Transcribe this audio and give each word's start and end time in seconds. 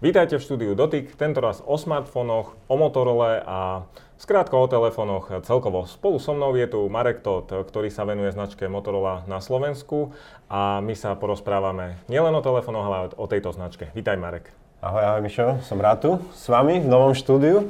Vítajte 0.00 0.40
v 0.40 0.46
štúdiu 0.48 0.72
Dotyk, 0.72 1.12
tentoraz 1.12 1.60
o 1.60 1.76
smartfónoch, 1.76 2.56
o 2.72 2.74
Motorola 2.80 3.44
a 3.44 3.58
skrátka 4.16 4.56
o 4.56 4.64
telefónoch 4.64 5.28
celkovo. 5.44 5.84
Spolu 5.84 6.16
so 6.16 6.32
mnou 6.32 6.56
je 6.56 6.64
tu 6.72 6.88
Marek 6.88 7.20
Todt, 7.20 7.52
ktorý 7.52 7.92
sa 7.92 8.08
venuje 8.08 8.32
značke 8.32 8.64
Motorola 8.64 9.28
na 9.28 9.44
Slovensku 9.44 10.16
a 10.48 10.80
my 10.80 10.96
sa 10.96 11.20
porozprávame 11.20 12.00
nielen 12.08 12.32
o 12.32 12.40
telefónoch, 12.40 12.88
ale 12.88 13.12
o 13.12 13.28
tejto 13.28 13.52
značke. 13.52 13.92
Vítaj 13.92 14.16
Marek. 14.16 14.48
Ahoj, 14.80 15.04
ahoj 15.04 15.20
Mišo, 15.20 15.60
som 15.68 15.76
rád 15.76 16.00
tu 16.00 16.16
s 16.32 16.48
vami 16.48 16.80
v 16.80 16.88
novom 16.88 17.12
štúdiu. 17.12 17.68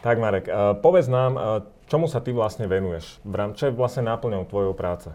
Tak 0.00 0.16
Marek, 0.16 0.48
povedz 0.80 1.12
nám, 1.12 1.36
čomu 1.92 2.08
sa 2.08 2.24
ty 2.24 2.32
vlastne 2.32 2.64
venuješ? 2.64 3.20
Čo 3.52 3.68
je 3.68 3.76
vlastne 3.76 4.08
náplňou 4.08 4.48
tvojou 4.48 4.72
práce? 4.72 5.12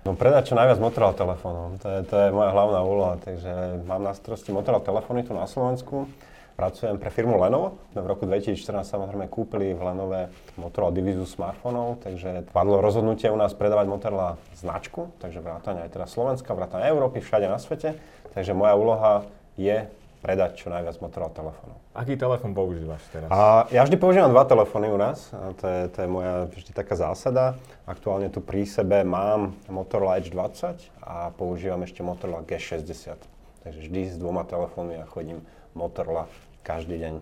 No 0.00 0.16
predať 0.16 0.52
čo 0.52 0.54
najviac 0.56 0.80
Motorola 0.80 1.12
telefónov, 1.12 1.76
to 1.76 1.86
je, 1.92 1.98
to 2.08 2.14
je 2.16 2.28
moja 2.32 2.56
hlavná 2.56 2.80
úloha, 2.80 3.14
takže 3.20 3.84
mám 3.84 4.00
na 4.00 4.16
starosti 4.16 4.48
Motorola 4.48 4.80
telefóny 4.80 5.28
tu 5.28 5.36
na 5.36 5.44
Slovensku. 5.44 6.08
Pracujem 6.56 7.00
pre 7.00 7.08
firmu 7.08 7.40
Lenovo. 7.40 7.80
V 7.96 8.04
roku 8.04 8.28
2014 8.28 8.84
samozrejme 8.84 9.32
kúpili 9.32 9.72
v 9.72 9.80
Lenove 9.80 10.28
Motorola 10.60 10.92
divíziu 10.92 11.24
smartfónov, 11.24 12.04
takže 12.04 12.48
padlo 12.52 12.84
rozhodnutie 12.84 13.32
u 13.32 13.36
nás 13.36 13.56
predávať 13.56 13.86
Motorola 13.88 14.36
značku, 14.56 15.08
takže 15.24 15.40
vrátane 15.40 15.88
aj 15.88 15.92
teda 15.92 16.04
Slovenska, 16.08 16.52
vrátane 16.52 16.88
Európy, 16.88 17.24
všade 17.24 17.48
na 17.48 17.56
svete. 17.56 17.96
Takže 18.36 18.52
moja 18.56 18.76
úloha 18.76 19.12
je 19.56 19.88
predať 20.20 20.60
čo 20.60 20.68
najviac 20.68 21.00
Motorola 21.00 21.32
telefónov. 21.32 21.76
Aký 21.96 22.14
telefón 22.14 22.52
používaš 22.52 23.00
teraz? 23.08 23.28
A 23.32 23.64
ja 23.72 23.82
vždy 23.82 23.96
používam 23.96 24.28
dva 24.28 24.44
telefóny 24.44 24.92
u 24.92 25.00
nás. 25.00 25.32
A 25.32 25.56
to, 25.56 25.64
je, 25.64 25.80
to 25.90 25.98
je 26.04 26.08
moja 26.08 26.34
vždy 26.52 26.70
taká 26.76 26.94
zásada. 26.94 27.56
Aktuálne 27.88 28.28
tu 28.28 28.44
pri 28.44 28.68
sebe 28.68 29.00
mám 29.02 29.56
Motorola 29.66 30.20
Edge 30.20 30.28
20 30.28 30.76
a 31.00 31.32
používam 31.32 31.80
ešte 31.82 32.04
Motorola 32.04 32.44
G60. 32.44 33.16
Takže 33.64 33.78
vždy 33.80 34.00
s 34.12 34.16
dvoma 34.20 34.44
telefónmi 34.44 35.00
ja 35.00 35.08
chodím 35.08 35.40
Motorola 35.72 36.28
každý 36.60 37.00
deň, 37.00 37.14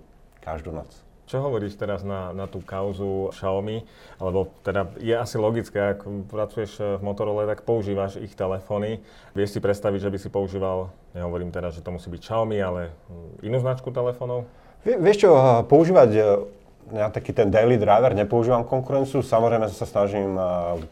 každú 0.43 0.75
noc. 0.75 1.08
Čo 1.29 1.45
hovoríš 1.45 1.77
teraz 1.77 2.01
na, 2.01 2.33
na 2.33 2.49
tú 2.49 2.65
kauzu 2.65 3.29
Xiaomi? 3.37 3.85
Lebo 4.17 4.49
teda 4.65 4.89
je 4.97 5.13
asi 5.13 5.37
logické, 5.37 5.93
ak 5.93 6.09
pracuješ 6.33 6.81
v 6.81 7.03
Motorola, 7.05 7.45
tak 7.45 7.69
používaš 7.69 8.17
ich 8.17 8.33
telefóny. 8.33 9.05
Vieš 9.37 9.57
si 9.57 9.61
predstaviť, 9.61 10.09
že 10.09 10.13
by 10.13 10.19
si 10.25 10.29
používal, 10.33 10.89
nehovorím 11.13 11.53
teraz, 11.53 11.77
že 11.77 11.85
to 11.85 11.93
musí 11.93 12.09
byť 12.09 12.21
Xiaomi, 12.25 12.57
ale 12.65 12.97
inú 13.45 13.61
značku 13.61 13.93
telefónov? 13.93 14.49
Vie, 14.89 14.97
vieš 14.97 15.29
čo, 15.29 15.37
používať 15.69 16.11
ja 16.89 17.13
taký 17.13 17.37
ten 17.37 17.53
daily 17.53 17.77
driver, 17.77 18.17
nepoužívam 18.17 18.65
konkurenciu. 18.65 19.21
Samozrejme 19.21 19.69
sa 19.69 19.85
snažím 19.85 20.33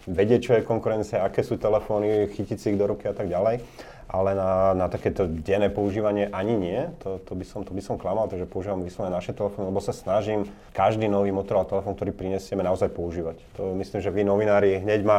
vedieť, 0.04 0.40
čo 0.44 0.52
je 0.60 0.68
konkurencia, 0.68 1.24
aké 1.24 1.40
sú 1.40 1.56
telefóny, 1.56 2.28
chytiť 2.36 2.58
si 2.60 2.76
ich 2.76 2.78
do 2.78 2.92
ruky 2.92 3.08
a 3.08 3.16
tak 3.16 3.32
ďalej 3.32 3.64
ale 4.06 4.38
na, 4.38 4.74
na 4.74 4.86
takéto 4.86 5.26
denné 5.26 5.66
používanie 5.68 6.30
ani 6.30 6.54
nie. 6.54 6.80
To, 7.02 7.18
to, 7.18 7.32
by 7.34 7.44
som, 7.44 7.60
to 7.66 7.74
by 7.74 7.82
som 7.82 7.98
klamal, 7.98 8.30
takže 8.30 8.46
používam 8.46 8.82
vyslovene 8.86 9.14
naše 9.14 9.34
telefóny, 9.34 9.68
lebo 9.70 9.82
sa 9.82 9.90
snažím 9.90 10.46
každý 10.72 11.10
nový 11.10 11.34
Motorola 11.34 11.66
telefón, 11.66 11.98
ktorý 11.98 12.14
prinesieme, 12.14 12.62
naozaj 12.62 12.94
používať. 12.94 13.42
To 13.58 13.74
myslím, 13.74 14.00
že 14.00 14.14
vy 14.14 14.22
novinári 14.22 14.78
hneď 14.78 15.00
ma 15.02 15.18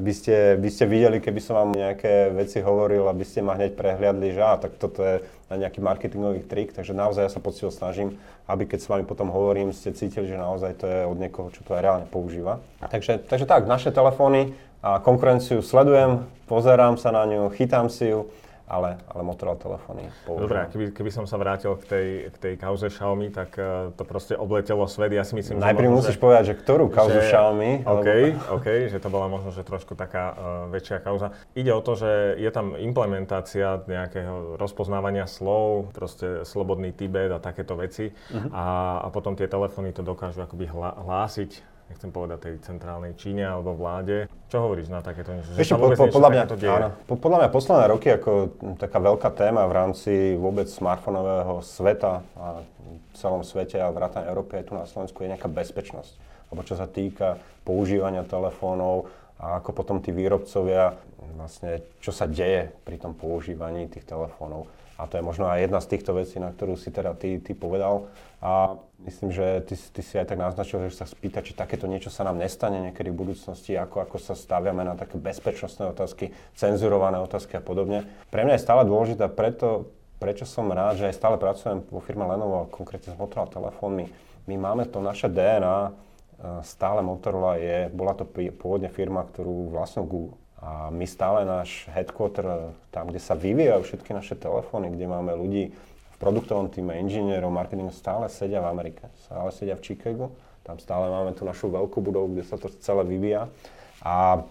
by 0.00 0.12
ste, 0.16 0.56
by 0.56 0.70
ste 0.72 0.88
videli, 0.88 1.20
keby 1.20 1.40
som 1.42 1.52
vám 1.58 1.76
nejaké 1.76 2.32
veci 2.32 2.64
hovoril, 2.64 3.04
aby 3.12 3.24
ste 3.28 3.44
ma 3.44 3.52
hneď 3.60 3.76
prehliadli, 3.76 4.32
že 4.32 4.40
á, 4.40 4.56
tak 4.56 4.80
toto 4.80 5.04
je 5.04 5.20
nejaký 5.52 5.84
marketingový 5.84 6.48
trik, 6.48 6.72
takže 6.72 6.96
naozaj 6.96 7.28
ja 7.28 7.30
sa 7.32 7.44
poctivo 7.44 7.68
snažím, 7.68 8.16
aby 8.48 8.64
keď 8.64 8.78
s 8.80 8.88
vami 8.88 9.04
potom 9.04 9.28
hovorím, 9.28 9.76
ste 9.76 9.92
cítili, 9.92 10.24
že 10.24 10.40
naozaj 10.40 10.80
to 10.80 10.88
je 10.88 11.00
od 11.04 11.18
niekoho, 11.20 11.52
čo 11.52 11.60
to 11.60 11.76
aj 11.76 11.84
reálne 11.84 12.06
používa. 12.08 12.64
Takže, 12.80 13.20
takže 13.28 13.44
tak, 13.44 13.68
naše 13.68 13.92
telefóny 13.92 14.56
a 14.80 14.96
konkurenciu 14.98 15.60
sledujem, 15.60 16.24
pozerám 16.52 17.00
sa 17.00 17.08
na 17.08 17.24
ňu, 17.24 17.48
chytám 17.56 17.88
si 17.88 18.12
ju, 18.12 18.28
ale, 18.68 19.00
ale 19.08 19.20
Motorola 19.24 19.56
telefóny 19.56 20.08
používam. 20.24 20.48
Dobre, 20.48 20.60
keby, 20.72 20.84
keby 20.96 21.10
som 21.12 21.24
sa 21.24 21.36
vrátil 21.40 21.72
k 21.80 21.84
tej, 21.88 22.08
k 22.32 22.36
tej 22.36 22.54
kauze 22.60 22.88
Xiaomi, 22.88 23.28
tak 23.32 23.56
uh, 23.56 23.92
to 23.92 24.04
proste 24.04 24.36
obletelo 24.36 24.84
svet. 24.88 25.12
Ja 25.12 25.24
si 25.24 25.36
myslím, 25.36 25.60
Najprv 25.60 25.88
že 25.88 25.96
musíš 25.96 26.16
že, 26.16 26.22
povedať, 26.22 26.44
že 26.52 26.54
ktorú 26.60 26.88
kauzu 26.88 27.20
že, 27.20 27.28
Xiaomi. 27.32 27.84
OK, 27.84 28.08
alebo... 28.08 28.56
OK, 28.60 28.66
že 28.88 28.98
to 29.00 29.08
bola 29.08 29.26
možno 29.28 29.52
že 29.52 29.64
trošku 29.64 29.92
taká 29.96 30.24
uh, 30.32 30.36
väčšia 30.72 31.04
kauza. 31.04 31.36
Ide 31.52 31.72
o 31.72 31.80
to, 31.84 31.96
že 31.96 32.40
je 32.40 32.50
tam 32.52 32.76
implementácia 32.76 33.84
nejakého 33.84 34.56
rozpoznávania 34.56 35.24
slov, 35.28 35.92
proste 35.92 36.44
slobodný 36.48 36.96
Tibet 36.96 37.32
a 37.32 37.40
takéto 37.40 37.76
veci. 37.76 38.12
Uh-huh. 38.12 38.48
A, 38.52 38.64
a 39.04 39.08
potom 39.12 39.36
tie 39.36 39.48
telefóny 39.48 39.92
to 39.92 40.00
dokážu 40.00 40.44
akoby 40.44 40.68
hla, 40.68 40.96
hlásiť 40.96 41.71
nechcem 41.90 42.10
povedať 42.12 42.38
tej 42.46 42.54
centrálnej 42.62 43.16
Číne 43.18 43.46
alebo 43.46 43.74
vláde. 43.74 44.30
Čo 44.52 44.68
hovoríš 44.68 44.92
na 44.92 45.00
takéto 45.00 45.32
niečo? 45.34 45.54
Vieš, 45.56 45.74
po, 45.74 45.92
po, 45.96 46.06
podľa, 46.08 46.30
mňa, 46.30 46.42
áno, 46.68 46.88
po, 47.08 47.14
podľa 47.16 47.38
mňa 47.42 47.48
posledné 47.50 47.84
roky 47.90 48.08
ako 48.12 48.30
taká 48.78 48.98
veľká 49.00 49.30
téma 49.34 49.66
v 49.68 49.72
rámci 49.76 50.12
vôbec 50.36 50.70
smartfónového 50.70 51.60
sveta 51.64 52.22
a 52.36 52.62
v 52.62 53.14
celom 53.16 53.42
svete 53.44 53.80
a 53.80 53.92
vrátane 53.92 54.28
Európy 54.28 54.60
aj 54.60 54.66
tu 54.68 54.72
na 54.76 54.86
Slovensku 54.88 55.24
je 55.24 55.32
nejaká 55.32 55.48
bezpečnosť. 55.48 56.12
Lebo 56.52 56.60
čo 56.64 56.76
sa 56.76 56.84
týka 56.84 57.40
používania 57.64 58.24
telefónov 58.24 59.08
a 59.40 59.58
ako 59.58 59.70
potom 59.72 59.98
tí 60.04 60.12
výrobcovia 60.12 60.94
vlastne, 61.34 61.82
čo 61.98 62.12
sa 62.12 62.28
deje 62.28 62.70
pri 62.84 63.00
tom 63.00 63.16
používaní 63.16 63.88
tých 63.88 64.04
telefónov. 64.04 64.68
A 65.00 65.08
to 65.10 65.18
je 65.18 65.24
možno 65.24 65.48
aj 65.50 65.66
jedna 65.66 65.80
z 65.82 65.90
týchto 65.96 66.12
vecí, 66.14 66.36
na 66.38 66.52
ktorú 66.52 66.78
si 66.78 66.92
teda 66.92 67.16
ty, 67.16 67.40
ty 67.42 67.56
povedal. 67.56 68.06
A 68.38 68.76
myslím, 69.06 69.30
že 69.34 69.62
ty, 69.66 69.74
ty 69.74 70.00
si 70.02 70.14
aj 70.16 70.30
tak 70.30 70.38
naznačil, 70.38 70.88
že 70.88 70.96
sa 70.96 71.06
spýta, 71.06 71.42
či 71.42 71.52
takéto 71.52 71.90
niečo 71.90 72.08
sa 72.08 72.22
nám 72.22 72.38
nestane 72.38 72.78
niekedy 72.90 73.10
v 73.10 73.20
budúcnosti, 73.26 73.74
ako, 73.74 74.02
ako 74.04 74.16
sa 74.22 74.34
staviame 74.34 74.82
na 74.86 74.94
také 74.94 75.18
bezpečnostné 75.18 75.90
otázky, 75.90 76.30
cenzurované 76.54 77.18
otázky 77.20 77.58
a 77.58 77.62
podobne. 77.62 78.06
Pre 78.30 78.42
mňa 78.42 78.56
je 78.58 78.64
stále 78.64 78.82
dôležité, 78.86 79.26
preto, 79.30 79.90
prečo 80.22 80.46
som 80.46 80.70
rád, 80.70 81.02
že 81.02 81.10
aj 81.10 81.18
stále 81.18 81.36
pracujem 81.36 81.82
vo 81.90 81.98
firme 81.98 82.22
Lenovo, 82.24 82.70
konkrétne 82.70 83.12
s 83.12 83.18
Motorola 83.18 83.50
telefónmi. 83.50 84.06
My 84.46 84.54
máme 84.58 84.86
to 84.86 85.02
naše 85.02 85.30
DNA, 85.30 85.94
stále 86.66 87.00
Motorola 87.02 87.58
je, 87.58 87.86
bola 87.90 88.14
to 88.18 88.26
pôvodne 88.58 88.90
firma, 88.90 89.22
ktorú 89.22 89.70
vlastnil 89.70 90.06
Google. 90.06 90.38
A 90.62 90.94
my 90.94 91.02
stále 91.10 91.42
náš 91.42 91.90
headquarter, 91.90 92.70
tam, 92.94 93.10
kde 93.10 93.18
sa 93.18 93.34
vyvíjajú 93.34 93.82
všetky 93.82 94.14
naše 94.14 94.38
telefóny, 94.38 94.94
kde 94.94 95.10
máme 95.10 95.34
ľudí 95.34 95.74
produktovom 96.22 96.70
týme, 96.70 96.94
inžinierov, 97.02 97.50
marketingu, 97.50 97.90
stále 97.90 98.30
sedia 98.30 98.62
v 98.62 98.70
Amerike, 98.70 99.10
stále 99.26 99.50
sedia 99.50 99.74
v 99.74 99.82
Chicagu. 99.82 100.30
Tam 100.62 100.78
stále 100.78 101.10
máme 101.10 101.34
tú 101.34 101.42
našu 101.42 101.66
veľkú 101.74 101.98
budovu, 101.98 102.38
kde 102.38 102.46
sa 102.46 102.54
to 102.54 102.70
celé 102.78 103.02
vyvíja. 103.02 103.50
A 104.06 104.46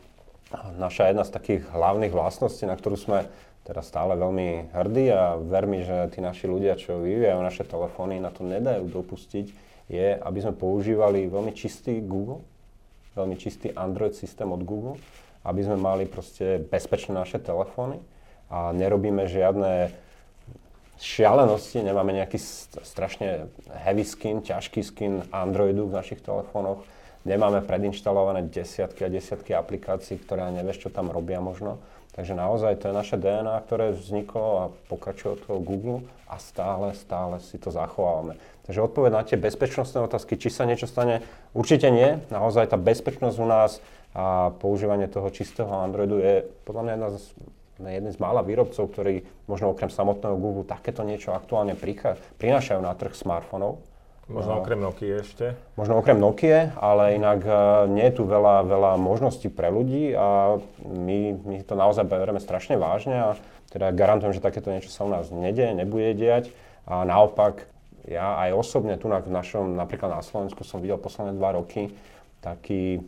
naša 0.75 1.07
jedna 1.07 1.23
z 1.23 1.31
takých 1.31 1.61
hlavných 1.71 2.11
vlastností, 2.11 2.67
na 2.67 2.75
ktorú 2.75 2.99
sme 2.99 3.31
teda 3.63 3.79
stále 3.79 4.19
veľmi 4.19 4.75
hrdí 4.75 5.07
a 5.15 5.39
vermi, 5.39 5.87
že 5.87 6.11
tí 6.11 6.19
naši 6.19 6.51
ľudia, 6.51 6.75
čo 6.75 6.99
vyvíjajú 6.99 7.39
naše 7.39 7.63
telefóny, 7.63 8.19
na 8.19 8.35
to 8.35 8.43
nedajú 8.43 8.91
dopustiť, 8.91 9.47
je, 9.87 10.07
aby 10.19 10.39
sme 10.43 10.51
používali 10.51 11.31
veľmi 11.31 11.55
čistý 11.55 12.03
Google, 12.03 12.43
veľmi 13.15 13.39
čistý 13.39 13.71
Android 13.71 14.11
systém 14.11 14.51
od 14.51 14.67
Google 14.67 14.99
aby 15.41 15.61
sme 15.65 15.77
mali 15.77 16.05
proste 16.05 16.61
bezpečné 16.61 17.17
naše 17.17 17.41
telefóny 17.41 17.97
a 18.51 18.69
nerobíme 18.75 19.25
žiadne 19.25 19.89
šialenosti, 21.01 21.81
nemáme 21.81 22.13
nejaký 22.13 22.37
strašne 22.85 23.49
heavy 23.73 24.05
skin, 24.05 24.45
ťažký 24.45 24.81
skin 24.85 25.13
Androidu 25.33 25.89
v 25.89 25.97
našich 25.97 26.21
telefónoch, 26.21 26.85
nemáme 27.25 27.65
predinštalované 27.65 28.45
desiatky 28.47 29.05
a 29.05 29.13
desiatky 29.13 29.57
aplikácií, 29.57 30.21
ktoré 30.21 30.45
nevieš, 30.53 30.87
čo 30.87 30.89
tam 30.93 31.09
robia 31.09 31.41
možno. 31.41 31.81
Takže 32.11 32.35
naozaj 32.35 32.83
to 32.83 32.91
je 32.91 32.99
naše 32.99 33.15
DNA, 33.15 33.55
ktoré 33.65 33.95
vzniklo 33.95 34.47
a 34.59 34.63
pokračuje 34.91 35.29
od 35.31 35.41
toho 35.47 35.59
Google 35.63 35.99
a 36.27 36.35
stále, 36.43 36.91
stále 36.91 37.39
si 37.39 37.55
to 37.55 37.71
zachovávame. 37.71 38.35
Takže 38.67 38.83
odpoveď 38.83 39.11
na 39.15 39.23
tie 39.23 39.39
bezpečnostné 39.39 40.03
otázky, 40.03 40.35
či 40.35 40.51
sa 40.51 40.67
niečo 40.67 40.91
stane, 40.91 41.23
určite 41.55 41.87
nie. 41.87 42.19
Naozaj 42.27 42.75
tá 42.75 42.77
bezpečnosť 42.77 43.37
u 43.39 43.47
nás 43.47 43.79
a 44.11 44.51
používanie 44.59 45.07
toho 45.07 45.31
čistého 45.31 45.71
Androidu 45.71 46.19
je 46.19 46.43
podľa 46.67 46.81
mňa 46.83 46.93
jedna 46.99 47.09
z, 47.15 47.17
jeden 47.89 48.11
z 48.13 48.17
mála 48.21 48.45
výrobcov, 48.45 48.93
ktorí 48.93 49.25
možno 49.49 49.73
okrem 49.73 49.89
samotného 49.89 50.37
Google 50.37 50.67
takéto 50.67 51.01
niečo 51.01 51.33
aktuálne 51.33 51.73
prinášajú 52.37 52.81
na 52.83 52.93
trh 52.93 53.15
smartfónov. 53.17 53.81
Možno 54.31 54.63
okrem 54.63 54.79
Nokia 54.79 55.19
ešte? 55.19 55.59
Možno 55.75 55.99
okrem 55.99 56.15
Nokia, 56.15 56.71
ale 56.79 57.19
inak 57.19 57.41
uh, 57.43 57.83
nie 57.91 58.07
je 58.07 58.21
tu 58.21 58.23
veľa, 58.23 58.63
veľa 58.63 58.91
možností 58.95 59.51
pre 59.51 59.67
ľudí 59.67 60.15
a 60.15 60.55
my, 60.87 61.19
my 61.43 61.55
to 61.67 61.75
naozaj 61.75 62.07
berieme 62.07 62.39
strašne 62.39 62.79
vážne 62.79 63.17
a 63.17 63.29
teda 63.75 63.91
garantujem, 63.91 64.31
že 64.31 64.45
takéto 64.45 64.71
niečo 64.71 64.87
sa 64.87 65.03
u 65.03 65.11
nás 65.11 65.27
nedie, 65.33 65.75
nebude 65.75 66.15
diať 66.15 66.47
a 66.87 67.03
naopak 67.03 67.67
ja 68.07 68.39
aj 68.47 68.55
osobne 68.55 68.95
tu 68.97 69.11
na, 69.11 69.19
v 69.21 69.29
našom, 69.29 69.77
napríklad 69.77 70.09
na 70.09 70.23
Slovensku 70.23 70.63
som 70.63 70.79
videl 70.79 70.97
posledné 70.97 71.37
dva 71.37 71.53
roky 71.53 71.91
taký 72.41 73.03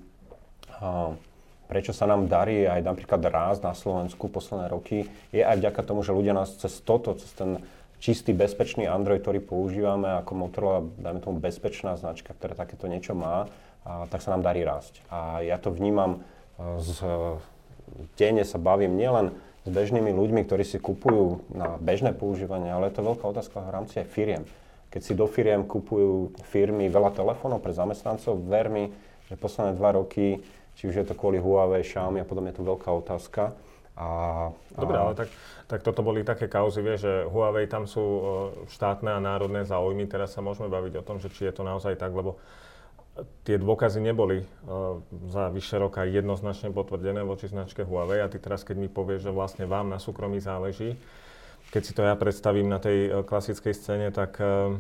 prečo 1.67 1.95
sa 1.95 2.05
nám 2.05 2.27
darí 2.27 2.67
aj 2.67 2.83
napríklad 2.83 3.21
raz 3.29 3.59
na 3.63 3.73
Slovensku 3.73 4.29
posledné 4.29 4.67
roky, 4.69 5.07
je 5.31 5.41
aj 5.41 5.59
vďaka 5.59 5.81
tomu, 5.83 6.03
že 6.03 6.15
ľudia 6.15 6.35
nás 6.35 6.53
cez 6.59 6.83
toto, 6.83 7.15
cez 7.15 7.31
ten 7.33 7.63
čistý, 8.03 8.35
bezpečný 8.35 8.85
Android, 8.85 9.23
ktorý 9.23 9.39
používame 9.39 10.19
ako 10.19 10.31
Motorola, 10.35 10.81
dajme 10.99 11.19
tomu 11.23 11.39
bezpečná 11.39 11.95
značka, 11.95 12.35
ktorá 12.35 12.53
takéto 12.53 12.91
niečo 12.91 13.15
má, 13.15 13.47
a, 13.87 14.07
tak 14.11 14.19
sa 14.19 14.35
nám 14.35 14.43
darí 14.43 14.67
rásť. 14.67 14.99
A 15.07 15.39
ja 15.39 15.55
to 15.55 15.71
vnímam 15.71 16.19
e, 16.59 16.83
z 16.83 16.99
denne 18.17 18.43
sa 18.45 18.57
bavím 18.57 18.95
nielen 18.95 19.33
s 19.63 19.69
bežnými 19.69 20.11
ľuďmi, 20.11 20.43
ktorí 20.43 20.63
si 20.67 20.77
kupujú 20.79 21.47
na 21.55 21.79
bežné 21.79 22.11
používanie, 22.11 22.71
ale 22.71 22.91
je 22.91 22.99
to 22.99 23.07
veľká 23.07 23.23
otázka 23.23 23.63
v 23.63 23.73
rámci 23.73 23.95
aj 24.03 24.07
firiem. 24.11 24.43
Keď 24.91 25.01
si 25.01 25.13
do 25.17 25.25
firiem 25.25 25.65
kupujú 25.65 26.35
firmy 26.51 26.91
veľa 26.91 27.15
telefónov 27.15 27.63
pre 27.63 27.73
zamestnancov, 27.73 28.43
ver 28.45 28.67
mi, 28.69 28.83
že 29.31 29.39
posledné 29.39 29.79
dva 29.79 29.95
roky, 29.95 30.43
či 30.75 30.89
už 30.89 30.95
je 31.01 31.05
to 31.05 31.13
kvôli 31.17 31.39
Huawei, 31.39 31.85
Xiaomi 31.85 32.21
a 32.21 32.27
potom 32.27 32.45
je 32.49 32.55
to 32.55 32.63
veľká 32.63 32.89
otázka. 32.89 33.53
A, 33.93 34.49
Dobre, 34.73 34.97
ale 34.97 35.13
tak, 35.13 35.29
tak 35.69 35.85
toto 35.85 36.01
boli 36.01 36.25
také 36.25 36.49
kauzy, 36.49 36.81
vie, 36.81 36.97
že 36.97 37.29
Huawei 37.29 37.69
tam 37.69 37.85
sú 37.85 38.01
e, 38.01 38.21
štátne 38.73 39.13
a 39.13 39.21
národné 39.21 39.69
záujmy. 39.69 40.09
Teraz 40.09 40.33
sa 40.33 40.41
môžeme 40.41 40.65
baviť 40.65 40.97
o 40.97 41.05
tom, 41.05 41.21
že 41.21 41.29
či 41.29 41.45
je 41.45 41.53
to 41.53 41.61
naozaj 41.61 41.93
tak, 41.93 42.09
lebo 42.09 42.41
tie 43.45 43.61
dôkazy 43.61 44.01
neboli 44.01 44.41
uh, 44.41 44.97
za 45.29 45.53
vyše 45.53 45.77
roka 45.77 46.01
jednoznačne 46.01 46.73
potvrdené 46.73 47.21
voči 47.21 47.45
značke 47.45 47.85
Huawei 47.85 48.25
a 48.25 48.31
ty 48.31 48.41
teraz, 48.41 48.65
keď 48.65 48.81
mi 48.81 48.89
povieš, 48.89 49.29
že 49.29 49.35
vlastne 49.35 49.69
vám 49.69 49.93
na 49.93 50.01
súkromí 50.01 50.41
záleží, 50.41 50.97
keď 51.69 51.81
si 51.85 51.93
to 51.93 52.01
ja 52.01 52.17
predstavím 52.17 52.73
na 52.73 52.81
tej 52.81 52.97
uh, 53.09 53.21
klasickej 53.21 53.73
scéne, 53.77 54.07
tak 54.09 54.41
uh, 54.41 54.73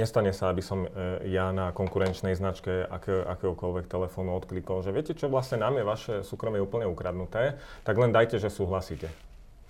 nestane 0.00 0.32
sa, 0.32 0.48
aby 0.48 0.64
som 0.64 0.88
ja 1.28 1.52
na 1.52 1.76
konkurenčnej 1.76 2.32
značke 2.32 2.88
akého, 2.88 3.28
akéhokoľvek 3.28 3.86
telefónu 3.86 4.32
odklikol, 4.40 4.80
že 4.80 4.96
viete 4.96 5.12
čo, 5.12 5.28
vlastne 5.28 5.60
nám 5.60 5.76
je 5.76 5.84
vaše 5.84 6.14
súkromie 6.24 6.64
úplne 6.64 6.88
ukradnuté, 6.88 7.60
tak 7.84 8.00
len 8.00 8.08
dajte, 8.08 8.40
že 8.40 8.48
súhlasíte 8.48 9.12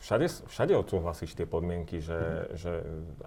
všade, 0.00 0.26
všade 0.48 0.72
odsúhlasíš 0.76 1.36
tie 1.36 1.44
podmienky, 1.44 2.00
že, 2.00 2.16
mm. 2.16 2.56
že, 2.56 2.72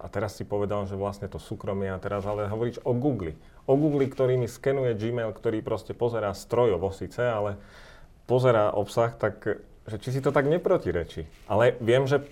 a 0.02 0.06
teraz 0.10 0.34
si 0.34 0.44
povedal, 0.44 0.84
že 0.90 0.98
vlastne 0.98 1.30
to 1.30 1.38
súkromie 1.38 1.88
a 1.88 2.02
teraz 2.02 2.26
ale 2.26 2.50
hovoríš 2.50 2.82
o 2.82 2.92
Google. 2.92 3.38
O 3.64 3.78
Google, 3.78 4.10
ktorý 4.10 4.36
mi 4.36 4.50
skenuje 4.50 4.92
Gmail, 4.98 5.30
ktorý 5.30 5.62
proste 5.62 5.94
pozerá 5.94 6.34
strojovo 6.34 6.90
síce, 6.90 7.22
ale 7.22 7.56
pozerá 8.26 8.74
obsah, 8.74 9.14
tak 9.14 9.64
že 9.84 10.00
či 10.00 10.16
si 10.16 10.20
to 10.24 10.32
tak 10.32 10.48
neprotirečí. 10.48 11.28
Ale 11.44 11.76
viem, 11.76 12.08
že 12.08 12.24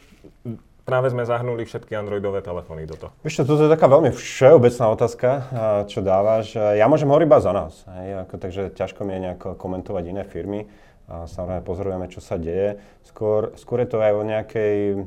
práve 0.83 1.15
sme 1.15 1.23
zahrnuli 1.23 1.63
všetky 1.63 1.95
Androidové 1.95 2.43
telefóny 2.43 2.87
do 2.87 2.99
toho. 2.99 3.13
Vieš 3.23 3.47
toto 3.47 3.67
je 3.67 3.71
taká 3.71 3.87
veľmi 3.87 4.11
všeobecná 4.11 4.87
otázka, 4.91 5.29
čo 5.87 6.03
dávaš. 6.03 6.59
Ja 6.59 6.91
môžem 6.91 7.11
hovoriť 7.11 7.27
iba 7.27 7.39
za 7.39 7.53
nás, 7.55 7.87
hej, 7.87 8.27
ako, 8.27 8.35
takže 8.39 8.63
ťažko 8.75 9.01
mi 9.07 9.15
je 9.15 9.21
nejako 9.31 9.49
komentovať 9.55 10.05
iné 10.11 10.23
firmy 10.27 10.67
a 11.07 11.27
samozrejme 11.31 11.63
pozorujeme, 11.63 12.07
čo 12.11 12.19
sa 12.23 12.39
deje. 12.39 12.83
Skôr, 13.07 13.55
skôr 13.59 13.83
je 13.83 13.89
to 13.91 13.99
aj 14.03 14.13
o 14.15 14.23
nejakej, 14.27 15.07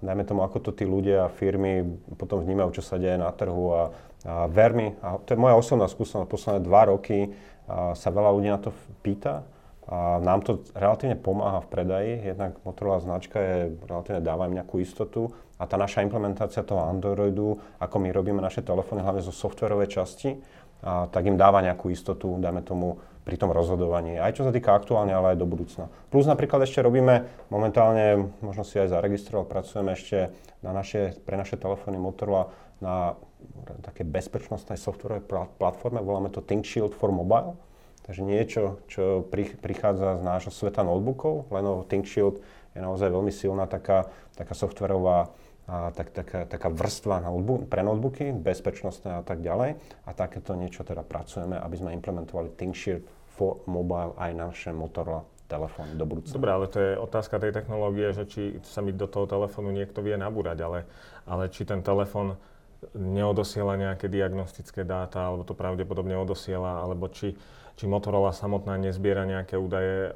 dajme 0.00 0.24
tomu, 0.24 0.40
ako 0.44 0.58
to 0.58 0.70
tí 0.72 0.84
ľudia 0.88 1.28
a 1.28 1.32
firmy 1.32 1.84
potom 2.16 2.40
vnímajú, 2.40 2.80
čo 2.80 2.82
sa 2.84 2.96
deje 2.96 3.16
na 3.20 3.28
trhu 3.32 3.66
a, 3.72 3.82
a 4.24 4.48
ver 4.48 4.72
mi, 4.72 4.96
a 5.04 5.20
to 5.20 5.36
je 5.36 5.40
moja 5.40 5.56
osobná 5.56 5.88
skúsenosť, 5.88 6.28
posledné 6.28 6.60
dva 6.64 6.88
roky 6.88 7.32
a 7.68 7.92
sa 7.96 8.08
veľa 8.08 8.30
ľudí 8.32 8.48
na 8.48 8.60
to 8.60 8.72
pýta 9.04 9.44
a 9.88 10.22
nám 10.22 10.46
to 10.46 10.62
relatívne 10.78 11.18
pomáha 11.18 11.58
v 11.62 11.70
predaji, 11.70 12.12
jednak 12.22 12.54
Motorola 12.62 13.02
značka 13.02 13.38
je 13.42 13.56
relatívne 13.82 14.22
dáva 14.22 14.46
im 14.46 14.54
nejakú 14.54 14.78
istotu 14.78 15.34
a 15.58 15.66
tá 15.66 15.74
naša 15.74 16.06
implementácia 16.06 16.62
toho 16.62 16.86
Androidu, 16.86 17.58
ako 17.82 17.96
my 17.98 18.14
robíme 18.14 18.38
naše 18.38 18.62
telefóny, 18.62 19.02
hlavne 19.02 19.26
zo 19.26 19.34
softwarovej 19.34 19.90
časti, 19.90 20.38
a 20.82 21.06
tak 21.06 21.26
im 21.30 21.38
dáva 21.38 21.62
nejakú 21.62 21.90
istotu, 21.94 22.34
dajme 22.42 22.62
tomu, 22.66 22.98
pri 23.22 23.38
tom 23.38 23.54
rozhodovaní, 23.54 24.18
aj 24.18 24.34
čo 24.34 24.42
sa 24.42 24.50
týka 24.50 24.74
aktuálne, 24.74 25.14
ale 25.14 25.34
aj 25.34 25.38
do 25.38 25.46
budúcna. 25.46 25.86
Plus 26.10 26.26
napríklad 26.26 26.66
ešte 26.66 26.82
robíme 26.82 27.30
momentálne, 27.54 28.34
možno 28.42 28.66
si 28.66 28.82
aj 28.82 28.90
zaregistroval, 28.90 29.46
pracujeme 29.46 29.94
ešte 29.94 30.34
na 30.58 30.74
naše, 30.74 31.14
pre 31.22 31.38
naše 31.38 31.54
telefóny 31.54 32.02
Motorola 32.02 32.50
na 32.82 33.14
také 33.86 34.02
bezpečnostnej 34.02 34.74
softwarovej 34.74 35.22
platforme, 35.54 36.02
voláme 36.02 36.34
to 36.34 36.42
ThinkShield 36.42 36.98
for 36.98 37.14
Mobile. 37.14 37.54
Takže 38.02 38.22
niečo, 38.26 38.82
čo 38.90 39.22
prichádza 39.62 40.18
z 40.18 40.22
nášho 40.26 40.50
sveta 40.50 40.82
notebookov, 40.82 41.46
Lenovo 41.54 41.86
ThinkShield 41.86 42.42
je 42.74 42.80
naozaj 42.82 43.08
veľmi 43.12 43.30
silná 43.30 43.70
taká, 43.70 44.10
taká 44.34 44.54
softwarová 44.58 45.30
a 45.70 45.94
tak, 45.94 46.10
taká, 46.10 46.42
taká 46.42 46.68
vrstva 46.74 47.22
pre 47.70 47.86
notebooky, 47.86 48.34
bezpečnostné 48.34 49.22
a 49.22 49.22
tak 49.22 49.46
ďalej. 49.46 49.78
A 50.04 50.10
takéto 50.10 50.58
niečo 50.58 50.82
teda 50.82 51.06
pracujeme, 51.06 51.54
aby 51.54 51.76
sme 51.78 51.94
implementovali 51.94 52.50
ThinkShield 52.58 53.06
for 53.38 53.62
mobile 53.70 54.12
aj 54.18 54.30
na 54.34 54.50
naše 54.50 54.74
Motorola 54.74 55.22
telefóny 55.46 55.94
do 55.94 56.02
budúcna. 56.08 56.34
Dobre, 56.34 56.50
ale 56.50 56.66
to 56.66 56.78
je 56.82 56.92
otázka 56.98 57.38
tej 57.38 57.52
technológie, 57.54 58.10
že 58.10 58.24
či 58.26 58.42
sa 58.66 58.82
mi 58.82 58.90
do 58.90 59.06
toho 59.06 59.28
telefónu 59.28 59.70
niekto 59.70 60.02
vie 60.02 60.18
nabúrať, 60.18 60.58
ale, 60.64 60.88
ale 61.28 61.46
či 61.52 61.62
ten 61.62 61.84
telefón 61.84 62.40
neodosiela 62.96 63.78
nejaké 63.78 64.10
diagnostické 64.10 64.82
dáta, 64.82 65.22
alebo 65.30 65.46
to 65.46 65.54
pravdepodobne 65.54 66.18
odosiela, 66.18 66.82
alebo 66.82 67.06
či, 67.06 67.38
či 67.82 67.90
Motorola 67.90 68.30
samotná 68.30 68.78
nezbiera 68.78 69.26
nejaké 69.26 69.58
údaje, 69.58 70.14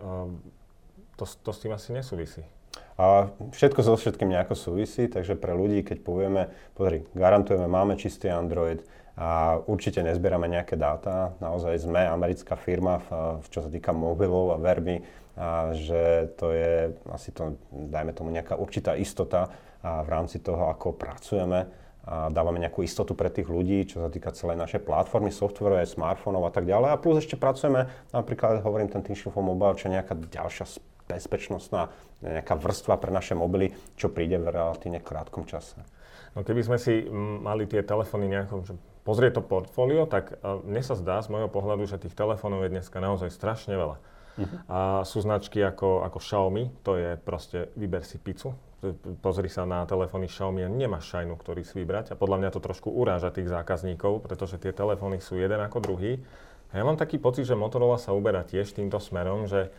to, 1.18 1.24
to 1.26 1.50
s 1.50 1.58
tým 1.58 1.74
asi 1.74 1.90
nesúvisí. 1.90 2.46
A 2.94 3.34
všetko 3.50 3.82
so 3.82 3.98
všetkým 3.98 4.30
nejako 4.30 4.54
súvisí, 4.54 5.10
takže 5.10 5.34
pre 5.34 5.50
ľudí, 5.50 5.82
keď 5.82 5.98
povieme, 6.06 6.54
pozri, 6.78 7.02
garantujeme, 7.18 7.66
máme 7.66 7.98
čistý 7.98 8.30
Android 8.30 8.86
a 9.18 9.58
určite 9.66 9.98
nezbierame 10.06 10.46
nejaké 10.46 10.78
dáta, 10.78 11.34
naozaj 11.42 11.82
sme 11.82 12.06
americká 12.06 12.54
firma, 12.54 13.02
v, 13.42 13.42
čo 13.50 13.66
sa 13.66 13.68
týka 13.72 13.90
mobilov 13.90 14.54
a 14.54 14.62
verby, 14.62 15.02
a 15.34 15.74
že 15.74 16.30
to 16.38 16.54
je 16.54 16.94
asi 17.10 17.34
to, 17.34 17.58
dajme 17.74 18.14
tomu 18.14 18.30
nejaká 18.30 18.54
určitá 18.54 18.94
istota 18.94 19.50
a 19.82 20.06
v 20.06 20.08
rámci 20.08 20.38
toho, 20.38 20.70
ako 20.70 20.94
pracujeme 20.94 21.66
a 22.06 22.30
dávame 22.30 22.62
nejakú 22.62 22.86
istotu 22.86 23.18
pre 23.18 23.28
tých 23.34 23.50
ľudí, 23.50 23.82
čo 23.82 23.98
sa 23.98 24.06
týka 24.06 24.30
celej 24.30 24.62
našej 24.62 24.86
platformy, 24.86 25.34
software, 25.34 25.82
smartfónov 25.82 26.46
a 26.46 26.54
tak 26.54 26.62
ďalej. 26.62 26.94
A 26.94 27.02
plus 27.02 27.18
ešte 27.18 27.34
pracujeme, 27.34 27.90
napríklad 28.14 28.62
hovorím 28.62 28.86
ten 28.86 29.02
Team 29.02 29.18
Mobile, 29.42 29.74
čo 29.74 29.90
je 29.90 29.98
nejaká 29.98 30.14
ďalšia 30.14 30.78
bezpečnostná 31.06 31.90
nejaká 32.22 32.56
vrstva 32.56 32.96
pre 32.96 33.12
naše 33.12 33.36
mobily, 33.36 33.76
čo 33.94 34.10
príde 34.10 34.40
v 34.40 34.50
relatívne 34.50 34.98
krátkom 35.02 35.44
čase. 35.44 35.78
No 36.34 36.42
keby 36.42 36.62
sme 36.64 36.78
si 36.80 37.04
mali 37.12 37.68
tie 37.68 37.84
telefóny 37.84 38.26
nejako, 38.30 38.54
že 38.64 38.74
pozrieť 39.06 39.38
to 39.38 39.42
portfólio, 39.46 40.08
tak 40.08 40.34
mne 40.66 40.82
sa 40.82 40.98
zdá 40.98 41.22
z 41.22 41.30
môjho 41.30 41.50
pohľadu, 41.50 41.86
že 41.86 42.00
tých 42.00 42.16
telefónov 42.16 42.66
je 42.66 42.74
dneska 42.74 42.98
naozaj 42.98 43.30
strašne 43.30 43.76
veľa. 43.78 43.96
Uh-huh. 44.36 44.58
A 44.68 44.78
sú 45.08 45.24
značky 45.24 45.64
ako, 45.64 46.04
ako 46.04 46.18
Xiaomi, 46.20 46.64
to 46.84 47.00
je 47.00 47.16
proste 47.16 47.72
vyber 47.72 48.04
si 48.04 48.20
pizzu. 48.20 48.52
Pozri 49.24 49.50
sa 49.50 49.64
na 49.64 49.82
telefóny 49.88 50.30
Xiaomi 50.30 50.62
a 50.62 50.70
nemáš 50.70 51.10
šajnu, 51.10 51.34
ktorý 51.40 51.64
si 51.64 51.80
vybrať. 51.82 52.12
A 52.12 52.18
podľa 52.20 52.44
mňa 52.44 52.50
to 52.52 52.60
trošku 52.60 52.92
uráža 52.92 53.34
tých 53.34 53.50
zákazníkov, 53.50 54.22
pretože 54.22 54.60
tie 54.60 54.70
telefóny 54.70 55.18
sú 55.18 55.40
jeden 55.40 55.58
ako 55.58 55.82
druhý. 55.82 56.22
A 56.70 56.78
ja 56.78 56.84
mám 56.84 57.00
taký 57.00 57.16
pocit, 57.16 57.46
že 57.46 57.58
Motorola 57.58 57.96
sa 57.96 58.12
uberá 58.12 58.44
tiež 58.44 58.74
týmto 58.74 58.98
smerom, 58.98 59.46
že 59.46 59.72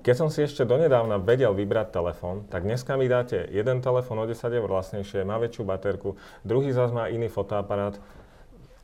keď 0.00 0.14
som 0.16 0.28
si 0.32 0.42
ešte 0.42 0.64
donedávna 0.64 1.20
vedel 1.20 1.52
vybrať 1.52 1.92
telefón, 1.92 2.48
tak 2.48 2.64
dneska 2.64 2.96
mi 2.96 3.06
dáte 3.06 3.46
jeden 3.52 3.84
telefón 3.84 4.18
o 4.18 4.26
10 4.26 4.34
eur 4.48 4.66
vlastnejšie, 4.66 5.28
má 5.28 5.36
väčšiu 5.36 5.62
baterku, 5.62 6.16
druhý 6.42 6.72
zase 6.72 6.96
má 6.96 7.06
iný 7.12 7.28
fotoaparát. 7.28 8.00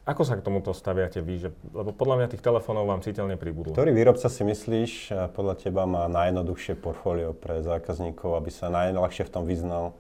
Ako 0.07 0.23
sa 0.23 0.39
k 0.39 0.47
tomuto 0.47 0.71
staviate 0.71 1.19
vy? 1.19 1.43
Že, 1.43 1.51
lebo 1.75 1.91
podľa 1.91 2.23
mňa 2.23 2.27
tých 2.31 2.43
telefónov 2.47 2.87
vám 2.87 3.03
citeľne 3.03 3.35
pribudlo. 3.35 3.75
Ktorý 3.75 3.91
výrobca 3.91 4.31
si 4.31 4.47
myslíš, 4.47 5.11
podľa 5.35 5.59
teba 5.59 5.83
má 5.83 6.07
najjednoduchšie 6.07 6.79
portfólio 6.79 7.35
pre 7.35 7.59
zákazníkov, 7.67 8.39
aby 8.39 8.51
sa 8.55 8.71
najľahšie 8.71 9.27
v 9.27 9.31
tom 9.35 9.43
vyznal? 9.43 9.99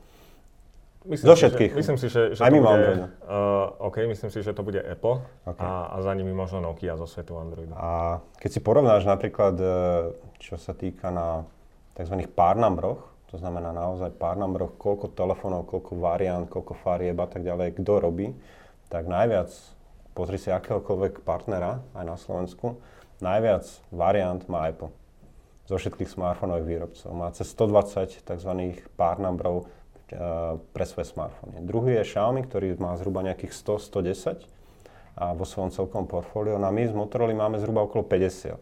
Myslím 1.06 1.26
Do 1.26 1.34
si, 1.34 1.40
všetkých. 1.42 1.70
Že, 1.74 1.78
myslím 1.78 1.98
si, 1.98 2.06
že, 2.06 2.22
že 2.34 2.40
Aj 2.42 2.50
to 2.50 2.58
bude, 2.58 2.94
uh, 3.30 3.86
OK, 3.90 3.96
myslím 4.10 4.30
si, 4.30 4.38
že 4.42 4.50
to 4.54 4.62
bude 4.66 4.78
Apple 4.82 5.22
okay. 5.46 5.62
a, 5.62 5.94
a 5.94 5.96
za 6.02 6.12
nimi 6.18 6.34
možno 6.34 6.58
Nokia 6.58 6.98
zo 6.98 7.06
svetu 7.06 7.38
Androidu. 7.38 7.74
A 7.78 8.18
keď 8.42 8.50
si 8.50 8.60
porovnáš 8.62 9.06
napríklad, 9.06 9.54
e, 9.54 9.66
čo 10.42 10.58
sa 10.58 10.74
týka 10.74 11.14
na 11.14 11.46
tzv. 11.94 12.26
párnambroch, 12.26 13.06
to 13.30 13.38
znamená 13.38 13.70
naozaj 13.70 14.18
párnambroch, 14.18 14.74
koľko 14.78 15.14
telefónov, 15.14 15.70
koľko 15.70 15.94
variant, 15.98 16.46
koľko 16.50 16.74
farieb 16.74 17.18
a 17.22 17.26
tak 17.30 17.46
ďalej, 17.46 17.78
kto 17.78 17.92
robí, 18.02 18.34
tak 18.90 19.06
najviac, 19.06 19.50
pozri 20.16 20.40
si 20.40 20.48
akéhokoľvek 20.48 21.20
partnera 21.20 21.84
aj 21.92 22.04
na 22.08 22.16
Slovensku, 22.16 22.80
najviac 23.20 23.68
variant 23.92 24.40
má 24.48 24.64
Apple 24.72 24.88
zo 25.68 25.76
všetkých 25.76 26.08
smartfónových 26.08 26.66
výrobcov. 26.66 27.10
Má 27.12 27.28
cez 27.36 27.52
120 27.52 28.24
tzv. 28.24 28.52
párnambrov 28.96 29.68
pre 30.72 30.84
svoje 30.86 31.10
smartfóny. 31.10 31.66
Druhý 31.66 31.98
je 32.00 32.14
Xiaomi, 32.14 32.46
ktorý 32.46 32.78
má 32.78 32.94
zhruba 32.94 33.26
nejakých 33.26 33.50
100-110 33.50 34.46
a 35.18 35.34
vo 35.34 35.42
svojom 35.42 35.74
celkom 35.74 36.06
portfóliu. 36.06 36.54
No 36.56 36.70
a 36.70 36.72
my 36.72 36.86
z 36.86 36.94
Motorola 36.94 37.34
máme 37.34 37.58
zhruba 37.58 37.82
okolo 37.82 38.06
50. 38.06 38.54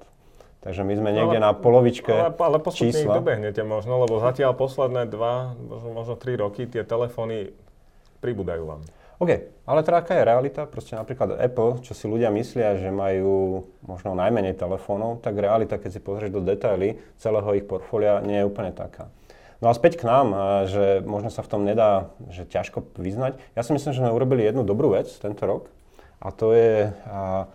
Takže 0.65 0.81
my 0.81 0.95
sme 0.97 1.11
niekde 1.13 1.37
ale, 1.37 1.45
na 1.45 1.53
polovičke 1.53 2.09
ale, 2.09 2.33
ale 2.33 2.57
postupne 2.57 2.89
čísla. 2.89 3.13
ich 3.13 3.19
dobehnete 3.21 3.61
možno, 3.69 4.01
lebo 4.01 4.17
zatiaľ 4.17 4.57
posledné 4.57 5.13
dva, 5.13 5.53
možno, 5.61 5.93
možno 5.93 6.15
tri 6.17 6.41
roky 6.41 6.65
tie 6.65 6.81
telefóny 6.81 7.53
pribúdajú 8.25 8.65
vám. 8.65 8.81
OK, 9.25 9.65
ale 9.65 9.81
teda 9.81 10.05
aká 10.05 10.21
je 10.21 10.29
realita? 10.29 10.69
Proste 10.69 11.01
napríklad 11.01 11.41
Apple, 11.41 11.81
čo 11.81 11.97
si 11.97 12.05
ľudia 12.05 12.29
myslia, 12.29 12.77
že 12.77 12.93
majú 12.93 13.65
možno 13.81 14.13
najmenej 14.13 14.53
telefónov, 14.53 15.25
tak 15.25 15.41
realita, 15.41 15.81
keď 15.81 15.97
si 15.97 16.05
pozrieš 16.05 16.29
do 16.29 16.45
detaily 16.45 17.01
celého 17.17 17.49
ich 17.57 17.65
portfólia, 17.65 18.21
nie 18.21 18.45
je 18.45 18.45
úplne 18.45 18.69
taká. 18.77 19.09
No 19.65 19.73
a 19.73 19.77
späť 19.77 19.97
k 19.97 20.05
nám, 20.05 20.37
že 20.69 21.01
možno 21.09 21.33
sa 21.33 21.41
v 21.41 21.49
tom 21.49 21.65
nedá, 21.65 22.13
že 22.29 22.45
ťažko 22.45 22.85
vyznať. 23.01 23.41
Ja 23.57 23.65
si 23.65 23.73
myslím, 23.73 23.97
že 23.97 24.05
sme 24.05 24.13
urobili 24.13 24.45
jednu 24.45 24.61
dobrú 24.61 24.93
vec 24.93 25.09
tento 25.09 25.41
rok 25.49 25.73
a 26.21 26.29
to 26.29 26.53
je 26.53 26.93
a, 27.09 27.49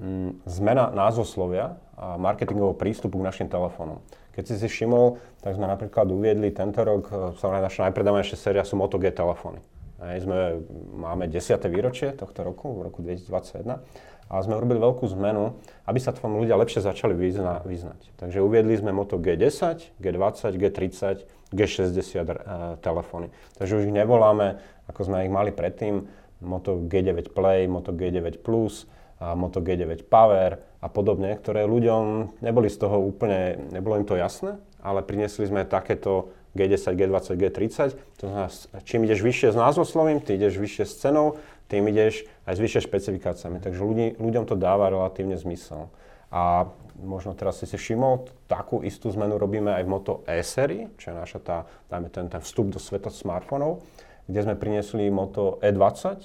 m, 0.00 0.40
zmena 0.48 0.88
názvoslovia 0.88 1.76
a 2.00 2.16
marketingového 2.16 2.80
prístupu 2.80 3.20
k 3.20 3.28
našim 3.28 3.48
telefónom. 3.52 4.00
Keď 4.32 4.44
si 4.48 4.54
si 4.56 4.66
všimol, 4.72 5.20
tak 5.44 5.52
sme 5.52 5.68
napríklad 5.68 6.08
uviedli 6.08 6.48
tento 6.48 6.80
rok, 6.80 7.12
e, 7.12 7.36
samozrejme 7.36 7.68
naša 7.68 7.84
najpredávanejšia 7.92 8.40
séria 8.40 8.64
sú 8.64 8.80
Moto 8.80 8.96
G 8.96 9.12
telefóny. 9.12 9.60
Hej, 9.98 10.30
sme, 10.30 10.62
máme 10.94 11.26
10. 11.26 11.58
výročie 11.66 12.14
tohto 12.14 12.46
roku, 12.46 12.70
v 12.70 12.86
roku 12.86 13.02
2021 13.02 13.82
a 14.28 14.34
sme 14.44 14.54
urobili 14.54 14.78
veľkú 14.78 15.08
zmenu, 15.18 15.58
aby 15.90 15.98
sa 15.98 16.14
tom 16.14 16.38
ľudia 16.38 16.54
lepšie 16.54 16.84
začali 16.84 17.16
vyzna, 17.18 17.66
vyznať. 17.66 18.14
Takže 18.20 18.38
uviedli 18.38 18.78
sme 18.78 18.94
Moto 18.94 19.18
G10, 19.18 19.98
G20, 19.98 20.54
G30, 20.54 21.02
G60 21.50 22.14
uh, 22.14 22.30
telefóny. 22.78 23.32
Takže 23.58 23.82
už 23.82 23.82
ich 23.88 23.96
nevoláme, 23.96 24.60
ako 24.86 25.08
sme 25.08 25.26
ich 25.26 25.32
mali 25.32 25.50
predtým, 25.50 26.06
Moto 26.44 26.78
G9 26.78 27.34
Play, 27.34 27.66
Moto 27.66 27.90
G9 27.90 28.38
Plus, 28.38 28.86
a 29.18 29.34
Moto 29.34 29.58
G9 29.58 30.06
Power 30.06 30.62
a 30.78 30.86
podobne, 30.86 31.34
ktoré 31.34 31.66
ľuďom 31.66 32.38
neboli 32.38 32.70
z 32.70 32.78
toho 32.78 33.02
úplne, 33.02 33.58
nebolo 33.74 33.98
im 33.98 34.06
to 34.06 34.14
jasné, 34.14 34.62
ale 34.78 35.02
priniesli 35.02 35.50
sme 35.50 35.66
takéto 35.66 36.30
G10, 36.58 36.98
G20, 36.98 37.28
G30. 37.38 37.78
To 38.18 38.24
znamená, 38.26 38.50
čím 38.82 39.06
ideš 39.06 39.22
vyššie 39.22 39.54
s 39.54 39.56
názvoslovím, 39.56 40.18
ty 40.18 40.34
ideš 40.34 40.58
vyššie 40.58 40.84
s 40.84 40.94
cenou, 40.98 41.38
tým 41.70 41.86
ideš 41.86 42.26
aj 42.50 42.58
s 42.58 42.60
vyššie 42.60 42.80
špecifikáciami. 42.90 43.62
Takže 43.62 43.78
ľudí, 43.78 44.06
ľuďom 44.18 44.44
to 44.50 44.58
dáva 44.58 44.90
relatívne 44.90 45.38
zmysel. 45.38 45.86
A 46.34 46.66
možno 46.98 47.32
teraz 47.32 47.62
si 47.62 47.66
si 47.70 47.78
všimol, 47.78 48.26
takú 48.50 48.82
istú 48.82 49.08
zmenu 49.14 49.38
robíme 49.38 49.72
aj 49.72 49.82
v 49.86 49.92
Moto 49.92 50.12
E 50.26 50.42
sérii, 50.42 50.90
čo 50.98 51.14
je 51.14 51.16
naša 51.16 51.38
tá, 51.40 51.56
dajme 51.88 52.10
ten, 52.10 52.26
ten 52.26 52.42
vstup 52.42 52.74
do 52.74 52.82
sveta 52.82 53.08
smartfónov, 53.08 53.80
kde 54.26 54.40
sme 54.44 54.58
priniesli 54.58 55.08
Moto 55.08 55.56
E20 55.62 56.20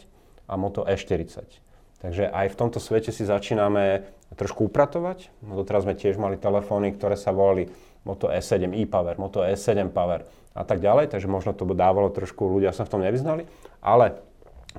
a 0.49 0.53
Moto 0.59 0.83
E40. 0.83 1.61
Takže 2.03 2.27
aj 2.27 2.51
v 2.51 2.59
tomto 2.59 2.83
svete 2.83 3.15
si 3.15 3.23
začíname 3.23 4.03
trošku 4.35 4.67
upratovať. 4.67 5.31
No 5.39 5.55
doteraz 5.55 5.87
sme 5.87 5.95
tiež 5.95 6.19
mali 6.19 6.35
telefóny, 6.35 6.91
ktoré 6.91 7.15
sa 7.15 7.31
volali 7.31 7.71
Moto 8.03 8.27
E7 8.27 8.71
e-Power, 8.75 9.15
Moto 9.15 9.41
E7 9.43 9.89
Power 9.89 10.27
a 10.53 10.63
tak 10.67 10.83
ďalej, 10.83 11.09
takže 11.09 11.27
možno 11.31 11.55
to 11.55 11.65
dávalo 11.71 12.11
trošku, 12.11 12.45
ľudia 12.45 12.75
sa 12.75 12.85
v 12.85 12.91
tom 12.91 13.01
nevyznali, 13.01 13.47
ale 13.81 14.21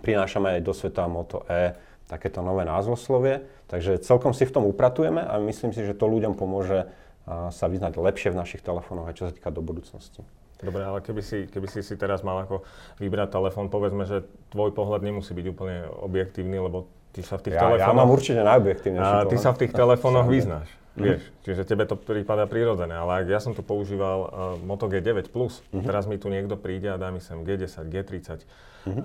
prinášame 0.04 0.58
aj 0.58 0.60
do 0.62 0.72
sveta 0.76 1.08
Moto 1.08 1.42
E 1.48 1.74
takéto 2.04 2.44
nové 2.44 2.68
názvoslovie, 2.68 3.48
takže 3.66 3.96
celkom 4.04 4.36
si 4.36 4.44
v 4.44 4.52
tom 4.52 4.64
upratujeme 4.68 5.24
a 5.24 5.40
myslím 5.40 5.72
si, 5.72 5.82
že 5.82 5.96
to 5.96 6.04
ľuďom 6.04 6.36
pomôže 6.36 6.86
sa 7.24 7.66
vyznať 7.72 7.96
lepšie 7.96 8.36
v 8.36 8.36
našich 8.36 8.60
telefónoch 8.60 9.08
aj 9.08 9.16
čo 9.16 9.24
sa 9.24 9.32
týka 9.32 9.48
do 9.48 9.64
budúcnosti. 9.64 10.20
Dobre, 10.60 10.84
ale 10.84 11.00
keby 11.00 11.22
si, 11.24 11.48
keby 11.48 11.66
si 11.68 11.80
si 11.80 11.96
teraz 11.96 12.20
mal 12.20 12.44
ako 12.44 12.64
vybrať 13.00 13.32
telefón, 13.32 13.72
povedzme, 13.72 14.04
že 14.04 14.28
tvoj 14.52 14.76
pohľad 14.76 15.00
nemusí 15.00 15.32
byť 15.32 15.46
úplne 15.48 15.88
objektívny, 15.88 16.60
lebo 16.60 16.88
Ty 17.14 17.20
sa 17.22 17.38
v 17.38 17.42
tých 17.46 17.54
ja, 17.54 17.62
telefónoch... 17.62 17.86
Ja 17.86 17.94
mám 17.94 18.10
určite 18.10 18.40
najobjektívnejší 18.42 19.14
A 19.22 19.30
ty 19.30 19.36
sa 19.38 19.54
v 19.54 19.58
tých 19.62 19.72
telefónoch 19.72 20.26
vyznáš. 20.26 20.66
Mm. 20.94 21.02
Vieš, 21.02 21.22
čiže 21.42 21.62
tebe 21.66 21.90
to 21.90 21.98
prípada 21.98 22.46
prirodzené, 22.46 22.94
ale 22.94 23.26
ak 23.26 23.26
ja 23.26 23.42
som 23.42 23.50
tu 23.50 23.66
používal 23.66 24.18
uh, 24.22 24.28
Moto 24.62 24.86
G9+, 24.86 25.26
mm-hmm. 25.26 25.82
teraz 25.82 26.06
mi 26.06 26.22
tu 26.22 26.30
niekto 26.30 26.54
príde 26.54 26.86
a 26.86 26.94
dá 26.94 27.10
mi 27.10 27.18
sem 27.18 27.42
G10, 27.42 27.90
G30, 27.90 28.46
mm-hmm. 28.86 29.04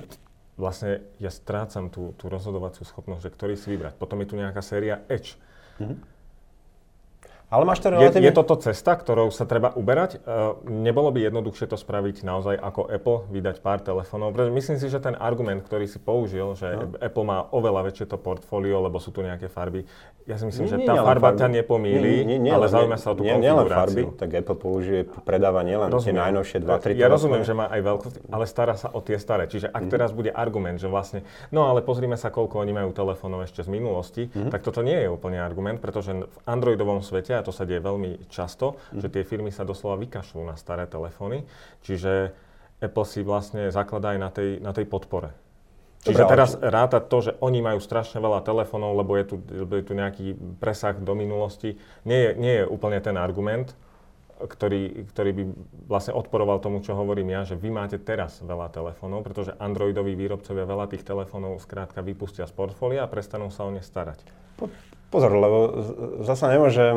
vlastne 0.54 1.02
ja 1.18 1.34
strácam 1.34 1.90
tú, 1.90 2.14
tú 2.14 2.30
rozhodovaciu 2.30 2.86
schopnosť, 2.86 3.26
že 3.26 3.34
ktorý 3.34 3.54
si 3.58 3.74
vybrať. 3.74 3.98
Potom 3.98 4.22
je 4.22 4.30
tu 4.30 4.38
nejaká 4.38 4.62
séria 4.62 5.02
Edge. 5.10 5.34
Mm-hmm 5.82 6.20
ale 7.50 7.66
máš 7.66 7.82
to 7.82 7.90
relatívne... 7.90 8.22
Je, 8.22 8.30
je 8.30 8.38
toto 8.38 8.56
cesta, 8.62 8.94
ktorou 8.94 9.34
sa 9.34 9.50
treba 9.50 9.74
uberať? 9.74 10.22
Uh, 10.22 10.62
nebolo 10.70 11.10
by 11.10 11.26
jednoduchšie 11.26 11.66
to 11.66 11.82
spraviť 11.82 12.22
naozaj 12.22 12.54
ako 12.62 12.86
Apple, 12.86 13.26
vydať 13.34 13.58
pár 13.66 13.82
telefónov? 13.82 14.38
Pretože 14.38 14.54
myslím 14.54 14.78
si, 14.78 14.86
že 14.86 15.02
ten 15.02 15.18
argument, 15.18 15.66
ktorý 15.66 15.90
si 15.90 15.98
použil, 15.98 16.54
že 16.54 16.70
no. 16.78 16.94
Apple 17.02 17.26
má 17.26 17.50
oveľa 17.50 17.90
väčšie 17.90 18.06
to 18.06 18.22
portfólio, 18.22 18.86
lebo 18.86 19.02
sú 19.02 19.10
tu 19.10 19.26
nejaké 19.26 19.50
farby, 19.50 19.82
ja 20.30 20.38
si 20.38 20.46
myslím, 20.46 20.66
nie, 20.70 20.74
že 20.78 20.78
tá 20.86 20.94
nie, 20.94 21.02
farba 21.02 21.34
farby. 21.34 21.42
ťa 21.42 21.48
nepomíli, 21.58 22.12
nie, 22.22 22.38
nie, 22.38 22.38
nie, 22.38 22.54
ale 22.54 22.70
zaujíma 22.70 23.02
sa 23.02 23.12
o 23.12 23.16
tú 23.18 23.26
nie, 23.26 23.34
konfiguráciu. 23.34 23.66
len 23.66 23.74
farby, 23.74 24.02
tak 24.14 24.30
Apple 24.38 24.60
použije, 24.62 25.02
predáva 25.26 25.66
nielen 25.66 25.90
tie 25.90 26.14
najnovšie 26.14 26.58
2-3 26.62 26.94
Ja 26.94 27.10
rozumiem, 27.10 27.42
že 27.42 27.58
má 27.58 27.66
aj 27.66 27.82
veľkosť, 27.82 28.16
ale 28.30 28.46
stará 28.46 28.78
sa 28.78 28.94
o 28.94 29.02
tie 29.02 29.18
staré. 29.18 29.50
Čiže 29.50 29.74
ak 29.74 29.90
mm. 29.90 29.92
teraz 29.92 30.14
bude 30.14 30.30
argument, 30.30 30.78
že 30.78 30.86
vlastne, 30.86 31.26
no 31.50 31.66
ale 31.66 31.82
pozrime 31.82 32.14
sa, 32.14 32.30
koľko 32.30 32.62
oni 32.62 32.78
majú 32.78 32.94
telefónov 32.94 33.42
ešte 33.42 33.66
z 33.66 33.74
minulosti, 33.74 34.30
mm. 34.30 34.54
tak 34.54 34.62
toto 34.62 34.86
nie 34.86 35.02
je 35.02 35.10
úplne 35.10 35.42
argument, 35.42 35.82
pretože 35.82 36.14
v 36.14 36.38
Androidovom 36.46 37.02
svete, 37.02 37.34
a 37.34 37.42
to 37.42 37.50
sa 37.50 37.66
deje 37.66 37.82
veľmi 37.82 38.30
často, 38.30 38.78
mm. 38.94 39.02
že 39.02 39.08
tie 39.10 39.26
firmy 39.26 39.50
sa 39.50 39.66
doslova 39.66 39.98
vykašľú 39.98 40.46
na 40.46 40.54
staré 40.54 40.86
telefóny, 40.86 41.42
čiže 41.82 42.38
Apple 42.80 43.08
si 43.10 43.26
vlastne 43.26 43.74
zakladá 43.74 44.14
aj 44.14 44.20
na 44.22 44.30
tej, 44.30 44.50
na 44.62 44.72
tej 44.78 44.86
podpore. 44.86 45.49
Čiže 46.00 46.24
Dobre, 46.24 46.32
teraz 46.32 46.56
ráta 46.56 47.04
to, 47.04 47.18
že 47.20 47.32
oni 47.44 47.60
majú 47.60 47.84
strašne 47.84 48.24
veľa 48.24 48.40
telefónov, 48.40 48.96
lebo 48.96 49.20
je 49.20 49.36
tu, 49.36 49.36
lebo 49.52 49.76
je 49.76 49.84
tu 49.84 49.92
nejaký 49.92 50.32
presah 50.56 50.96
do 50.96 51.12
minulosti, 51.12 51.76
nie 52.08 52.20
je, 52.24 52.32
nie 52.40 52.54
je 52.64 52.66
úplne 52.66 53.04
ten 53.04 53.20
argument, 53.20 53.76
ktorý, 54.40 55.04
ktorý 55.12 55.32
by 55.36 55.44
vlastne 55.92 56.16
odporoval 56.16 56.64
tomu, 56.64 56.80
čo 56.80 56.96
hovorím 56.96 57.36
ja, 57.36 57.44
že 57.44 57.60
vy 57.60 57.68
máte 57.76 58.00
teraz 58.00 58.40
veľa 58.40 58.72
telefónov, 58.72 59.28
pretože 59.28 59.52
Androidoví 59.60 60.16
výrobcovia 60.16 60.64
veľa 60.64 60.88
tých 60.88 61.04
telefónov 61.04 61.60
skrátka 61.60 62.00
vypustia 62.00 62.48
z 62.48 62.56
portfólia 62.56 63.04
a 63.04 63.12
prestanú 63.12 63.52
sa 63.52 63.68
o 63.68 63.72
ne 63.76 63.84
starať. 63.84 64.24
Po, 64.56 64.72
pozor, 65.12 65.36
lebo 65.36 65.58
zasa 66.24 66.48
nemôžem 66.56 66.96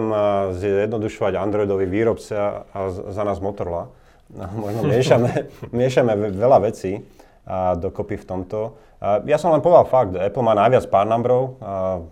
zjednodušovať 0.55 1.35
Androidový 1.35 1.91
výrobca 1.91 2.71
a 2.71 2.79
za 2.95 3.23
nás 3.27 3.43
Motorola. 3.43 3.91
No, 4.31 4.47
možno 4.55 4.87
miešame, 4.87 5.51
miešame 5.75 6.13
veľa 6.31 6.59
vecí 6.71 7.03
a 7.43 7.75
dokopy 7.75 8.23
v 8.23 8.27
tomto. 8.27 8.79
Ja 9.03 9.35
som 9.35 9.51
len 9.51 9.59
povedal 9.59 9.83
fakt, 9.91 10.15
Apple 10.15 10.47
má 10.47 10.55
najviac 10.55 10.87
pár 10.87 11.11
numberov, 11.11 11.59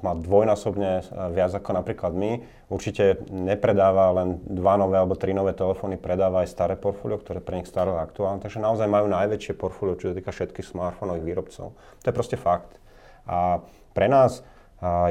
má 0.03 0.11
dvojnásobne 0.19 1.07
viac 1.31 1.55
ako 1.55 1.71
napríklad 1.71 2.11
my. 2.11 2.43
Určite 2.67 3.23
nepredáva 3.31 4.11
len 4.11 4.43
dva 4.43 4.75
nové 4.75 4.99
alebo 4.99 5.15
tri 5.15 5.31
nové 5.31 5.55
telefóny, 5.55 6.03
predáva 6.03 6.43
aj 6.43 6.51
staré 6.51 6.75
portfólio, 6.75 7.23
ktoré 7.23 7.39
pre 7.39 7.63
nich 7.63 7.71
staré 7.71 7.95
aktuálne. 7.95 8.43
Takže 8.43 8.59
naozaj 8.59 8.91
majú 8.91 9.07
najväčšie 9.07 9.55
portfólio, 9.55 9.95
čo 10.03 10.11
sa 10.11 10.19
týka 10.19 10.35
všetkých 10.35 10.67
smartfónových 10.67 11.27
výrobcov. 11.31 11.79
To 11.79 12.05
je 12.11 12.15
proste 12.15 12.35
fakt. 12.35 12.75
A 13.23 13.63
pre 13.95 14.11
nás, 14.11 14.43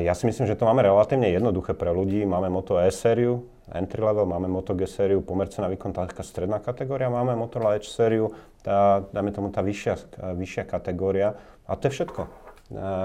ja 0.03 0.11
si 0.19 0.27
myslím, 0.27 0.51
že 0.51 0.59
to 0.59 0.67
máme 0.67 0.83
relatívne 0.83 1.31
jednoduché 1.31 1.79
pre 1.79 1.95
ľudí. 1.95 2.27
Máme 2.27 2.51
Moto 2.51 2.75
E 2.75 2.91
sériu, 2.91 3.47
entry 3.73 4.01
level, 4.01 4.25
máme 4.25 4.47
Moto 4.47 4.73
G 4.73 4.87
sériu, 4.87 5.21
pomerce 5.21 5.61
na 5.61 5.69
výkon, 5.69 5.93
taká 5.93 6.23
stredná 6.23 6.57
kategória, 6.57 7.09
máme 7.09 7.35
Motorola 7.35 7.77
Edge 7.77 7.89
sériu, 7.89 8.33
tá, 8.65 9.05
dáme 9.13 9.29
tomu 9.31 9.53
tá 9.53 9.61
vyššia, 9.61 9.95
vyššia 10.35 10.63
kategória 10.65 11.37
a 11.69 11.77
to 11.77 11.87
je 11.89 12.01
všetko. 12.01 12.21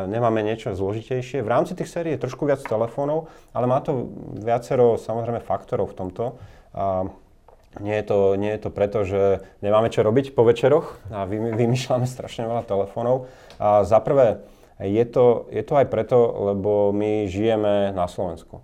Nemáme 0.09 0.45
niečo 0.45 0.77
zložitejšie. 0.77 1.41
V 1.41 1.49
rámci 1.49 1.73
tých 1.73 1.89
sérií 1.89 2.13
je 2.17 2.25
trošku 2.29 2.45
viac 2.45 2.61
telefónov, 2.61 3.33
ale 3.57 3.65
má 3.65 3.81
to 3.81 4.13
viacero 4.37 5.01
samozrejme 5.01 5.41
faktorov 5.41 5.89
v 5.93 5.97
tomto. 5.97 6.25
A 6.77 7.09
nie 7.81 7.97
je, 7.97 8.05
to, 8.05 8.19
nie 8.37 8.53
je 8.55 8.61
to 8.61 8.71
preto, 8.71 9.03
že 9.09 9.41
nemáme 9.65 9.89
čo 9.89 10.05
robiť 10.05 10.37
po 10.37 10.45
večeroch 10.45 11.01
a 11.09 11.25
vy, 11.25 11.57
vymýšľame 11.57 12.05
strašne 12.05 12.45
veľa 12.45 12.63
telefónov. 12.69 13.27
A 13.57 13.89
za 13.89 13.99
prvé, 14.05 14.45
je 14.79 15.05
to, 15.09 15.49
je 15.49 15.65
to 15.65 15.75
aj 15.81 15.87
preto, 15.89 16.19
lebo 16.53 16.93
my 16.93 17.27
žijeme 17.27 17.91
na 17.97 18.05
Slovensku. 18.05 18.61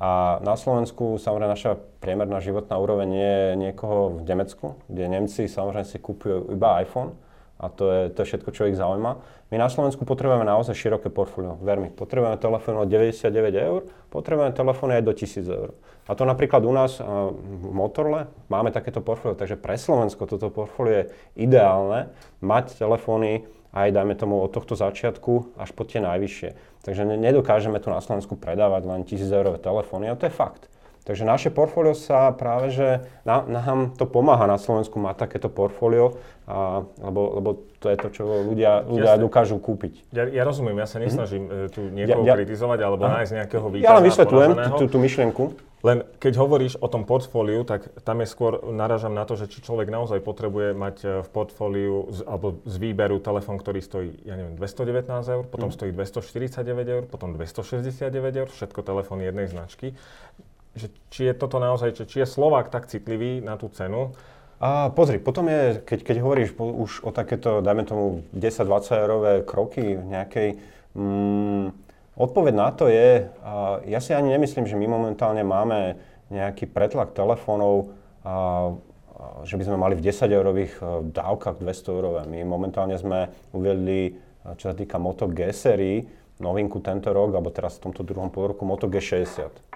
A 0.00 0.40
na 0.40 0.56
Slovensku 0.56 1.20
samozrejme 1.20 1.52
naša 1.52 1.72
priemerná 2.00 2.40
životná 2.40 2.74
úroveň 2.80 3.10
je 3.12 3.36
niekoho 3.56 4.18
v 4.18 4.26
Nemecku, 4.26 4.80
kde 4.88 5.04
Nemci 5.06 5.46
samozrejme 5.46 5.86
si 5.86 5.98
kúpujú 6.00 6.50
iba 6.50 6.80
iPhone 6.80 7.14
a 7.62 7.70
to 7.70 7.84
je, 7.86 8.02
to 8.10 8.26
je 8.26 8.28
všetko, 8.34 8.50
čo 8.50 8.66
ich 8.66 8.74
zaujíma. 8.74 9.22
My 9.54 9.56
na 9.60 9.70
Slovensku 9.70 10.02
potrebujeme 10.02 10.42
naozaj 10.42 10.74
široké 10.74 11.14
portfólio. 11.14 11.54
Ver 11.62 11.78
mi, 11.78 11.94
potrebujeme 11.94 12.34
telefón 12.34 12.82
od 12.82 12.90
99 12.90 13.30
eur, 13.54 13.86
potrebujeme 14.10 14.50
telefóny 14.50 14.98
aj 14.98 15.04
do 15.06 15.12
1000 15.14 15.46
eur. 15.46 15.70
A 16.10 16.18
to 16.18 16.26
napríklad 16.26 16.66
u 16.66 16.74
nás 16.74 16.98
v 16.98 17.70
Motorle 17.70 18.26
máme 18.50 18.74
takéto 18.74 18.98
portfólio, 18.98 19.38
takže 19.38 19.54
pre 19.54 19.78
Slovensko 19.78 20.26
toto 20.26 20.50
portfólio 20.50 21.06
je 21.06 21.08
ideálne 21.38 22.10
mať 22.42 22.82
telefóny 22.82 23.46
aj 23.72 23.88
dajme 23.88 24.14
tomu 24.14 24.36
od 24.44 24.52
tohto 24.52 24.76
začiatku 24.76 25.56
až 25.56 25.72
po 25.72 25.88
tie 25.88 26.04
najvyššie. 26.04 26.71
Takže 26.82 27.04
nedokážeme 27.04 27.78
tu 27.78 27.94
na 27.94 28.02
Slovensku 28.02 28.34
predávať 28.34 28.82
len 28.90 29.06
1000 29.06 29.30
eurové 29.30 29.58
telefóny 29.62 30.10
a 30.10 30.18
to 30.18 30.26
je 30.26 30.34
fakt. 30.34 30.71
Takže 31.02 31.26
naše 31.26 31.50
portfólio 31.50 31.98
sa 31.98 32.30
práve, 32.30 32.70
že 32.70 33.02
nám, 33.26 33.50
nám 33.50 33.78
to 33.98 34.06
pomáha 34.06 34.46
na 34.46 34.54
Slovensku 34.54 35.02
mať 35.02 35.26
takéto 35.26 35.50
portfólio, 35.50 36.14
a, 36.46 36.86
lebo, 37.02 37.42
lebo 37.42 37.50
to 37.82 37.90
je 37.90 37.96
to, 37.98 38.08
čo 38.14 38.22
ľudia, 38.46 38.86
ľudia 38.86 39.18
dokážu 39.18 39.58
kúpiť. 39.58 40.14
Ja, 40.14 40.30
ja 40.30 40.42
rozumiem, 40.46 40.78
ja 40.78 40.86
sa 40.86 41.02
nesnažím 41.02 41.50
mm-hmm. 41.50 41.74
tu 41.74 41.90
niekoho 41.90 42.22
ja, 42.22 42.30
ja, 42.30 42.38
kritizovať 42.38 42.78
alebo 42.86 43.02
aha. 43.02 43.18
nájsť 43.18 43.32
nejakého 43.34 43.66
víťaza. 43.66 43.86
Ja 43.90 43.98
len 43.98 44.04
vysvetľujem 44.06 44.50
tú, 44.78 44.84
tú 44.86 44.98
myšlienku. 45.02 45.44
Len 45.82 46.06
keď 46.22 46.38
hovoríš 46.38 46.78
o 46.78 46.86
tom 46.86 47.02
portfóliu, 47.02 47.66
tak 47.66 47.90
tam 48.06 48.22
je 48.22 48.30
skôr 48.30 48.62
naražam 48.70 49.18
na 49.18 49.26
to, 49.26 49.34
že 49.34 49.50
či 49.50 49.66
človek 49.66 49.90
naozaj 49.90 50.22
potrebuje 50.22 50.78
mať 50.78 50.96
e, 51.02 51.06
v 51.26 51.28
portfóliu 51.34 52.06
z, 52.14 52.22
alebo 52.22 52.62
z 52.62 52.78
výberu 52.78 53.18
telefón, 53.18 53.58
ktorý 53.58 53.82
stojí, 53.82 54.22
ja 54.22 54.38
neviem, 54.38 54.54
219 54.54 55.10
eur, 55.10 55.42
potom 55.42 55.74
mm. 55.74 55.74
stojí 55.74 55.90
249 55.90 56.86
eur, 56.86 57.02
potom 57.10 57.34
269 57.34 58.14
eur, 58.14 58.48
všetko 58.54 58.78
telefóny 58.78 59.26
jednej 59.26 59.50
značky 59.50 59.98
že 60.72 60.88
či 61.12 61.28
je 61.28 61.34
toto 61.36 61.60
naozaj, 61.60 62.08
či 62.08 62.24
je 62.24 62.28
Slovák 62.28 62.72
tak 62.72 62.88
citlivý 62.88 63.44
na 63.44 63.60
tú 63.60 63.68
cenu. 63.68 64.16
A 64.62 64.94
pozri, 64.94 65.18
potom 65.18 65.50
je, 65.50 65.82
keď, 65.82 65.98
keď 66.06 66.16
hovoríš 66.22 66.54
po, 66.54 66.70
už 66.70 67.02
o 67.02 67.10
takéto, 67.10 67.58
dajme 67.60 67.82
tomu 67.82 68.22
10-20 68.30 69.02
eurové 69.02 69.32
kroky 69.42 69.98
nejakej, 69.98 70.62
mm, 70.94 71.74
odpoveď 72.14 72.54
na 72.54 72.70
to 72.70 72.86
je, 72.86 73.26
a 73.42 73.82
ja 73.82 73.98
si 73.98 74.14
ani 74.14 74.38
nemyslím, 74.38 74.70
že 74.70 74.78
my 74.78 74.86
momentálne 74.86 75.42
máme 75.42 75.98
nejaký 76.30 76.70
pretlak 76.70 77.12
telefónov, 77.12 77.92
že 79.42 79.54
by 79.58 79.64
sme 79.66 79.76
mali 79.76 79.94
v 79.98 80.06
10 80.08 80.30
eurových 80.30 80.72
dávkach 81.10 81.58
200 81.58 81.92
eurové. 81.92 82.22
My 82.30 82.46
momentálne 82.46 82.94
sme 82.96 83.34
uviedli, 83.50 84.16
čo 84.56 84.70
sa 84.70 84.74
týka 84.74 84.96
Moto 85.02 85.26
G 85.26 85.50
sérii, 85.50 86.06
novinku 86.42 86.82
tento 86.82 87.10
rok, 87.14 87.34
alebo 87.34 87.50
teraz 87.54 87.78
v 87.78 87.90
tomto 87.90 88.02
druhom 88.02 88.30
polroku 88.30 88.66
Moto 88.66 88.90
G60. 88.90 89.71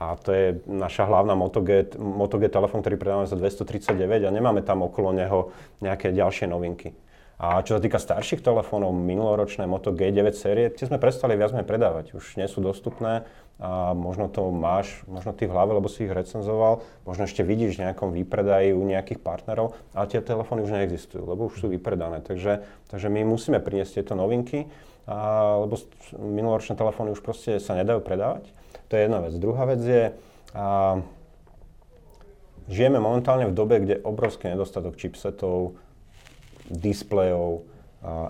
A 0.00 0.16
to 0.16 0.32
je 0.32 0.46
naša 0.64 1.04
hlavná 1.04 1.36
Moto 1.36 1.60
G, 1.60 1.84
Moto 2.00 2.40
G 2.40 2.48
telefón, 2.48 2.80
ktorý 2.80 2.96
predávame 2.96 3.28
za 3.28 3.36
239 3.36 4.24
a 4.24 4.30
nemáme 4.32 4.64
tam 4.64 4.80
okolo 4.80 5.12
neho 5.12 5.52
nejaké 5.84 6.08
ďalšie 6.16 6.48
novinky. 6.48 6.96
A 7.40 7.64
čo 7.64 7.76
sa 7.76 7.80
týka 7.80 7.96
starších 7.96 8.44
telefónov, 8.44 8.92
minuloročné 8.92 9.64
Moto 9.64 9.96
G9 9.96 10.36
série, 10.36 10.68
tie 10.68 10.84
sme 10.84 11.00
prestali 11.00 11.40
viac 11.40 11.56
menej 11.56 11.68
predávať. 11.68 12.12
Už 12.12 12.36
nie 12.36 12.44
sú 12.44 12.60
dostupné 12.60 13.24
a 13.60 13.96
možno 13.96 14.28
to 14.28 14.48
máš, 14.52 15.04
možno 15.08 15.32
ty 15.36 15.48
v 15.48 15.52
hlave, 15.52 15.76
lebo 15.76 15.88
si 15.88 16.04
ich 16.04 16.12
recenzoval, 16.12 16.84
možno 17.04 17.24
ešte 17.28 17.44
vidíš 17.44 17.76
v 17.76 17.88
nejakom 17.88 18.12
výpredaji 18.12 18.72
u 18.72 18.84
nejakých 18.84 19.20
partnerov, 19.24 19.76
ale 19.96 20.08
tie 20.08 20.20
telefóny 20.20 20.64
už 20.64 20.72
neexistujú, 20.80 21.24
lebo 21.28 21.48
už 21.48 21.64
sú 21.64 21.66
vypredané. 21.72 22.20
Takže, 22.24 22.64
takže 22.88 23.08
my 23.08 23.24
musíme 23.24 23.60
priniesť 23.60 24.00
tieto 24.00 24.12
novinky, 24.16 24.68
a, 25.04 25.60
lebo 25.64 25.80
minuloročné 26.16 26.76
telefóny 26.76 27.12
už 27.16 27.24
proste 27.24 27.56
sa 27.56 27.72
nedajú 27.72 28.04
predávať. 28.04 28.48
To 28.90 28.98
je 28.98 29.06
jedna 29.06 29.22
vec. 29.22 29.38
Druhá 29.38 29.64
vec 29.70 29.80
je, 29.86 30.10
a, 30.50 30.98
žijeme 32.66 32.98
momentálne 32.98 33.46
v 33.46 33.54
dobe, 33.54 33.78
kde 33.78 34.02
je 34.02 34.06
obrovský 34.06 34.50
nedostatok 34.50 34.98
chipsetov, 34.98 35.78
displejov, 36.70 37.66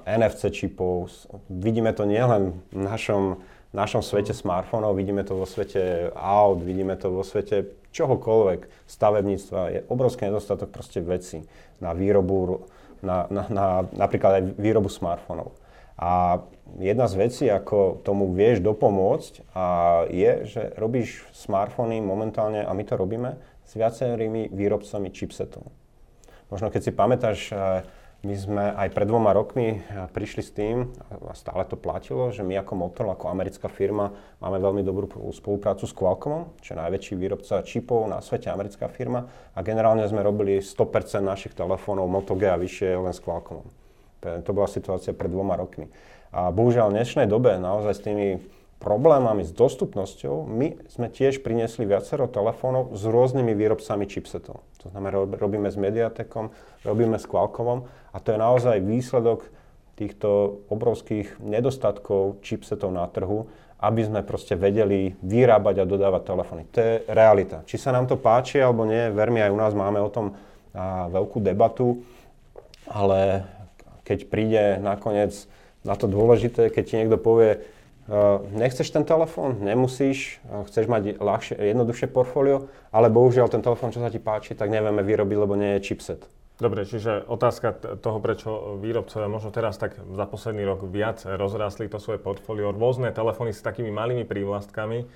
NFC 0.05 0.50
čipov. 0.50 1.12
Vidíme 1.47 1.93
to 1.93 2.02
nielen 2.02 2.59
v 2.75 2.83
našom, 2.83 3.38
našom 3.71 4.02
svete 4.02 4.35
smartfónov, 4.35 4.99
vidíme 4.99 5.23
to 5.23 5.38
vo 5.38 5.47
svete 5.47 6.11
aut, 6.17 6.64
vidíme 6.64 6.97
to 6.99 7.12
vo 7.12 7.23
svete 7.23 7.71
čohokoľvek, 7.95 8.67
stavebníctva. 8.87 9.61
Je 9.71 9.81
obrovský 9.87 10.26
nedostatok 10.26 10.75
proste 10.75 10.99
veci 10.99 11.45
na 11.79 11.95
výrobu, 11.95 12.67
na, 13.02 13.31
na, 13.31 13.45
na, 13.47 13.67
napríklad 13.95 14.33
aj 14.40 14.45
výrobu 14.59 14.90
smartfónov. 14.90 15.55
A 16.00 16.40
jedna 16.80 17.04
z 17.12 17.14
vecí, 17.21 17.45
ako 17.45 18.00
tomu 18.00 18.33
vieš 18.33 18.64
dopomôcť, 18.64 19.52
a 19.52 19.64
je, 20.09 20.49
že 20.49 20.62
robíš 20.80 21.28
smartfóny 21.37 22.00
momentálne, 22.00 22.64
a 22.64 22.73
my 22.73 22.83
to 22.88 22.97
robíme, 22.97 23.37
s 23.69 23.76
viacerými 23.76 24.49
výrobcami 24.49 25.12
chipsetov. 25.12 25.69
Možno 26.49 26.73
keď 26.73 26.80
si 26.83 26.90
pamätáš, 26.97 27.38
my 28.21 28.37
sme 28.37 28.64
aj 28.76 28.92
pred 28.92 29.09
dvoma 29.09 29.33
rokmi 29.33 29.80
eh, 29.80 30.04
prišli 30.12 30.42
s 30.45 30.52
tým, 30.52 30.92
a 31.09 31.33
stále 31.33 31.64
to 31.64 31.80
platilo, 31.80 32.28
že 32.28 32.45
my 32.45 32.61
ako 32.61 32.73
Motorola, 32.76 33.16
ako 33.16 33.33
americká 33.33 33.73
firma, 33.73 34.12
máme 34.45 34.61
veľmi 34.61 34.85
dobrú 34.85 35.09
spoluprácu 35.33 35.88
s 35.88 35.97
Qualcommom, 35.97 36.52
čo 36.61 36.76
je 36.76 36.80
najväčší 36.85 37.14
výrobca 37.16 37.64
čipov 37.64 38.04
na 38.12 38.21
svete, 38.21 38.52
americká 38.52 38.92
firma. 38.92 39.25
A 39.57 39.64
generálne 39.64 40.04
sme 40.04 40.21
robili 40.21 40.61
100% 40.61 41.25
našich 41.25 41.57
telefónov 41.57 42.12
Moto 42.12 42.37
G 42.37 42.52
a 42.52 42.61
vyššie 42.61 43.00
len 43.00 43.16
s 43.16 43.25
Qualcommom. 43.25 43.80
To 44.21 44.50
bola 44.53 44.69
situácia 44.69 45.17
pred 45.17 45.33
dvoma 45.33 45.57
rokmi. 45.57 45.89
A 46.31 46.53
bohužiaľ 46.53 46.93
v 46.93 46.97
dnešnej 47.00 47.27
dobe 47.27 47.57
naozaj 47.57 47.93
s 47.97 48.05
tými 48.05 48.29
problémami 48.81 49.45
s 49.45 49.53
dostupnosťou, 49.53 50.49
my 50.49 50.89
sme 50.89 51.12
tiež 51.12 51.45
priniesli 51.45 51.85
viacero 51.85 52.25
telefónov 52.25 52.97
s 52.97 53.05
rôznymi 53.05 53.53
výrobcami 53.53 54.09
chipsetov. 54.09 54.65
To 54.81 54.87
znamená, 54.89 55.21
robíme 55.37 55.69
s 55.69 55.77
Mediatekom, 55.77 56.49
robíme 56.89 57.21
s 57.21 57.29
Qualcommom 57.29 57.85
a 58.12 58.17
to 58.25 58.33
je 58.33 58.39
naozaj 58.41 58.81
výsledok 58.81 59.45
týchto 60.00 60.65
obrovských 60.73 61.37
nedostatkov 61.45 62.41
chipsetov 62.41 62.89
na 62.89 63.05
trhu, 63.05 63.53
aby 63.85 64.00
sme 64.00 64.25
proste 64.25 64.57
vedeli 64.57 65.12
vyrábať 65.21 65.85
a 65.85 65.89
dodávať 65.89 66.23
telefóny. 66.25 66.62
To 66.73 66.79
je 66.81 66.93
realita. 67.12 67.61
Či 67.69 67.77
sa 67.77 67.93
nám 67.93 68.09
to 68.09 68.17
páči 68.17 68.65
alebo 68.65 68.89
nie, 68.89 69.12
vermi 69.12 69.45
aj 69.45 69.53
u 69.53 69.59
nás 69.61 69.73
máme 69.77 70.00
o 70.00 70.09
tom 70.09 70.33
veľkú 71.12 71.45
debatu, 71.45 72.00
ale 72.89 73.45
keď 74.11 74.19
príde 74.27 74.63
nakoniec 74.83 75.47
na 75.87 75.95
to 75.95 76.11
dôležité, 76.11 76.75
keď 76.75 76.83
ti 76.83 76.95
niekto 76.99 77.15
povie, 77.15 77.63
Uh, 78.11 78.43
nechceš 78.51 78.91
ten 78.91 79.07
telefón, 79.07 79.63
nemusíš, 79.63 80.43
uh, 80.51 80.67
chceš 80.67 80.91
mať 80.91 81.23
ľahšie, 81.23 81.55
jednoduchšie 81.55 82.11
portfólio, 82.11 82.67
ale 82.91 83.07
bohužiaľ 83.07 83.47
ten 83.47 83.63
telefón, 83.63 83.95
čo 83.95 84.03
sa 84.03 84.11
ti 84.11 84.19
páči, 84.19 84.59
tak 84.59 84.67
nevieme 84.67 84.99
vyrobiť, 84.99 85.39
lebo 85.39 85.55
nie 85.55 85.79
je 85.79 85.85
chipset. 85.87 86.27
Dobre, 86.59 86.83
čiže 86.83 87.23
otázka 87.31 87.71
toho, 88.03 88.19
prečo 88.19 88.77
výrobcovia 88.83 89.31
možno 89.31 89.55
teraz 89.55 89.79
tak 89.79 89.95
za 89.95 90.27
posledný 90.27 90.67
rok 90.67 90.91
viac 90.91 91.23
rozrastli 91.23 91.87
to 91.87 92.03
svoje 92.03 92.19
portfólio, 92.19 92.75
rôzne 92.75 93.15
telefóny 93.15 93.55
s 93.55 93.63
takými 93.63 93.95
malými 93.95 94.27
prívlastkami, 94.27 95.07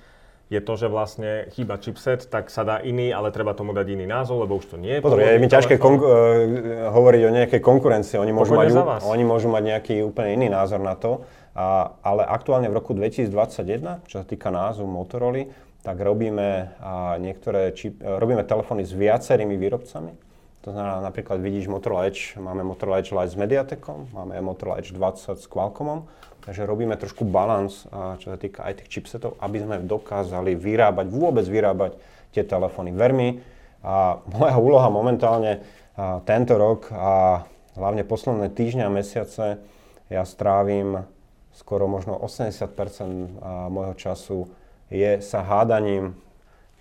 je 0.45 0.61
to, 0.61 0.73
že 0.77 0.87
vlastne 0.87 1.49
chýba 1.57 1.81
chipset, 1.81 2.29
tak 2.29 2.53
sa 2.53 2.61
dá 2.61 2.77
iný, 2.77 3.09
ale 3.09 3.33
treba 3.33 3.57
tomu 3.57 3.73
dať 3.73 3.97
iný 3.97 4.05
názov, 4.05 4.45
lebo 4.45 4.61
už 4.61 4.73
to 4.73 4.77
nie 4.77 4.97
je. 4.97 5.01
Pozor, 5.01 5.17
je 5.17 5.41
mi 5.41 5.49
ťažké 5.49 5.81
konku- 5.81 6.05
uh, 6.05 6.93
hovoriť 6.93 7.21
o 7.25 7.31
nejakej 7.33 7.61
konkurencii. 7.65 8.21
Oni 8.21 8.29
môžu, 8.29 8.53
mať, 8.53 8.69
oni 9.01 9.23
môžu 9.25 9.49
mať 9.49 9.63
nejaký 9.73 9.95
úplne 10.05 10.37
iný 10.37 10.47
názor 10.53 10.77
na 10.77 10.93
to. 10.93 11.25
A, 11.55 11.95
ale 12.03 12.27
aktuálne 12.27 12.67
v 12.67 12.75
roku 12.75 12.91
2021, 12.91 14.05
čo 14.05 14.15
sa 14.21 14.25
týka 14.27 14.51
názvu 14.51 14.85
Motorola, 14.85 15.47
tak 15.85 16.01
robíme, 16.01 16.75
a 16.81 17.15
niektoré 17.21 17.71
čip, 17.71 18.01
e, 18.01 18.17
robíme 18.17 18.41
telefóny 18.41 18.83
s 18.83 18.91
viacerými 18.91 19.53
výrobcami. 19.53 20.24
To 20.65 20.73
znamená, 20.73 20.97
napríklad 20.97 21.37
vidíš 21.45 21.69
Motorola 21.69 22.09
Edge, 22.09 22.41
máme 22.41 22.65
Motorola 22.65 22.97
Edge 22.97 23.13
Lite 23.13 23.29
s 23.29 23.37
Mediatekom, 23.37 24.09
máme 24.09 24.41
Motorola 24.41 24.81
Edge 24.81 24.97
20 24.97 25.37
s 25.37 25.45
Qualcommom, 25.45 26.09
takže 26.41 26.65
robíme 26.65 26.97
trošku 26.97 27.21
balans, 27.21 27.85
čo 28.17 28.33
sa 28.33 28.37
týka 28.41 28.65
aj 28.65 28.81
tých 28.81 28.97
chipsetov, 28.97 29.37
aby 29.45 29.61
sme 29.61 29.85
dokázali 29.85 30.57
vyrábať, 30.57 31.05
vôbec 31.13 31.45
vyrábať 31.45 32.01
tie 32.33 32.41
telefóny. 32.41 32.97
Vermi, 32.97 33.45
a 33.85 34.17
moja 34.25 34.57
úloha 34.57 34.89
momentálne 34.89 35.61
a 35.95 36.19
tento 36.25 36.57
rok 36.57 36.89
a 36.89 37.45
hlavne 37.77 38.01
posledné 38.01 38.49
týždňa 38.49 38.89
a 38.89 38.95
mesiace 38.97 39.61
ja 40.09 40.23
strávim 40.25 41.05
skoro 41.53 41.85
možno 41.85 42.17
80% 42.17 43.69
môjho 43.69 43.93
času 43.93 44.49
je 44.89 45.21
sa 45.21 45.45
hádaním, 45.45 46.17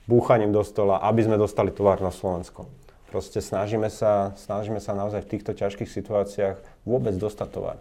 búchaním 0.08 0.56
do 0.56 0.64
stola, 0.64 1.04
aby 1.04 1.28
sme 1.28 1.36
dostali 1.36 1.68
tovar 1.68 2.00
na 2.00 2.08
Slovensko. 2.08 2.66
Proste 3.14 3.38
snažíme 3.38 3.94
sa, 3.94 4.34
snažíme 4.34 4.82
sa 4.82 4.90
naozaj 4.90 5.22
v 5.22 5.38
týchto 5.38 5.54
ťažkých 5.54 5.86
situáciách 5.86 6.58
vôbec 6.82 7.14
dostať. 7.14 7.78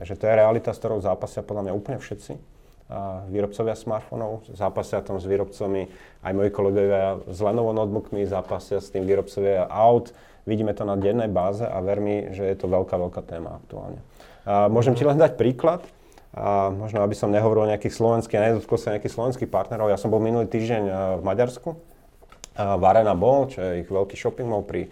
Takže 0.00 0.16
to 0.16 0.24
je 0.24 0.32
realita, 0.32 0.72
s 0.72 0.80
ktorou 0.80 1.04
zápasia 1.04 1.44
podľa 1.44 1.68
mňa 1.68 1.76
úplne 1.76 2.00
všetci. 2.00 2.40
A 2.88 3.20
výrobcovia 3.28 3.76
smartfónov, 3.76 4.48
zápasia 4.48 5.04
tam 5.04 5.20
s 5.20 5.28
výrobcami, 5.28 5.92
aj 6.24 6.32
moji 6.32 6.48
kolegovia 6.48 7.20
s 7.28 7.38
Lenovo 7.44 7.76
notebookmi, 7.76 8.24
zápasia 8.24 8.80
s 8.80 8.88
tým 8.88 9.04
výrobcovia 9.04 9.68
aut. 9.68 10.16
Vidíme 10.48 10.72
to 10.72 10.88
na 10.88 10.96
dennej 10.96 11.28
báze 11.28 11.68
a 11.68 11.76
ver 11.84 12.00
mi, 12.00 12.32
že 12.32 12.40
je 12.40 12.56
to 12.56 12.64
veľká, 12.64 12.96
veľká 12.96 13.20
téma 13.28 13.60
aktuálne. 13.60 14.00
A 14.48 14.72
môžem 14.72 14.96
ti 14.96 15.04
len 15.04 15.20
dať 15.20 15.36
príklad. 15.36 15.84
A 16.32 16.72
možno, 16.72 17.04
aby 17.04 17.12
som 17.12 17.28
nehovoril 17.28 17.68
o 17.68 17.72
nejakých 17.76 17.92
slovenských, 17.92 18.40
nedotkol 18.40 18.80
sa 18.80 18.96
nejakých 18.96 19.20
slovenských 19.20 19.52
partnerov. 19.52 19.92
Ja 19.92 20.00
som 20.00 20.08
bol 20.08 20.16
minulý 20.16 20.48
týždeň 20.48 20.82
v 21.20 21.22
Maďarsku, 21.28 21.76
v 22.56 22.82
Arena 22.84 23.16
Ball, 23.16 23.48
čo 23.48 23.60
je 23.60 23.84
ich 23.84 23.88
veľký 23.88 24.16
shopping 24.16 24.48
mall 24.48 24.64
pri 24.66 24.88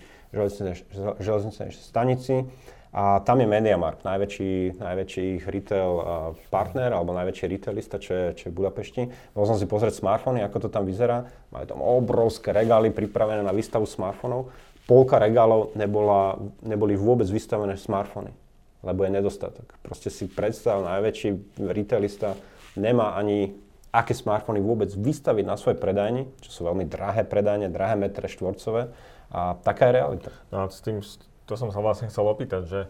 železničnej 1.20 1.70
stanici. 1.75 2.46
A 2.90 3.23
tam 3.23 3.38
je 3.38 3.46
MediaMarkt, 3.46 4.03
najväčší, 4.03 4.83
najväčší 4.83 5.25
ich 5.38 5.46
retail 5.46 6.03
partner, 6.51 6.90
alebo 6.90 7.14
najväčší 7.14 7.46
retailista, 7.46 8.03
čo 8.03 8.11
je, 8.11 8.27
čo 8.35 8.42
je 8.49 8.51
v 8.51 8.59
Budapešti. 8.59 9.03
Bol 9.31 9.46
som 9.46 9.55
si 9.55 9.70
pozrieť 9.70 10.03
smartfóny, 10.03 10.42
ako 10.42 10.66
to 10.66 10.68
tam 10.75 10.90
vyzerá. 10.90 11.31
Majú 11.55 11.66
tam 11.70 11.87
obrovské 11.87 12.51
regály 12.51 12.90
pripravené 12.90 13.46
na 13.46 13.55
výstavu 13.55 13.87
smartfónov. 13.87 14.51
Polka 14.90 15.23
regálov 15.23 15.70
nebola, 15.79 16.35
neboli 16.66 16.99
vôbec 16.99 17.31
vystavené 17.31 17.79
smartfóny 17.79 18.35
lebo 18.83 19.05
je 19.05 19.11
nedostatok. 19.12 19.77
Proste 19.85 20.09
si 20.09 20.25
predstav, 20.29 20.81
najväčší 20.81 21.61
retailista 21.68 22.37
nemá 22.77 23.16
ani 23.16 23.53
aké 23.90 24.14
smartfóny 24.14 24.62
vôbec 24.62 24.90
vystaviť 24.94 25.44
na 25.46 25.59
svoje 25.59 25.79
predajni, 25.79 26.31
čo 26.42 26.50
sú 26.50 26.61
veľmi 26.66 26.87
drahé 26.87 27.26
predajne, 27.26 27.70
drahé 27.70 27.98
metre 27.98 28.31
štvorcové 28.31 28.94
a 29.31 29.59
taká 29.62 29.90
je 29.90 29.92
realita. 29.98 30.31
No 30.55 30.62
a 30.62 30.70
s 30.70 30.79
tým, 30.83 31.03
to 31.46 31.55
som 31.59 31.74
sa 31.74 31.83
vlastne 31.83 32.07
chcel 32.07 32.26
opýtať, 32.26 32.62
že 32.66 32.81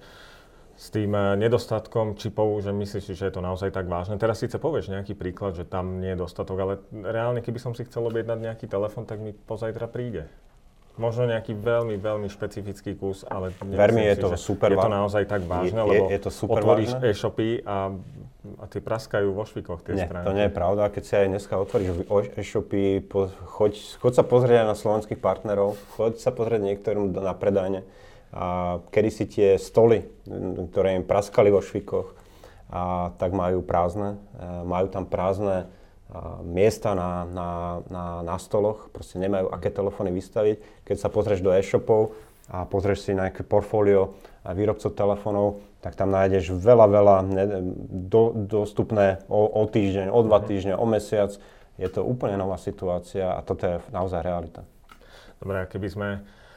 s 0.81 0.89
tým 0.89 1.13
eh, 1.13 1.37
nedostatkom 1.37 2.17
čipov, 2.17 2.65
že 2.65 2.73
myslíš, 2.73 3.13
že 3.13 3.29
je 3.29 3.35
to 3.37 3.45
naozaj 3.45 3.69
tak 3.69 3.85
vážne. 3.85 4.17
Teraz 4.17 4.41
síce 4.41 4.57
povieš 4.57 4.89
nejaký 4.89 5.13
príklad, 5.13 5.53
že 5.53 5.69
tam 5.69 6.01
nie 6.01 6.17
je 6.17 6.19
dostatok, 6.25 6.57
ale 6.57 6.75
reálne, 7.05 7.45
keby 7.45 7.61
som 7.61 7.77
si 7.77 7.85
chcel 7.85 8.09
objednať 8.09 8.39
nejaký 8.41 8.65
telefon, 8.65 9.05
tak 9.05 9.21
mi 9.21 9.37
pozajtra 9.37 9.85
príde. 9.93 10.25
Možno 11.01 11.25
nejaký 11.25 11.57
veľmi, 11.57 11.97
veľmi 11.97 12.29
špecifický 12.29 12.93
kus, 12.99 13.25
ale 13.25 13.57
Vermi 13.63 14.05
je 14.05 14.21
to 14.21 14.29
super 14.37 14.69
Je 14.69 14.77
to 14.77 14.91
naozaj 14.91 15.25
tak 15.25 15.49
vážne, 15.49 15.81
je, 15.81 15.87
lebo 15.87 16.05
je, 16.09 16.17
je 16.17 16.21
to 16.21 16.31
super 16.33 16.61
otvoríš 16.61 16.93
vážne? 16.97 17.09
e-shopy 17.09 17.49
a, 17.65 17.97
a 18.41 18.65
tie 18.69 18.81
praskajú 18.81 19.37
vo 19.37 19.45
švikoch 19.45 19.85
tie 19.85 20.01
nie, 20.01 20.07
stránky. 20.09 20.25
to 20.25 20.37
nie 20.37 20.47
je 20.49 20.55
pravda. 20.55 20.89
Keď 20.89 21.03
si 21.05 21.15
aj 21.17 21.27
dneska 21.29 21.55
otvoríš 21.61 21.89
e-shopy, 22.41 23.05
po, 23.05 23.29
choď, 23.29 23.77
choď 24.01 24.13
sa 24.17 24.25
pozrieť 24.25 24.65
aj 24.65 24.69
na 24.73 24.77
slovenských 24.77 25.21
partnerov, 25.21 25.77
choď 25.97 26.13
sa 26.17 26.33
pozrieť 26.33 26.61
niektorým 26.65 27.13
na 27.13 27.37
predajne. 27.37 27.85
A 28.31 28.79
kedy 28.95 29.11
si 29.11 29.25
tie 29.29 29.49
stoly, 29.61 30.07
ktoré 30.73 30.97
im 30.97 31.05
praskali 31.05 31.53
vo 31.53 31.61
švikoch, 31.61 32.17
a 32.71 33.11
tak 33.19 33.35
majú 33.35 33.67
prázdne. 33.67 34.17
A 34.39 34.63
majú 34.63 34.87
tam 34.89 35.05
prázdne 35.05 35.67
miesta 36.43 36.95
na, 36.95 37.27
na, 37.27 37.49
na, 37.87 38.05
na 38.23 38.37
stoloch, 38.39 38.91
proste 38.91 39.19
nemajú 39.23 39.51
aké 39.51 39.71
telefóny 39.71 40.11
vystaviť. 40.11 40.87
Keď 40.87 40.97
sa 40.97 41.13
pozrieš 41.13 41.43
do 41.43 41.55
e-shopov 41.55 42.15
a 42.51 42.67
pozrieš 42.67 43.07
si 43.07 43.13
nejaké 43.15 43.47
portfólio 43.47 44.19
výrobcov 44.43 44.91
telefónov, 44.99 45.63
tak 45.81 45.95
tam 45.95 46.11
nájdeš 46.11 46.53
veľa, 46.53 46.87
veľa 46.91 47.17
ne, 47.25 47.45
do, 48.11 48.35
dostupné 48.35 49.23
o, 49.31 49.47
o 49.47 49.63
týždeň, 49.65 50.11
o 50.11 50.19
dva 50.27 50.43
mhm. 50.43 50.47
týždne, 50.51 50.75
o 50.75 50.85
mesiac. 50.85 51.31
Je 51.81 51.89
to 51.89 52.05
úplne 52.05 52.37
nová 52.37 52.61
situácia 52.61 53.33
a 53.33 53.41
toto 53.41 53.65
je 53.65 53.77
naozaj 53.89 54.21
realita. 54.21 54.61
Dobre, 55.41 55.65
keby 55.73 55.89
sme 55.89 56.09
a 56.21 56.50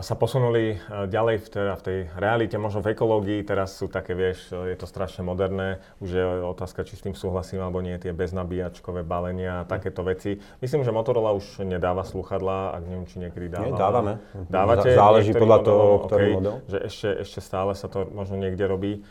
sa 0.00 0.14
posunuli 0.16 0.72
e, 0.72 1.04
ďalej 1.04 1.36
v, 1.44 1.46
teda 1.52 1.74
v 1.76 1.82
tej 1.84 1.98
realite, 2.16 2.56
možno 2.56 2.80
v 2.80 2.96
ekológii, 2.96 3.44
teraz 3.44 3.76
sú 3.76 3.92
také, 3.92 4.16
vieš, 4.16 4.56
je 4.56 4.72
to 4.72 4.88
strašne 4.88 5.20
moderné, 5.20 5.84
už 6.00 6.08
je 6.16 6.24
otázka, 6.48 6.80
či 6.88 6.96
s 6.96 7.04
tým 7.04 7.12
súhlasím 7.12 7.60
alebo 7.60 7.84
nie, 7.84 7.92
tie 8.00 8.16
beznabíjačkové 8.16 9.04
balenia 9.04 9.60
a 9.60 9.68
takéto 9.68 10.00
veci. 10.00 10.40
Myslím, 10.64 10.80
že 10.80 10.96
Motorola 10.96 11.36
už 11.36 11.60
nedáva 11.68 12.08
sluchadlá, 12.08 12.72
ak 12.72 12.82
neviem, 12.88 13.04
či 13.04 13.16
niekedy 13.20 13.46
dáva. 13.52 13.68
Nie, 13.68 13.76
dávame. 13.76 14.12
Dávate? 14.48 14.88
Záleží 14.96 15.32
podľa 15.36 15.58
toho, 15.60 15.84
ktorý 16.08 16.24
okay, 16.24 16.36
model. 16.40 16.54
Že 16.64 16.78
ešte, 16.88 17.08
ešte 17.28 17.40
stále 17.44 17.72
sa 17.76 17.86
to 17.92 18.08
možno 18.08 18.40
niekde 18.40 18.64
robí. 18.64 19.04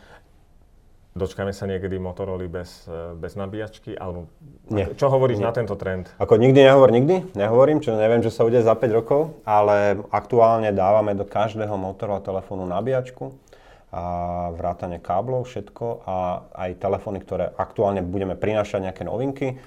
Dočkáme 1.20 1.52
sa 1.52 1.68
niekedy 1.68 2.00
Motorola 2.00 2.48
bez, 2.48 2.88
e, 2.88 3.12
bez 3.20 3.36
nabíjačky? 3.36 4.00
Alebo 4.00 4.32
Nie. 4.72 4.88
Čo 4.96 5.12
hovoríš 5.12 5.44
Nie. 5.44 5.52
na 5.52 5.54
tento 5.54 5.76
trend? 5.76 6.08
Ako 6.16 6.40
nikdy 6.40 6.64
nehovor 6.64 6.96
nikdy, 6.96 7.36
nehovorím, 7.36 7.84
čo 7.84 8.00
neviem, 8.00 8.24
že 8.24 8.32
sa 8.32 8.48
udeje 8.48 8.64
za 8.64 8.72
5 8.72 8.96
rokov, 8.96 9.36
ale 9.44 10.00
aktuálne 10.16 10.72
dávame 10.72 11.12
do 11.20 11.28
každého 11.28 11.76
Motorola 11.76 12.24
telefónu 12.24 12.64
nabíjačku 12.64 13.36
a 13.92 14.04
vrátane 14.54 15.02
káblov, 15.02 15.50
všetko 15.50 16.06
a 16.06 16.46
aj 16.56 16.78
telefóny, 16.78 17.20
ktoré 17.26 17.52
aktuálne 17.58 18.06
budeme 18.06 18.38
prinášať 18.38 18.86
nejaké 18.86 19.04
novinky, 19.04 19.58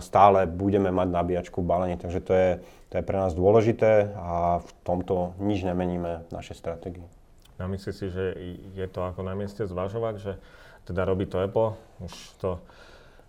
stále 0.00 0.48
budeme 0.48 0.90
mať 0.90 1.08
nabíjačku 1.12 1.62
v 1.62 1.68
balení, 1.68 1.96
takže 2.00 2.20
to 2.24 2.32
je, 2.32 2.50
to 2.90 2.94
je 2.98 3.04
pre 3.06 3.20
nás 3.20 3.36
dôležité 3.36 4.16
a 4.16 4.58
v 4.64 4.70
tomto 4.82 5.36
nič 5.38 5.62
nemeníme 5.62 6.26
v 6.26 6.30
našej 6.32 6.56
stratégii. 6.56 7.06
A 7.56 7.68
myslíš 7.68 7.94
si, 7.94 8.06
že 8.12 8.24
je 8.76 8.86
to 8.88 9.00
ako 9.04 9.24
na 9.24 9.32
mieste 9.32 9.64
zvažovať, 9.64 10.14
že 10.20 10.32
teda 10.86 11.02
robí 11.02 11.26
to 11.26 11.42
Apple, 11.42 11.74
už 12.00 12.14
to 12.38 12.62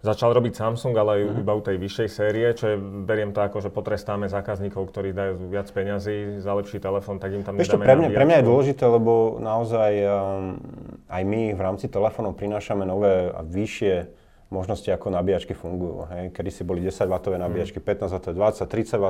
začal 0.06 0.30
robiť 0.32 0.54
Samsung, 0.54 0.94
ale 0.94 1.26
mm-hmm. 1.26 1.42
iba 1.42 1.54
u 1.58 1.62
tej 1.62 1.82
vyššej 1.82 2.10
série, 2.10 2.46
čo 2.54 2.70
je, 2.72 2.78
beriem 2.80 3.34
to 3.34 3.42
ako, 3.42 3.66
že 3.66 3.74
potrestáme 3.74 4.30
zákazníkov, 4.30 4.94
ktorí 4.94 5.10
dajú 5.12 5.50
viac 5.50 5.68
peňazí 5.74 6.38
za 6.38 6.54
lepší 6.54 6.78
telefón, 6.78 7.18
tak 7.18 7.34
im 7.34 7.42
tam 7.42 7.58
Ešte 7.58 7.82
pre 7.82 7.98
mňa, 7.98 8.14
pre 8.14 8.26
mňa 8.30 8.38
je 8.40 8.46
dôležité, 8.46 8.84
lebo 8.86 9.42
naozaj 9.42 9.92
um, 10.06 10.62
aj 11.10 11.24
my 11.26 11.42
v 11.58 11.62
rámci 11.62 11.90
telefónov 11.90 12.38
prinášame 12.38 12.86
nové 12.86 13.34
a 13.34 13.42
vyššie 13.42 14.14
možnosti, 14.48 14.88
ako 14.88 15.12
nabíjačky 15.12 15.52
fungujú. 15.52 16.08
Hej. 16.08 16.32
Kedy 16.32 16.50
si 16.56 16.64
boli 16.64 16.80
10 16.80 17.04
W 17.04 17.36
nabíjačky, 17.36 17.84
15 17.84 18.16
W, 18.16 18.32
20, 18.32 18.64
30 18.64 18.96
W, 18.96 19.06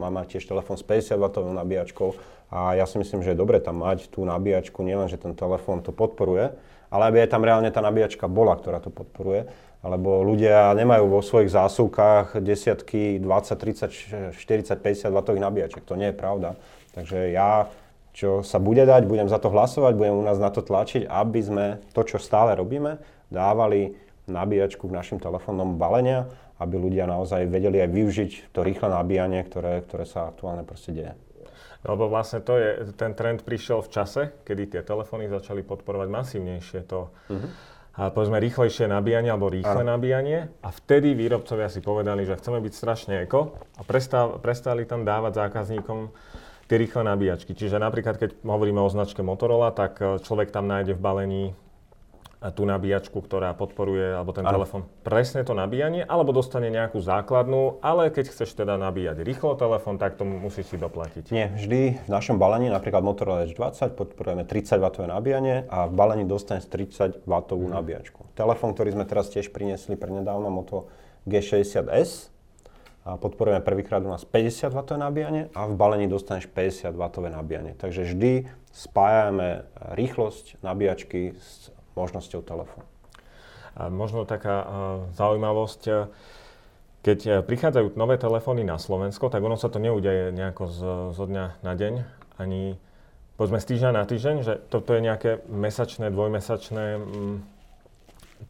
máme 0.00 0.24
tiež 0.24 0.48
telefón 0.48 0.80
s 0.80 0.84
50 0.86 1.12
W 1.20 1.26
nabíjačkou 1.52 2.16
a 2.48 2.72
ja 2.72 2.88
si 2.88 2.96
myslím, 2.96 3.20
že 3.20 3.36
je 3.36 3.38
dobre 3.38 3.60
tam 3.60 3.84
mať 3.84 4.08
tú 4.08 4.24
nabíjačku, 4.24 4.80
nielen, 4.80 5.12
že 5.12 5.20
ten 5.20 5.36
telefón 5.36 5.84
to 5.84 5.92
podporuje, 5.92 6.56
ale 6.88 7.02
aby 7.08 7.16
aj 7.24 7.32
tam 7.32 7.44
reálne 7.44 7.68
tá 7.68 7.80
nabíjačka 7.84 8.28
bola, 8.28 8.56
ktorá 8.56 8.80
to 8.80 8.88
podporuje. 8.88 9.48
Alebo 9.78 10.26
ľudia 10.26 10.74
nemajú 10.74 11.06
vo 11.06 11.22
svojich 11.22 11.54
zásuvkách 11.54 12.42
desiatky, 12.42 13.22
20, 13.22 14.34
30, 14.34 14.34
40, 14.34 14.74
50 14.74 15.12
W 15.14 15.38
nabíjaček. 15.38 15.86
To 15.86 15.94
nie 15.94 16.10
je 16.10 16.16
pravda. 16.18 16.58
Takže 16.98 17.30
ja, 17.30 17.70
čo 18.10 18.42
sa 18.42 18.58
bude 18.58 18.82
dať, 18.82 19.06
budem 19.06 19.30
za 19.30 19.38
to 19.38 19.54
hlasovať, 19.54 19.94
budem 19.94 20.18
u 20.18 20.24
nás 20.26 20.42
na 20.42 20.50
to 20.50 20.66
tlačiť, 20.66 21.06
aby 21.06 21.40
sme 21.40 21.64
to, 21.94 22.02
čo 22.02 22.18
stále 22.18 22.58
robíme, 22.58 22.98
dávali 23.30 23.94
nabíjačku 24.26 24.90
k 24.90 24.96
našim 24.98 25.18
telefónom 25.22 25.78
balenia, 25.78 26.26
aby 26.58 26.74
ľudia 26.74 27.06
naozaj 27.06 27.46
vedeli 27.46 27.78
aj 27.78 27.90
využiť 27.94 28.30
to 28.50 28.66
rýchle 28.66 28.90
nabíjanie, 28.90 29.46
ktoré, 29.46 29.86
ktoré 29.86 30.04
sa 30.04 30.26
aktuálne 30.26 30.66
proste 30.66 30.90
deje. 30.90 31.12
Lebo 31.86 32.10
vlastne 32.10 32.42
to 32.42 32.58
je, 32.58 32.90
ten 32.98 33.14
trend 33.14 33.46
prišiel 33.46 33.86
v 33.86 33.90
čase, 33.94 34.22
kedy 34.42 34.78
tie 34.78 34.82
telefóny 34.82 35.30
začali 35.30 35.62
podporovať 35.62 36.08
masívnejšie 36.10 36.80
to, 36.90 37.06
uh-huh. 37.30 37.48
a 37.94 38.10
povedzme, 38.10 38.42
rýchlejšie 38.42 38.90
nabíjanie 38.90 39.30
alebo 39.30 39.46
rýchle 39.46 39.86
ano. 39.86 39.94
nabíjanie. 39.94 40.50
A 40.58 40.68
vtedy 40.74 41.14
výrobcovia 41.14 41.70
si 41.70 41.78
povedali, 41.78 42.26
že 42.26 42.34
chceme 42.34 42.58
byť 42.58 42.72
strašne 42.74 43.14
eko 43.22 43.54
a 43.78 43.82
prestali, 43.86 44.42
prestali 44.42 44.82
tam 44.90 45.06
dávať 45.06 45.38
zákazníkom 45.46 46.10
tie 46.68 46.76
rýchle 46.76 47.02
nabíjačky. 47.06 47.56
Čiže 47.56 47.80
napríklad, 47.80 48.20
keď 48.20 48.30
hovoríme 48.44 48.82
o 48.82 48.92
značke 48.92 49.24
Motorola, 49.24 49.72
tak 49.72 50.02
e, 50.02 50.20
človek 50.20 50.52
tam 50.52 50.68
nájde 50.68 50.98
v 50.98 51.00
balení 51.00 51.44
tú 52.38 52.62
nabíjačku, 52.62 53.18
ktorá 53.18 53.50
podporuje, 53.58 54.14
alebo 54.14 54.30
ten 54.30 54.46
telefón, 54.46 54.86
presne 55.02 55.42
to 55.42 55.58
nabíjanie, 55.58 56.06
alebo 56.06 56.30
dostane 56.30 56.70
nejakú 56.70 57.02
základnú, 57.02 57.82
ale 57.82 58.14
keď 58.14 58.30
chceš 58.30 58.54
teda 58.54 58.78
nabíjať 58.78 59.26
rýchlo 59.26 59.58
telefón, 59.58 59.98
tak 59.98 60.14
to 60.14 60.22
musíš 60.22 60.70
si 60.70 60.76
doplatiť. 60.78 61.24
Nie, 61.34 61.50
vždy 61.58 62.06
v 62.06 62.10
našom 62.10 62.38
balení, 62.38 62.70
napríklad 62.70 63.02
Motorola 63.02 63.42
Edge 63.42 63.58
20, 63.58 63.98
podporujeme 63.98 64.46
30 64.46 64.78
W 64.78 64.86
nabíjanie 65.10 65.66
a 65.66 65.90
v 65.90 65.92
balení 65.98 66.24
dostaneš 66.30 66.70
30 66.70 67.26
W 67.26 67.32
hmm. 67.34 67.74
nabíjačku. 67.74 68.30
Telefón, 68.38 68.70
ktorý 68.70 68.94
sme 68.94 69.02
teraz 69.02 69.34
tiež 69.34 69.50
priniesli 69.50 69.98
prednedávno, 69.98 70.46
Moto 70.46 70.86
G60S, 71.26 72.30
a 73.08 73.16
podporujeme 73.16 73.64
prvýkrát 73.64 74.04
u 74.04 74.10
nás 74.12 74.28
50 74.28 74.68
W 74.68 74.78
nabíjanie 75.00 75.48
a 75.56 75.64
v 75.64 75.74
balení 75.80 76.06
dostaneš 76.12 76.44
50 76.52 76.92
W 76.92 77.02
nabíjanie. 77.32 77.72
Takže 77.72 78.04
vždy 78.04 78.52
spájame 78.68 79.64
rýchlosť 79.96 80.60
nabíjačky 80.60 81.32
s 81.40 81.72
možnosťou 81.98 82.46
telefónu. 82.46 82.86
A 83.78 83.90
možno 83.90 84.26
taká 84.26 84.66
zaujímavosť, 85.14 86.10
keď 87.02 87.18
e, 87.24 87.30
prichádzajú 87.46 87.94
nové 87.94 88.18
telefóny 88.18 88.66
na 88.66 88.76
Slovensko, 88.76 89.30
tak 89.30 89.40
ono 89.40 89.54
sa 89.54 89.70
to 89.70 89.78
neudeje 89.78 90.34
nejako 90.34 90.64
z, 90.66 90.78
zo 91.14 91.24
dňa 91.24 91.62
na 91.62 91.72
deň, 91.72 91.94
ani 92.42 92.76
povedzme 93.38 93.62
z 93.62 93.66
týždňa 93.74 93.90
na 93.94 94.04
týždeň, 94.04 94.36
že 94.42 94.54
toto 94.66 94.98
je 94.98 95.00
nejaké 95.00 95.46
mesačné, 95.46 96.10
dvojmesačné 96.10 96.84
mm, 96.98 97.36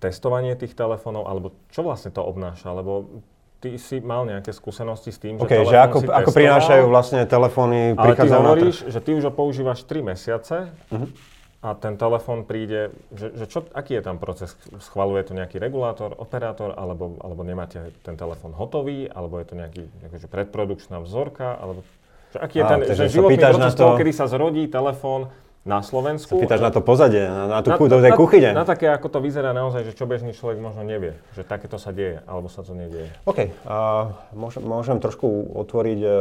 testovanie 0.00 0.56
tých 0.56 0.72
telefónov, 0.72 1.28
alebo 1.28 1.52
čo 1.68 1.84
vlastne 1.84 2.08
to 2.08 2.24
obnáša? 2.24 2.72
Lebo 2.72 3.22
ty 3.60 3.76
si 3.76 4.00
mal 4.00 4.24
nejaké 4.24 4.56
skúsenosti 4.56 5.12
s 5.12 5.20
tým, 5.20 5.36
okay, 5.36 5.60
že, 5.68 5.76
že 5.76 5.78
ako, 5.78 5.98
ako 6.08 6.30
prinášajú 6.32 6.84
vlastne 6.88 7.28
telefóny, 7.28 7.92
Ale 8.00 8.16
ty 8.16 8.28
hovoríš, 8.32 8.76
že 8.88 8.98
ty 9.04 9.12
už 9.12 9.28
ho 9.28 9.32
používaš 9.34 9.84
3 9.84 10.08
mesiace, 10.16 10.72
uh-huh 10.88 11.37
a 11.58 11.74
ten 11.74 11.98
telefón 11.98 12.46
príde, 12.46 12.94
že, 13.10 13.34
že 13.34 13.44
čo, 13.50 13.66
aký 13.74 13.98
je 13.98 14.02
tam 14.06 14.22
proces? 14.22 14.54
Schvaluje 14.78 15.26
to 15.26 15.34
nejaký 15.34 15.58
regulátor, 15.58 16.14
operátor, 16.14 16.70
alebo, 16.78 17.18
alebo 17.18 17.42
nemáte 17.42 17.90
ten 18.06 18.14
telefón 18.14 18.54
hotový, 18.54 19.10
alebo 19.10 19.42
je 19.42 19.46
to 19.50 19.54
nejaký 19.58 19.82
akože 20.06 20.26
predprodukčná 20.30 21.02
vzorka, 21.02 21.58
alebo 21.58 21.82
že 22.30 22.38
aký 22.38 22.62
je 22.62 22.64
ten 22.68 22.78
že 22.94 23.10
životný 23.10 23.42
proces 23.42 23.74
to... 23.74 23.82
toho, 23.82 23.92
kedy 23.98 24.12
sa 24.14 24.30
zrodí 24.30 24.70
telefón, 24.70 25.34
na 25.68 25.84
Slovensku. 25.84 26.32
Sa 26.32 26.40
pýtaš 26.40 26.64
na 26.64 26.72
to 26.72 26.80
pozadie, 26.80 27.28
na, 27.28 27.44
na 27.44 27.60
tú 27.60 27.68
na, 27.68 27.76
na, 27.76 28.16
kuchyne. 28.16 28.50
Na, 28.56 28.62
na 28.62 28.66
také, 28.66 28.88
ako 28.88 29.12
to 29.12 29.18
vyzerá 29.20 29.52
naozaj, 29.52 29.84
že 29.84 29.92
čo 29.92 30.08
bežný 30.08 30.32
človek 30.32 30.56
možno 30.64 30.80
nevie, 30.80 31.12
že 31.36 31.44
takéto 31.44 31.76
sa 31.76 31.92
deje, 31.92 32.24
alebo 32.24 32.48
sa 32.48 32.64
to 32.64 32.72
nedieje. 32.72 33.12
OK, 33.28 33.52
uh, 33.68 34.16
môžem, 34.32 34.64
môžem 34.64 34.96
trošku 34.96 35.28
otvoriť 35.60 36.00
uh, 36.00 36.12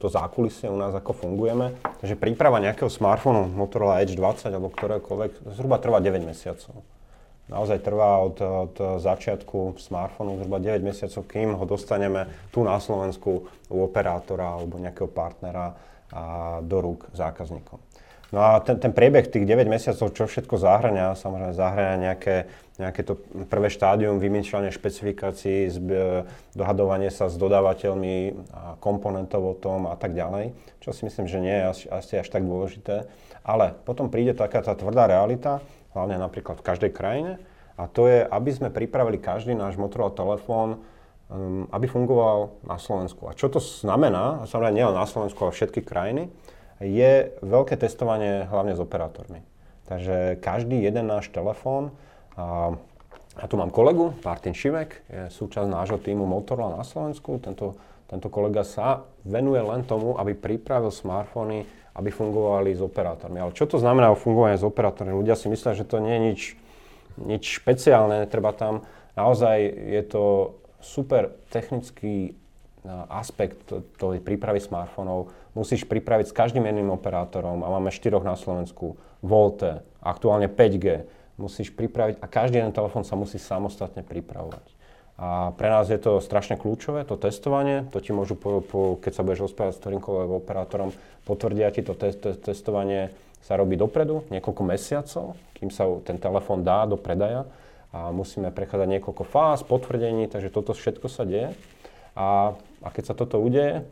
to 0.00 0.08
zákulisie 0.08 0.72
u 0.72 0.80
nás, 0.80 0.96
ako 0.96 1.12
fungujeme. 1.12 1.76
Takže 2.00 2.16
príprava 2.16 2.56
nejakého 2.56 2.88
smartfónu 2.88 3.52
Motorola 3.52 4.00
Edge 4.00 4.16
20 4.16 4.48
alebo 4.48 4.72
ktorékoľvek 4.72 5.52
zhruba 5.52 5.76
trvá 5.76 6.00
9 6.00 6.24
mesiacov. 6.24 6.80
Naozaj 7.52 7.78
trvá 7.84 8.24
od, 8.24 8.38
od 8.40 8.74
začiatku 9.02 9.76
smartfónu 9.76 10.40
zhruba 10.40 10.56
9 10.56 10.80
mesiacov, 10.80 11.22
kým 11.28 11.52
ho 11.52 11.64
dostaneme 11.68 12.32
tu 12.48 12.64
na 12.64 12.80
Slovensku 12.80 13.44
u 13.68 13.76
operátora 13.84 14.56
alebo 14.56 14.80
nejakého 14.80 15.10
partnera 15.10 15.76
a 16.10 16.58
do 16.64 16.78
rúk 16.82 17.06
zákazníkom. 17.14 17.78
No 18.30 18.38
a 18.38 18.62
ten, 18.62 18.78
ten 18.78 18.94
priebeh 18.94 19.26
tých 19.26 19.42
9 19.42 19.66
mesiacov, 19.66 20.14
čo 20.14 20.24
všetko 20.30 20.54
zahrania, 20.54 21.18
samozrejme 21.18 21.50
zahrania 21.54 22.14
nejaké, 22.14 22.46
nejaké 22.80 23.04
to 23.04 23.20
prvé 23.52 23.68
štádium 23.68 24.16
vymýšľania 24.16 24.72
špecifikácií, 24.72 25.68
zb- 25.68 26.24
dohadovanie 26.56 27.12
sa 27.12 27.28
s 27.28 27.36
dodávateľmi 27.36 28.48
a 28.56 28.80
komponentov 28.80 29.42
o 29.44 29.54
tom 29.54 29.84
a 29.84 29.94
tak 30.00 30.16
ďalej, 30.16 30.56
čo 30.80 30.96
si 30.96 31.04
myslím, 31.04 31.28
že 31.28 31.38
nie 31.44 31.52
je 31.52 31.64
asi, 31.92 32.14
až 32.16 32.28
tak 32.32 32.48
dôležité. 32.48 33.04
Ale 33.44 33.76
potom 33.84 34.08
príde 34.08 34.32
taká 34.32 34.64
tá 34.64 34.72
tvrdá 34.72 35.04
realita, 35.04 35.60
hlavne 35.92 36.16
napríklad 36.16 36.56
v 36.58 36.66
každej 36.66 36.90
krajine, 36.96 37.32
a 37.80 37.88
to 37.88 38.04
je, 38.08 38.20
aby 38.24 38.50
sme 38.52 38.68
pripravili 38.68 39.16
každý 39.16 39.56
náš 39.56 39.80
Motorola 39.80 40.12
telefón, 40.12 40.84
um, 41.32 41.64
aby 41.72 41.88
fungoval 41.88 42.60
na 42.68 42.76
Slovensku. 42.76 43.24
A 43.24 43.32
čo 43.32 43.48
to 43.48 43.56
znamená, 43.56 44.44
samozrejme 44.44 44.76
nielen 44.76 44.96
na 44.96 45.08
Slovensku, 45.08 45.40
ale 45.48 45.56
všetky 45.56 45.80
krajiny, 45.80 46.28
je 46.80 47.32
veľké 47.40 47.76
testovanie 47.76 48.48
hlavne 48.48 48.76
s 48.76 48.80
operátormi. 48.80 49.44
Takže 49.88 50.40
každý 50.44 50.80
jeden 50.80 51.08
náš 51.08 51.32
telefón, 51.32 51.92
a, 52.40 52.72
a 53.36 53.44
tu 53.44 53.60
mám 53.60 53.68
kolegu, 53.68 54.16
Martin 54.24 54.56
Šimek, 54.56 55.04
je 55.12 55.22
súčasť 55.28 55.68
nášho 55.68 56.00
týmu 56.00 56.24
Motorola 56.24 56.80
na 56.80 56.86
Slovensku. 56.88 57.36
Tento, 57.44 57.76
tento 58.08 58.32
kolega 58.32 58.64
sa 58.64 59.04
venuje 59.28 59.60
len 59.60 59.84
tomu, 59.84 60.16
aby 60.16 60.32
pripravil 60.32 60.88
smartfóny, 60.88 61.68
aby 61.92 62.08
fungovali 62.08 62.72
s 62.72 62.80
operátormi. 62.80 63.36
Ale 63.44 63.52
čo 63.52 63.68
to 63.68 63.76
znamená 63.76 64.08
o 64.08 64.16
fungovanie 64.16 64.56
s 64.56 64.64
operátormi? 64.64 65.12
Ľudia 65.12 65.36
si 65.36 65.52
myslia, 65.52 65.76
že 65.76 65.84
to 65.84 66.00
nie 66.00 66.16
je 66.16 66.22
nič, 66.24 66.40
nič 67.20 67.42
špeciálne, 67.60 68.24
treba 68.24 68.56
tam, 68.56 68.88
naozaj 69.20 69.60
je 69.68 70.02
to 70.08 70.24
super 70.80 71.36
technický 71.52 72.32
aspekt 73.12 73.68
tej 74.00 74.20
prípravy 74.24 74.56
smartfónov 74.56 75.28
musíš 75.52 75.84
pripraviť 75.84 76.32
s 76.32 76.36
každým 76.36 76.64
jedným 76.64 76.88
operátorom 76.88 77.60
a 77.60 77.68
máme 77.68 77.92
štyroch 77.92 78.24
na 78.24 78.38
Slovensku, 78.38 78.96
Volte, 79.20 79.84
aktuálne 80.00 80.48
5G, 80.48 81.04
musíš 81.40 81.72
pripraviť 81.72 82.20
a 82.20 82.26
každý 82.28 82.60
jeden 82.60 82.76
telefón 82.76 83.08
sa 83.08 83.16
musí 83.16 83.40
samostatne 83.40 84.04
pripravovať. 84.04 84.62
A 85.20 85.52
pre 85.52 85.68
nás 85.68 85.88
je 85.88 86.00
to 86.00 86.16
strašne 86.20 86.56
kľúčové, 86.56 87.04
to 87.04 87.16
testovanie, 87.16 87.84
to 87.92 88.00
ti 88.00 88.12
môžu, 88.12 88.36
po, 88.40 88.64
po, 88.64 88.80
keď 88.96 89.12
sa 89.20 89.24
budeš 89.24 89.52
rozprávať 89.52 89.76
s 89.76 89.80
ktorýmkoľvek 89.84 90.30
operátorom, 90.32 90.96
potvrdia 91.28 91.68
ti 91.72 91.84
to 91.84 91.92
te- 91.92 92.16
te- 92.16 92.40
testovanie 92.40 93.12
sa 93.44 93.60
robí 93.60 93.76
dopredu, 93.76 94.24
niekoľko 94.32 94.62
mesiacov, 94.64 95.36
kým 95.56 95.68
sa 95.68 95.88
ten 96.04 96.16
telefón 96.16 96.64
dá 96.64 96.88
do 96.88 96.96
predaja 96.96 97.44
a 97.92 98.08
musíme 98.14 98.48
prechádzať 98.48 98.88
niekoľko 98.96 99.24
fáz, 99.28 99.60
potvrdení, 99.60 100.24
takže 100.30 100.48
toto 100.48 100.72
všetko 100.72 101.06
sa 101.12 101.28
deje. 101.28 101.52
A, 102.16 102.56
a 102.80 102.88
keď 102.88 103.12
sa 103.12 103.14
toto 103.18 103.42
udeje 103.44 103.84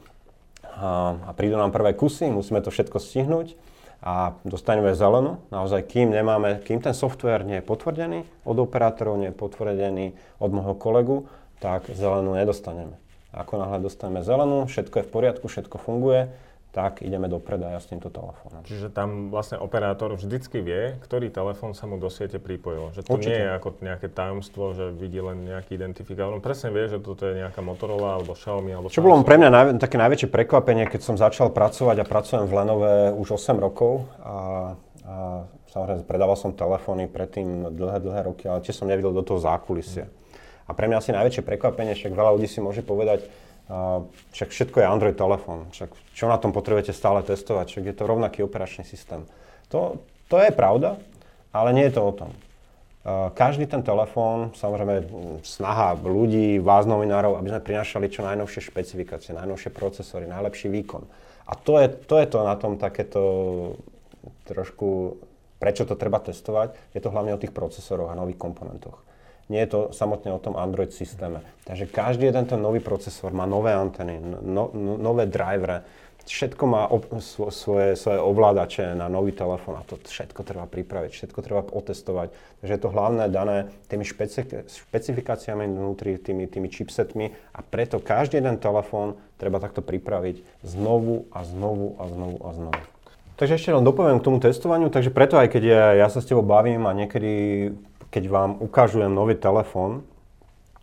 a, 0.65 1.19
a 1.29 1.31
prídu 1.37 1.61
nám 1.61 1.77
prvé 1.77 1.93
kusy, 1.93 2.33
musíme 2.33 2.65
to 2.65 2.73
všetko 2.73 2.97
stihnúť 2.97 3.53
a 3.99 4.39
dostaneme 4.47 4.95
zelenú. 4.95 5.43
Naozaj, 5.51 5.91
kým 5.91 6.15
nemáme, 6.15 6.63
kým 6.63 6.79
ten 6.79 6.95
software 6.95 7.43
nie 7.43 7.59
je 7.59 7.67
potvrdený 7.67 8.21
od 8.47 8.57
operátorov, 8.59 9.19
nie 9.19 9.35
je 9.35 9.37
potvrdený 9.37 10.07
od 10.39 10.51
môjho 10.55 10.75
kolegu, 10.79 11.17
tak 11.59 11.91
zelenú 11.91 12.39
nedostaneme. 12.39 12.95
Ako 13.35 13.61
náhle 13.61 13.83
dostaneme 13.83 14.23
zelenú, 14.25 14.65
všetko 14.71 15.03
je 15.03 15.05
v 15.05 15.13
poriadku, 15.13 15.45
všetko 15.51 15.77
funguje, 15.83 16.31
tak 16.79 17.03
ideme 17.03 17.27
do 17.27 17.43
predaja 17.43 17.83
s 17.83 17.91
týmto 17.91 18.07
telefónom. 18.07 18.63
Čiže 18.63 18.95
tam 18.95 19.35
vlastne 19.35 19.59
operátor 19.59 20.15
vždycky 20.15 20.63
vie, 20.63 20.95
ktorý 21.03 21.27
telefón 21.27 21.75
sa 21.75 21.91
mu 21.91 21.99
do 21.99 22.07
siete 22.07 22.39
pripojil. 22.39 22.95
Že 22.95 23.03
to 23.03 23.11
Určite. 23.19 23.27
nie 23.27 23.39
je 23.43 23.51
ako 23.51 23.69
nejaké 23.83 24.07
tajomstvo, 24.07 24.79
že 24.79 24.85
vidí 24.95 25.19
len 25.19 25.43
nejaký 25.43 25.75
identifikátor. 25.75 26.39
On 26.39 26.39
presne 26.39 26.71
vie, 26.71 26.87
že 26.87 27.03
toto 27.03 27.27
je 27.27 27.43
nejaká 27.43 27.59
Motorola 27.67 28.23
alebo 28.23 28.39
Xiaomi 28.39 28.71
alebo 28.71 28.95
Čo 28.95 29.03
bolo 29.03 29.19
pre 29.27 29.43
mňa 29.43 29.51
naj, 29.51 29.67
také 29.83 29.99
najväčšie 29.99 30.31
prekvapenie, 30.31 30.87
keď 30.87 31.01
som 31.03 31.19
začal 31.19 31.51
pracovať 31.51 31.99
a 31.99 32.07
pracujem 32.07 32.47
v 32.47 32.53
Lenove 32.55 32.93
už 33.19 33.35
8 33.35 33.59
rokov 33.59 34.07
a, 34.23 34.79
a 35.03 35.15
samozrejme 35.75 36.07
predával 36.07 36.39
som 36.39 36.55
telefóny 36.55 37.11
predtým 37.11 37.75
dlhé, 37.75 37.99
dlhé 37.99 38.21
roky, 38.23 38.47
ale 38.47 38.63
tiež 38.63 38.79
som 38.79 38.87
nevidel 38.87 39.11
do 39.11 39.27
toho 39.27 39.43
zákulisia. 39.43 40.07
A 40.69 40.77
pre 40.79 40.87
mňa 40.87 41.03
asi 41.03 41.11
najväčšie 41.11 41.43
prekvapenie, 41.43 41.99
však 41.99 42.15
veľa 42.15 42.39
ľudí 42.39 42.47
si 42.47 42.63
môže 42.63 42.87
povedať, 42.87 43.27
však 44.33 44.49
všetko 44.49 44.81
je 44.81 44.87
Android 44.89 45.17
telefón, 45.17 45.69
však 45.77 45.93
čo 46.17 46.25
na 46.25 46.41
tom 46.41 46.57
potrebujete 46.57 46.97
stále 46.97 47.21
testovať, 47.21 47.69
však 47.69 47.85
je 47.85 47.95
to 47.97 48.09
rovnaký 48.09 48.41
operačný 48.41 48.89
systém. 48.89 49.29
To, 49.69 50.01
to 50.33 50.41
je 50.41 50.49
pravda, 50.49 50.97
ale 51.53 51.77
nie 51.77 51.85
je 51.93 52.01
to 52.01 52.03
o 52.03 52.13
tom. 52.17 52.33
každý 53.37 53.69
ten 53.69 53.85
telefón, 53.85 54.57
samozrejme 54.57 55.05
snaha 55.45 56.01
ľudí, 56.01 56.57
vás 56.65 56.89
novinárov, 56.89 57.37
aby 57.37 57.53
sme 57.53 57.61
prinašali 57.65 58.09
čo 58.09 58.25
najnovšie 58.25 58.73
špecifikácie, 58.73 59.37
najnovšie 59.37 59.71
procesory, 59.73 60.25
najlepší 60.25 60.73
výkon. 60.73 61.05
A 61.49 61.53
to 61.57 61.81
je, 61.81 61.89
to 61.93 62.21
je 62.21 62.27
to 62.29 62.39
na 62.45 62.57
tom 62.57 62.81
takéto 62.81 63.21
trošku, 64.49 65.21
prečo 65.61 65.85
to 65.85 65.93
treba 65.97 66.21
testovať, 66.25 66.73
je 66.97 67.01
to 67.05 67.13
hlavne 67.13 67.37
o 67.37 67.41
tých 67.41 67.53
procesoroch 67.53 68.09
a 68.09 68.17
nových 68.17 68.41
komponentoch 68.41 69.08
nie 69.49 69.61
je 69.65 69.71
to 69.73 69.81
samotne 69.97 70.33
o 70.33 70.41
tom 70.41 70.57
Android 70.57 70.93
systéme. 70.93 71.41
Takže 71.65 71.89
každý 71.89 72.29
jeden 72.29 72.45
ten 72.45 72.61
nový 72.61 72.81
procesor 72.81 73.33
má 73.33 73.49
nové 73.49 73.73
anteny, 73.73 74.21
no, 74.23 74.71
no, 74.73 74.95
nové 74.97 75.29
drivere, 75.29 75.85
všetko 76.29 76.65
má 76.69 76.85
ob, 76.87 77.09
svoje, 77.51 77.97
svoje 77.97 78.21
ovládače 78.21 78.93
na 78.93 79.09
nový 79.09 79.33
telefón 79.33 79.81
a 79.81 79.87
to 79.89 79.97
všetko 79.97 80.45
treba 80.45 80.69
pripraviť, 80.69 81.11
všetko 81.11 81.39
treba 81.41 81.65
otestovať. 81.65 82.29
Takže 82.61 82.73
je 82.77 82.83
to 82.85 82.93
hlavné 82.93 83.25
dané 83.33 83.73
tými 83.89 84.05
špeci- 84.05 84.69
špecifikáciami 84.69 85.65
vnútri, 85.65 86.21
tými, 86.21 86.45
tými 86.45 86.69
chipsetmi 86.69 87.33
a 87.57 87.61
preto 87.65 87.99
každý 87.99 88.39
jeden 88.39 88.61
telefón 88.61 89.17
treba 89.41 89.59
takto 89.59 89.81
pripraviť 89.81 90.45
znovu 90.61 91.27
a 91.33 91.43
znovu 91.49 91.97
a 91.97 92.05
znovu 92.13 92.39
a 92.45 92.51
znovu. 92.53 92.81
Takže 93.39 93.55
ešte 93.55 93.71
len 93.71 93.87
dopoviem 93.87 94.19
k 94.19 94.27
tomu 94.27 94.43
testovaniu, 94.43 94.91
takže 94.91 95.15
preto 95.15 95.39
aj 95.39 95.55
keď 95.55 95.63
ja, 95.63 95.85
ja 95.95 96.07
sa 96.11 96.19
s 96.19 96.27
tebou 96.27 96.43
bavím 96.43 96.91
a 96.91 96.93
niekedy 96.93 97.71
keď 98.09 98.25
vám 98.29 98.51
ukážujem 98.61 99.13
nový 99.13 99.37
telefón 99.37 100.05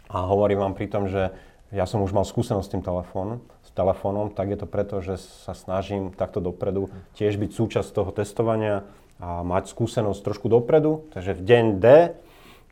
a 0.10 0.26
hovorím 0.30 0.62
vám 0.62 0.74
pri 0.78 0.88
tom, 0.90 1.10
že 1.10 1.34
ja 1.74 1.90
som 1.90 2.06
už 2.06 2.14
mal 2.14 2.24
skúsenosť 2.24 2.66
s 2.66 2.74
tým 2.78 2.84
telefónom, 2.86 3.42
s 3.66 3.72
telefónom, 3.74 4.30
tak 4.32 4.54
je 4.54 4.58
to 4.62 4.68
preto, 4.70 5.02
že 5.02 5.18
sa 5.18 5.58
snažím 5.58 6.14
takto 6.14 6.40
dopredu 6.40 6.94
tiež 7.18 7.36
byť 7.42 7.52
súčasť 7.52 7.90
toho 7.90 8.14
testovania 8.14 8.86
a 9.18 9.42
mať 9.42 9.74
skúsenosť 9.74 10.22
trošku 10.22 10.48
dopredu. 10.48 11.10
Takže 11.12 11.36
v 11.36 11.42
deň 11.42 11.66
D, 11.82 11.86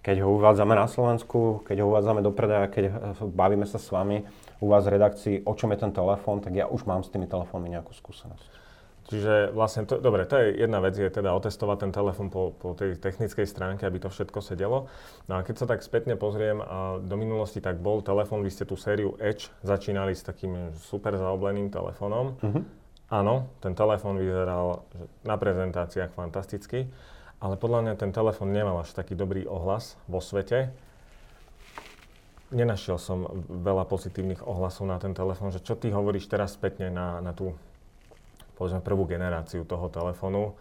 keď 0.04 0.24
ho 0.24 0.36
uvádzame 0.36 0.76
na 0.76 0.86
Slovensku, 0.86 1.64
keď 1.66 1.84
ho 1.84 1.90
uvádzame 1.90 2.22
do 2.22 2.32
predaja, 2.36 2.70
keď 2.70 3.16
bavíme 3.24 3.66
sa 3.66 3.82
s 3.82 3.90
vami 3.90 4.28
u 4.62 4.72
vás 4.72 4.86
v 4.88 4.96
redakcii, 5.00 5.36
o 5.44 5.54
čom 5.56 5.72
je 5.74 5.84
ten 5.84 5.92
telefón, 5.92 6.40
tak 6.40 6.56
ja 6.56 6.70
už 6.70 6.88
mám 6.88 7.02
s 7.04 7.12
tými 7.12 7.28
telefónmi 7.28 7.72
nejakú 7.72 7.92
skúsenosť. 7.96 8.63
Čiže 9.04 9.52
vlastne, 9.52 9.84
to, 9.84 10.00
dobre, 10.00 10.24
to 10.24 10.40
je 10.40 10.64
jedna 10.64 10.80
vec, 10.80 10.96
je 10.96 11.12
teda 11.12 11.36
otestovať 11.36 11.78
ten 11.84 11.92
telefon 11.92 12.32
po, 12.32 12.56
po 12.56 12.72
tej 12.72 12.96
technickej 12.96 13.44
stránke, 13.44 13.84
aby 13.84 14.00
to 14.00 14.08
všetko 14.08 14.40
sedelo. 14.40 14.88
No 15.28 15.38
a 15.38 15.44
keď 15.44 15.56
sa 15.60 15.66
tak 15.68 15.84
spätne 15.84 16.16
pozriem, 16.16 16.64
a 16.64 17.04
do 17.04 17.16
minulosti 17.20 17.60
tak 17.60 17.84
bol 17.84 18.00
telefon, 18.00 18.40
vy 18.40 18.52
ste 18.52 18.64
tú 18.64 18.80
sériu 18.80 19.20
Edge 19.20 19.52
začínali 19.60 20.16
s 20.16 20.24
takým 20.24 20.72
super 20.80 21.20
zaobleným 21.20 21.68
telefónom. 21.68 22.40
Uh-huh. 22.40 22.64
Áno, 23.12 23.52
ten 23.60 23.76
telefón 23.76 24.24
vyzeral 24.24 24.88
na 25.28 25.36
prezentáciách 25.36 26.16
fantasticky, 26.16 26.88
ale 27.44 27.60
podľa 27.60 27.80
mňa 27.84 27.94
ten 28.00 28.16
telefón 28.16 28.56
nemal 28.56 28.80
až 28.80 28.96
taký 28.96 29.20
dobrý 29.20 29.44
ohlas 29.44 30.00
vo 30.08 30.24
svete. 30.24 30.72
Nenašiel 32.56 32.96
som 32.96 33.28
veľa 33.52 33.84
pozitívnych 33.84 34.48
ohlasov 34.48 34.88
na 34.88 34.96
ten 34.96 35.12
telefón, 35.12 35.52
že 35.52 35.60
čo 35.60 35.76
ty 35.76 35.92
hovoríš 35.92 36.32
teraz 36.32 36.56
spätne 36.56 36.88
na, 36.88 37.20
na 37.20 37.36
tú 37.36 37.52
povedzme 38.58 38.82
prvú 38.82 39.10
generáciu 39.10 39.66
toho 39.66 39.90
telefónu. 39.90 40.54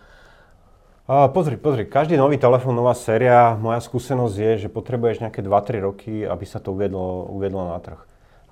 A 1.10 1.26
pozri, 1.28 1.58
pozri, 1.58 1.82
každý 1.82 2.14
nový 2.14 2.38
telefón, 2.38 2.78
nová 2.78 2.94
séria, 2.94 3.58
moja 3.58 3.82
skúsenosť 3.82 4.36
je, 4.38 4.52
že 4.64 4.68
potrebuješ 4.70 5.18
nejaké 5.18 5.42
2-3 5.42 5.82
roky, 5.82 6.22
aby 6.22 6.44
sa 6.46 6.62
to 6.62 6.70
uviedlo, 6.70 7.26
uviedlo 7.26 7.74
na 7.74 7.78
trh. 7.82 7.98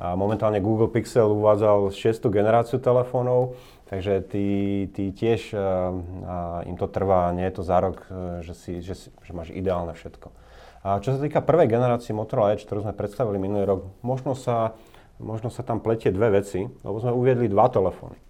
A 0.01 0.19
momentálne 0.19 0.59
Google 0.59 0.91
Pixel 0.91 1.31
uvádzal 1.31 1.95
6. 1.95 2.27
generáciu 2.27 2.83
telefónov, 2.83 3.55
takže 3.87 4.25
ty, 4.27 4.47
ty 4.91 5.15
tiež, 5.15 5.55
a 5.55 6.67
im 6.67 6.75
to 6.75 6.91
trvá, 6.91 7.31
nie 7.31 7.47
je 7.47 7.55
to 7.55 7.63
za 7.63 7.79
rok, 7.79 8.03
e, 8.11 8.43
že, 8.43 8.55
si, 8.59 8.73
že, 8.83 8.99
si, 8.99 9.09
že 9.13 9.31
máš 9.31 9.55
ideálne 9.55 9.95
všetko. 9.95 10.33
A 10.83 10.99
čo 11.05 11.15
sa 11.15 11.21
týka 11.23 11.45
prvej 11.45 11.71
generácie 11.71 12.17
Motorola 12.17 12.57
Edge, 12.57 12.67
ktorú 12.67 12.83
sme 12.83 12.97
predstavili 12.97 13.39
minulý 13.39 13.69
rok, 13.69 13.81
možno 14.03 14.33
sa, 14.35 14.75
možno 15.23 15.53
sa 15.55 15.63
tam 15.63 15.79
pletie 15.79 16.11
dve 16.11 16.43
veci, 16.43 16.65
lebo 16.65 16.97
sme 16.99 17.13
uviedli 17.15 17.47
dva 17.47 17.69
telefóny 17.69 18.30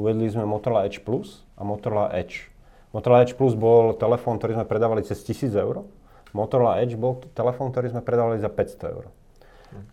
uvedli 0.00 0.32
sme 0.32 0.48
Motorola 0.48 0.88
Edge 0.88 1.04
Plus 1.04 1.44
a 1.60 1.62
Motorola 1.62 2.08
Edge. 2.16 2.48
Motorola 2.96 3.22
Edge 3.22 3.36
Plus 3.36 3.52
bol 3.52 3.94
telefón, 3.94 4.40
ktorý 4.40 4.56
sme 4.56 4.66
predávali 4.66 5.04
cez 5.04 5.20
1000 5.20 5.52
eur. 5.60 5.84
Motorola 6.32 6.80
Edge 6.80 6.96
bol 6.96 7.20
telefón, 7.36 7.70
ktorý 7.70 7.92
sme 7.92 8.02
predávali 8.02 8.40
za 8.40 8.48
500 8.48 8.94
eur. 8.96 9.12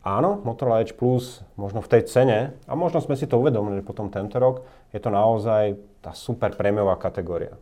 Áno, 0.02 0.42
Motorola 0.42 0.82
Edge 0.82 0.98
Plus 0.98 1.46
možno 1.54 1.86
v 1.86 1.92
tej 1.94 2.10
cene, 2.10 2.58
a 2.66 2.74
možno 2.74 2.98
sme 2.98 3.14
si 3.14 3.30
to 3.30 3.38
uvedomili 3.38 3.86
potom 3.86 4.10
tento 4.10 4.42
rok, 4.42 4.66
je 4.90 4.98
to 4.98 5.14
naozaj 5.14 5.78
tá 6.02 6.18
super 6.18 6.50
prémiová 6.58 6.98
kategória. 6.98 7.54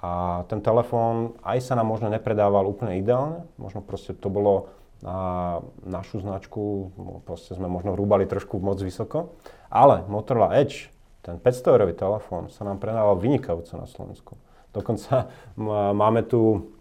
A 0.00 0.42
ten 0.48 0.64
telefón 0.64 1.36
aj 1.44 1.60
sa 1.60 1.76
nám 1.76 1.92
možno 1.92 2.08
nepredával 2.08 2.64
úplne 2.64 2.96
ideálne, 2.96 3.44
možno 3.60 3.84
proste 3.84 4.16
to 4.16 4.32
bolo 4.32 4.72
na 5.04 5.60
našu 5.84 6.20
značku, 6.24 6.92
proste 7.24 7.56
sme 7.56 7.68
možno 7.68 7.96
rúbali 7.96 8.24
trošku 8.28 8.60
moc 8.60 8.80
vysoko, 8.80 9.36
ale 9.68 10.04
Motorola 10.08 10.56
Edge 10.56 10.92
ten 11.20 11.36
500 11.36 11.72
eurový 11.76 11.94
telefón 11.96 12.48
sa 12.48 12.64
nám 12.64 12.80
predával 12.80 13.20
vynikajúco 13.20 13.76
na 13.76 13.86
Slovensku. 13.88 14.32
Dokonca 14.70 15.28
máme 15.92 16.24
tu, 16.24 16.72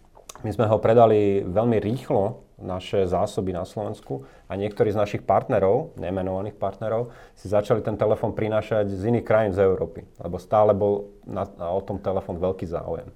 my 0.46 0.52
sme 0.54 0.70
ho 0.70 0.78
predali 0.80 1.44
veľmi 1.44 1.78
rýchlo, 1.82 2.50
naše 2.62 3.08
zásoby 3.08 3.56
na 3.56 3.64
Slovensku 3.64 4.28
a 4.52 4.60
niektorí 4.60 4.92
z 4.92 5.00
našich 5.00 5.24
partnerov, 5.24 5.96
nemenovaných 5.96 6.60
partnerov, 6.60 7.12
si 7.34 7.48
začali 7.48 7.80
ten 7.80 7.96
telefón 7.96 8.36
prinášať 8.36 8.92
z 8.92 9.02
iných 9.16 9.26
krajín 9.26 9.54
z 9.56 9.64
Európy, 9.64 10.04
lebo 10.20 10.36
stále 10.38 10.76
bol 10.76 11.16
na, 11.24 11.48
na, 11.56 11.72
o 11.72 11.82
tom 11.82 11.98
telefón 12.04 12.38
veľký 12.38 12.68
záujem. 12.68 13.10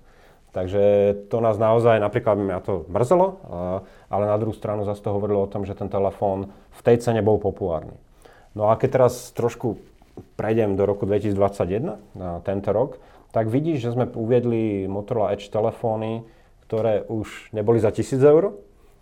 Takže 0.54 0.82
to 1.34 1.42
nás 1.42 1.58
naozaj, 1.58 1.98
napríklad 1.98 2.38
mňa 2.38 2.58
to 2.62 2.86
mrzelo, 2.86 3.28
ale 4.06 4.24
na 4.30 4.38
druhú 4.38 4.54
stranu 4.54 4.86
zase 4.86 5.02
to 5.02 5.10
hovorilo 5.10 5.44
o 5.44 5.52
tom, 5.52 5.66
že 5.66 5.74
ten 5.74 5.90
telefón 5.90 6.54
v 6.78 6.82
tej 6.86 7.02
cene 7.02 7.26
bol 7.26 7.42
populárny. 7.42 7.98
No 8.54 8.70
a 8.70 8.78
keď 8.78 9.02
teraz 9.02 9.34
trošku 9.34 9.82
prejdem 10.36 10.76
do 10.76 10.86
roku 10.86 11.06
2021, 11.06 11.98
na 12.14 12.40
tento 12.42 12.70
rok, 12.70 13.02
tak 13.34 13.50
vidíš, 13.50 13.90
že 13.90 13.94
sme 13.98 14.06
uviedli 14.14 14.86
Motorola 14.86 15.34
Edge 15.34 15.50
telefóny, 15.50 16.22
ktoré 16.70 17.02
už 17.06 17.50
neboli 17.54 17.82
za 17.82 17.90
1000 17.90 18.22
eur, 18.22 18.54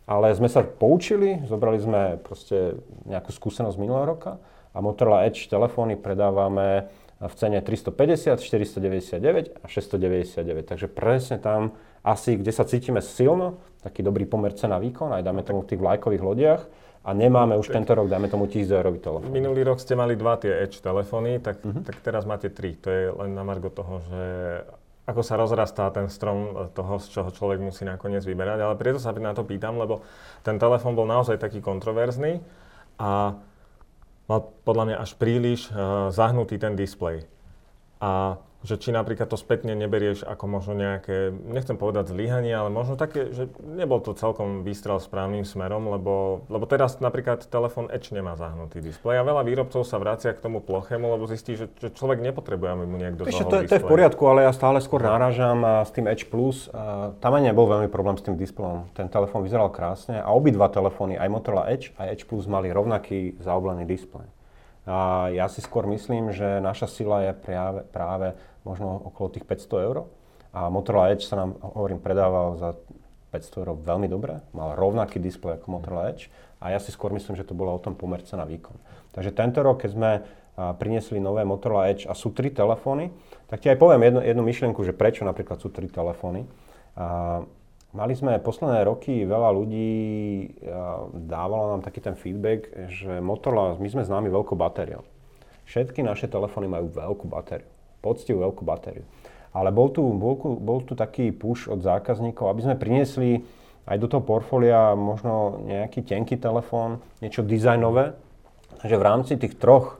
ale 0.08 0.32
sme 0.36 0.47
sa 0.47 0.63
poučili, 0.63 1.43
zobrali 1.47 1.80
sme 1.80 2.02
proste 2.19 2.80
nejakú 3.08 3.32
skúsenosť 3.32 3.78
minulého 3.80 4.08
roka 4.08 4.39
a 4.71 4.78
Motorola 4.80 5.28
Edge 5.28 5.52
telefóny 5.52 6.00
predávame 6.00 6.88
v 7.21 7.34
cene 7.38 7.62
350, 7.62 8.41
499 8.41 9.62
a 9.62 9.65
699. 9.69 10.74
Takže 10.74 10.88
presne 10.89 11.38
tam 11.38 11.78
asi, 12.02 12.34
kde 12.34 12.50
sa 12.50 12.65
cítime 12.65 12.97
silno, 13.04 13.62
taký 13.86 14.02
dobrý 14.02 14.26
pomer 14.26 14.58
cena 14.58 14.82
výkon, 14.82 15.13
aj 15.13 15.21
dáme 15.21 15.45
tomu 15.45 15.62
v 15.62 15.69
tých 15.76 15.82
vlajkových 15.84 16.24
lodiach 16.26 16.62
a 17.02 17.10
nemáme 17.18 17.58
už 17.58 17.74
tento 17.74 17.98
rok, 17.98 18.06
dajme 18.06 18.30
tomu 18.30 18.46
1000 18.46 18.78
eurový 18.78 19.02
telefón. 19.02 19.34
Minulý 19.34 19.66
rok 19.66 19.82
ste 19.82 19.98
mali 19.98 20.14
dva 20.14 20.38
tie 20.38 20.54
Edge 20.54 20.86
telefóny, 20.86 21.42
tak, 21.42 21.66
uh-huh. 21.66 21.82
tak 21.82 21.98
teraz 22.06 22.30
máte 22.30 22.54
tri. 22.54 22.78
To 22.78 22.88
je 22.94 23.10
len 23.10 23.34
na 23.34 23.42
margo 23.42 23.74
toho, 23.74 24.06
že 24.06 24.24
ako 25.10 25.22
sa 25.26 25.34
rozrastá 25.34 25.90
ten 25.90 26.06
strom 26.14 26.70
toho, 26.78 27.02
z 27.02 27.10
čoho 27.10 27.34
človek 27.34 27.58
musí 27.58 27.90
nakoniec 27.90 28.22
vyberať. 28.22 28.60
Ale 28.62 28.78
preto 28.78 29.02
sa 29.02 29.10
na 29.18 29.34
to 29.34 29.42
pýtam, 29.42 29.82
lebo 29.82 30.06
ten 30.46 30.62
telefón 30.62 30.94
bol 30.94 31.10
naozaj 31.10 31.42
taký 31.42 31.58
kontroverzný 31.58 32.38
a 33.02 33.34
mal 34.30 34.40
podľa 34.62 34.94
mňa 34.94 34.98
až 35.02 35.18
príliš 35.18 35.74
uh, 35.74 36.14
zahnutý 36.14 36.62
ten 36.62 36.78
displej. 36.78 37.26
A 37.98 38.38
že 38.62 38.78
či 38.78 38.93
napríklad 38.93 39.26
to 39.26 39.38
spätne 39.38 39.74
neberieš 39.74 40.21
ako 40.21 40.45
možno 40.45 40.74
nejaké, 40.78 41.34
nechcem 41.34 41.78
povedať 41.82 42.13
zlyhanie, 42.13 42.54
ale 42.54 42.69
možno 42.69 42.93
také, 42.93 43.34
že 43.34 43.50
nebol 43.65 43.97
to 44.02 44.13
celkom 44.13 44.62
výstrel 44.62 45.02
správnym 45.02 45.41
smerom, 45.41 45.89
lebo, 45.89 46.45
lebo 46.45 46.69
teraz 46.69 47.02
napríklad 47.02 47.41
telefón 47.50 47.89
Edge 47.89 48.13
nemá 48.13 48.38
zahnutý 48.38 48.78
displej 48.80 49.17
a 49.17 49.26
veľa 49.26 49.41
výrobcov 49.41 49.82
sa 49.82 49.97
vracia 49.97 50.38
k 50.38 50.43
tomu 50.45 50.62
plochému, 50.62 51.17
lebo 51.17 51.26
zistí, 51.26 51.58
že, 51.58 51.74
že 51.82 51.89
človek 51.89 52.21
nepotrebuje, 52.21 52.69
aby 52.69 52.86
mu 52.86 52.97
niekto 53.02 53.26
Ešte 53.26 53.50
to, 53.50 53.58
to 53.65 53.76
je 53.78 53.82
v 53.82 53.89
poriadku, 53.89 54.21
ale 54.30 54.45
ja 54.45 54.54
stále 54.54 54.78
skôr 54.78 55.02
narážam 55.02 55.65
s 55.82 55.89
tým 55.89 56.06
Edge 56.06 56.30
Plus. 56.30 56.69
A 56.71 57.17
tam 57.17 57.34
aj 57.34 57.43
nebol 57.50 57.65
veľmi 57.65 57.89
problém 57.89 58.15
s 58.17 58.26
tým 58.26 58.38
displejom. 58.38 58.88
Ten 58.93 59.10
telefón 59.10 59.41
vyzeral 59.41 59.74
krásne 59.74 60.21
a 60.21 60.30
obidva 60.32 60.69
telefóny, 60.69 61.17
aj 61.17 61.30
Motorola 61.34 61.69
Edge, 61.74 61.93
aj 61.97 62.13
Edge 62.13 62.26
Plus 62.30 62.45
mali 62.45 62.69
rovnaký 62.69 63.41
zaoblený 63.41 63.89
displej. 63.89 64.30
A 64.82 65.30
ja 65.30 65.45
si 65.45 65.62
skôr 65.62 65.86
myslím, 65.86 66.34
že 66.34 66.58
naša 66.58 66.89
sila 66.89 67.21
je 67.30 67.38
práve, 67.38 67.86
práve 67.93 68.34
možno 68.63 69.10
okolo 69.12 69.34
tých 69.34 69.45
500 69.45 69.88
eur. 69.88 69.97
A 70.52 70.67
Motorola 70.67 71.15
Edge 71.15 71.24
sa 71.26 71.39
nám, 71.39 71.56
hovorím, 71.63 72.04
predával 72.04 72.60
za 72.60 72.76
500 73.32 73.62
eur 73.63 73.69
veľmi 73.80 74.12
dobre. 74.12 74.43
Mal 74.52 74.76
rovnaký 74.76 75.17
displej 75.17 75.60
ako 75.62 75.67
Motorola 75.80 76.12
Edge. 76.12 76.28
A 76.60 76.76
ja 76.76 76.80
si 76.80 76.91
skôr 76.93 77.10
myslím, 77.15 77.39
že 77.39 77.47
to 77.47 77.58
bolo 77.58 77.74
o 77.74 77.82
tom 77.82 77.95
pomerce 77.95 78.36
na 78.36 78.43
výkon. 78.43 78.76
Takže 79.15 79.32
tento 79.32 79.63
rok, 79.63 79.82
keď 79.82 79.91
sme 79.95 80.12
priniesli 80.78 81.17
nové 81.17 81.47
Motorola 81.47 81.89
Edge 81.89 82.06
a 82.06 82.13
sú 82.13 82.36
tri 82.36 82.52
telefóny, 82.52 83.10
tak 83.47 83.63
ti 83.63 83.71
aj 83.71 83.80
poviem 83.80 84.04
jednu, 84.04 84.19
jednu 84.21 84.43
myšlienku, 84.43 84.84
že 84.84 84.93
prečo 84.93 85.24
napríklad 85.24 85.58
sú 85.58 85.71
tri 85.71 85.88
telefóny. 85.88 86.45
A 87.00 87.41
Mali 87.91 88.15
sme 88.15 88.39
posledné 88.39 88.88
roky, 88.88 89.28
veľa 89.28 89.52
ľudí 89.52 89.91
dávalo 91.28 91.76
nám 91.76 91.84
taký 91.84 92.00
ten 92.00 92.15
feedback, 92.15 92.71
že 92.88 93.19
Motorola, 93.19 93.76
my 93.76 93.89
sme 93.91 94.08
známi 94.08 94.32
veľkou 94.32 94.56
batériou. 94.56 95.04
Všetky 95.67 96.00
naše 96.00 96.32
telefóny 96.32 96.71
majú 96.71 96.88
veľkú 96.88 97.28
batériu, 97.28 97.67
poctivú 98.02 98.44
veľkú 98.44 98.66
batériu. 98.66 99.06
Ale 99.52 99.70
bol 99.70 99.92
tu, 99.92 100.02
bol, 100.02 100.36
bol 100.58 100.80
tu 100.84 100.96
taký 100.96 101.30
push 101.32 101.68
od 101.68 101.84
zákazníkov, 101.84 102.50
aby 102.50 102.62
sme 102.66 102.76
priniesli 102.80 103.44
aj 103.86 103.98
do 103.98 104.08
toho 104.08 104.24
portfólia 104.24 104.94
možno 104.94 105.64
nejaký 105.66 106.06
tenký 106.06 106.38
telefón, 106.38 107.02
niečo 107.20 107.42
dizajnové, 107.42 108.16
že 108.86 108.96
v 108.96 109.04
rámci 109.04 109.36
tých 109.38 109.58
troch 109.58 110.00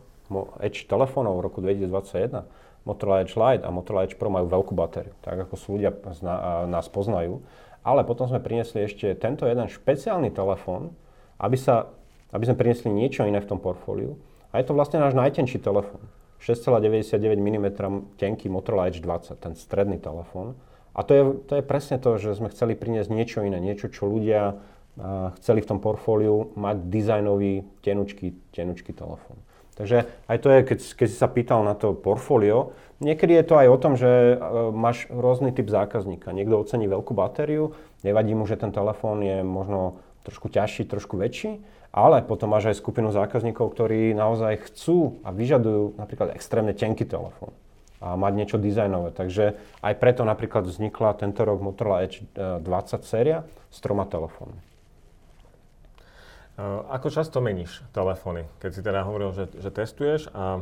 Edge 0.64 0.88
telefónov 0.88 1.44
v 1.44 1.46
roku 1.52 1.60
2021 1.60 2.48
Motorola 2.88 3.22
Edge 3.22 3.36
Lite 3.36 3.68
a 3.68 3.70
Motorola 3.70 4.08
Edge 4.08 4.16
Pro 4.16 4.32
majú 4.32 4.48
veľkú 4.48 4.74
batériu, 4.74 5.14
tak 5.22 5.38
ako 5.38 5.54
sú 5.60 5.68
ľudia 5.78 5.92
zna, 6.18 6.66
nás 6.66 6.88
poznajú. 6.88 7.44
Ale 7.82 8.06
potom 8.06 8.30
sme 8.30 8.42
priniesli 8.42 8.86
ešte 8.86 9.14
tento 9.18 9.46
jeden 9.50 9.66
špeciálny 9.66 10.30
telefón, 10.34 10.94
aby, 11.42 11.58
sa, 11.58 11.90
aby 12.34 12.46
sme 12.46 12.58
priniesli 12.58 12.90
niečo 12.94 13.26
iné 13.26 13.42
v 13.42 13.50
tom 13.50 13.60
portfóliu. 13.60 14.18
A 14.54 14.62
je 14.62 14.66
to 14.70 14.78
vlastne 14.78 15.02
náš 15.02 15.18
najtenší 15.18 15.62
telefón. 15.62 16.02
6,99 16.42 17.38
mm 17.38 17.68
tenký 18.18 18.50
Motorola 18.50 18.90
Edge 18.90 19.00
20, 19.00 19.38
ten 19.38 19.54
stredný 19.54 20.02
telefón. 20.02 20.58
A 20.92 21.06
to 21.06 21.12
je, 21.14 21.24
to 21.48 21.54
je 21.62 21.64
presne 21.64 22.02
to, 22.02 22.18
že 22.20 22.36
sme 22.36 22.52
chceli 22.52 22.76
priniesť 22.76 23.14
niečo 23.14 23.40
iné, 23.46 23.62
niečo, 23.62 23.88
čo 23.88 24.10
ľudia 24.10 24.60
chceli 25.40 25.64
v 25.64 25.70
tom 25.72 25.80
portfóliu 25.80 26.52
mať 26.60 26.78
dizajnový, 26.92 27.64
tenučký, 27.80 28.36
tenučký 28.52 28.92
telefón. 28.92 29.40
Takže 29.80 30.04
aj 30.28 30.38
to 30.44 30.48
je, 30.52 30.60
keď, 30.68 30.80
keď 31.00 31.08
si 31.08 31.18
sa 31.18 31.32
pýtal 31.32 31.64
na 31.64 31.74
to 31.74 31.96
portfólio, 31.96 32.76
niekedy 33.00 33.34
je 33.40 33.46
to 33.48 33.56
aj 33.56 33.68
o 33.72 33.78
tom, 33.80 33.94
že 33.96 34.36
uh, 34.36 34.70
máš 34.70 35.08
rôzny 35.08 35.56
typ 35.56 35.72
zákazníka. 35.72 36.36
Niekto 36.36 36.60
ocení 36.60 36.92
veľkú 36.92 37.16
batériu, 37.16 37.74
nevadí 38.04 38.36
mu, 38.36 38.44
že 38.44 38.60
ten 38.60 38.76
telefón 38.76 39.24
je 39.24 39.42
možno 39.42 40.04
trošku 40.24 40.50
ťažší, 40.50 40.86
trošku 40.86 41.18
väčší, 41.18 41.62
ale 41.92 42.24
potom 42.24 42.52
máš 42.52 42.72
aj 42.72 42.80
skupinu 42.80 43.12
zákazníkov, 43.12 43.76
ktorí 43.76 44.16
naozaj 44.16 44.72
chcú 44.72 45.20
a 45.28 45.36
vyžadujú 45.36 46.00
napríklad 46.00 46.34
extrémne 46.38 46.72
tenký 46.72 47.04
telefón 47.04 47.52
a 48.02 48.18
mať 48.18 48.34
niečo 48.34 48.58
dizajnové. 48.58 49.14
Takže 49.14 49.62
aj 49.86 49.94
preto 50.02 50.26
napríklad 50.26 50.66
vznikla 50.66 51.22
tento 51.22 51.46
rok 51.46 51.62
Motorola 51.62 52.02
Edge 52.02 52.26
20 52.34 52.66
uh, 52.66 52.98
séria 53.06 53.46
s 53.70 53.78
troma 53.78 54.10
telefónmi. 54.10 54.72
Ako 56.92 57.10
často 57.10 57.42
meníš 57.42 57.82
telefóny? 57.96 58.46
Keď 58.60 58.72
si 58.74 58.82
teda 58.84 59.02
hovoril, 59.08 59.34
že, 59.34 59.50
že 59.56 59.70
testuješ 59.74 60.30
a 60.36 60.62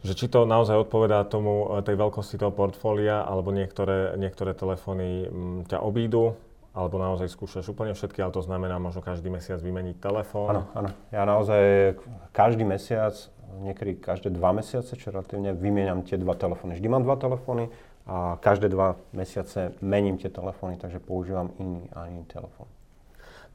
že 0.00 0.16
či 0.16 0.26
to 0.32 0.48
naozaj 0.48 0.88
odpovedá 0.88 1.24
tomu, 1.28 1.76
e, 1.76 1.84
tej 1.84 1.96
veľkosti 2.00 2.40
toho 2.40 2.52
portfólia, 2.52 3.20
alebo 3.20 3.52
niektoré, 3.52 4.16
niektoré 4.16 4.56
telefóny 4.56 5.28
ťa 5.68 5.78
obídu, 5.84 6.40
alebo 6.70 7.02
naozaj 7.02 7.26
skúšaš 7.34 7.66
úplne 7.74 7.92
všetky, 7.94 8.22
ale 8.22 8.30
to 8.30 8.42
znamená 8.42 8.78
možno 8.78 9.02
každý 9.02 9.26
mesiac 9.26 9.58
vymeniť 9.58 9.96
telefón? 9.98 10.54
Áno, 10.54 10.62
áno. 10.74 10.90
Ja 11.10 11.26
naozaj 11.26 11.96
každý 12.30 12.62
mesiac, 12.62 13.14
niekedy 13.62 13.98
každé 13.98 14.30
dva 14.30 14.54
mesiace, 14.54 14.94
čo 14.94 15.10
relatívne 15.10 15.50
vymieňam 15.50 16.06
tie 16.06 16.14
dva 16.14 16.38
telefóny. 16.38 16.78
Vždy 16.78 16.88
mám 16.88 17.02
dva 17.02 17.18
telefóny 17.18 17.66
a 18.06 18.38
každé 18.38 18.70
dva 18.70 18.94
mesiace 19.10 19.74
mením 19.82 20.16
tie 20.16 20.30
telefóny, 20.30 20.78
takže 20.78 21.02
používam 21.02 21.50
iný 21.58 21.90
a 21.90 22.06
iný 22.06 22.22
telefón. 22.30 22.70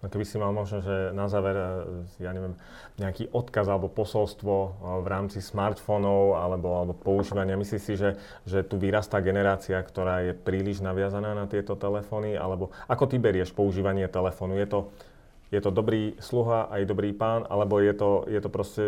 No 0.06 0.13
keby 0.13 0.22
si 0.22 0.38
mal 0.38 0.54
možno, 0.54 0.86
že 0.86 1.10
na 1.18 1.26
záver, 1.26 1.58
e, 1.58 1.65
ja 2.22 2.30
neviem, 2.30 2.54
nejaký 3.02 3.34
odkaz 3.34 3.65
alebo 3.65 3.89
posolstvo 3.89 4.54
e, 4.54 4.70
v 5.02 5.08
rámci 5.10 5.41
smartfónov 5.41 6.38
alebo, 6.38 6.78
alebo 6.78 6.94
používania, 6.94 7.58
myslíš 7.58 7.82
si, 7.82 7.98
že, 7.98 8.13
že 8.46 8.62
tu 8.62 8.78
vyrastá 8.78 9.18
generácia, 9.26 9.82
ktorá 9.82 10.22
je 10.22 10.38
príliš 10.38 10.86
naviazaná 10.86 11.34
na 11.34 11.50
tieto 11.50 11.74
telefóny, 11.74 12.38
alebo 12.38 12.70
ako 12.86 13.10
ty 13.10 13.18
berieš 13.18 13.50
používanie 13.50 14.06
telefónu? 14.06 14.62
Je 14.62 14.70
to, 14.70 14.94
je 15.50 15.58
to 15.58 15.74
dobrý 15.74 16.13
sluha 16.22 16.70
aj 16.70 16.86
dobrý 16.86 17.10
pán, 17.10 17.50
alebo 17.50 17.82
je 17.82 17.98
to, 17.98 18.30
je 18.30 18.38
to 18.46 18.50
proste 18.54 18.86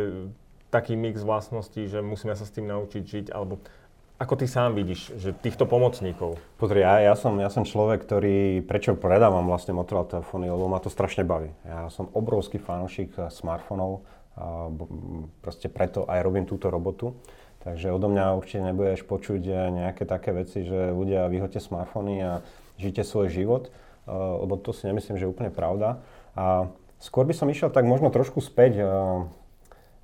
taký 0.70 0.94
mix 0.94 1.26
vlastností, 1.26 1.90
že 1.90 1.98
musíme 2.06 2.38
sa 2.38 2.46
s 2.46 2.54
tým 2.54 2.70
naučiť 2.70 3.02
žiť, 3.02 3.26
alebo 3.34 3.58
ako 4.18 4.34
ty 4.34 4.50
sám 4.50 4.74
vidíš, 4.74 5.14
že 5.22 5.30
týchto 5.30 5.70
pomocníkov? 5.70 6.42
Pozri, 6.58 6.82
ja, 6.82 6.98
ja, 7.06 7.14
som, 7.14 7.38
ja 7.38 7.54
som 7.54 7.70
človek, 7.70 8.02
ktorý, 8.02 8.66
prečo 8.66 8.98
predávam 8.98 9.46
vlastne 9.46 9.78
Motorola 9.78 10.10
telefóny, 10.10 10.50
lebo 10.50 10.66
ma 10.66 10.82
to 10.82 10.90
strašne 10.90 11.22
baví. 11.22 11.54
Ja 11.62 11.94
som 11.94 12.10
obrovský 12.18 12.58
fanúšik 12.58 13.14
eh, 13.14 13.30
smartfónov, 13.30 14.02
proste 15.42 15.66
preto 15.66 16.06
aj 16.06 16.22
robím 16.22 16.46
túto 16.46 16.70
robotu. 16.70 17.18
Takže 17.66 17.90
odo 17.90 18.06
mňa 18.06 18.38
určite 18.38 18.62
nebudeš 18.66 19.06
počuť 19.06 19.42
eh, 19.46 19.58
nejaké 19.70 20.10
také 20.10 20.34
veci, 20.34 20.66
že 20.66 20.94
ľudia 20.94 21.30
vyhoďte 21.30 21.62
smartfóny 21.62 22.16
a 22.26 22.42
žite 22.82 23.06
svoj 23.06 23.30
život, 23.30 23.70
eh, 23.70 24.14
lebo 24.14 24.58
to 24.58 24.74
si 24.74 24.90
nemyslím, 24.90 25.22
že 25.22 25.30
je 25.30 25.34
úplne 25.34 25.54
pravda. 25.54 26.02
A 26.34 26.74
skôr 26.98 27.22
by 27.30 27.38
som 27.38 27.54
išiel 27.54 27.70
tak 27.70 27.86
možno 27.86 28.10
trošku 28.10 28.42
späť 28.42 28.82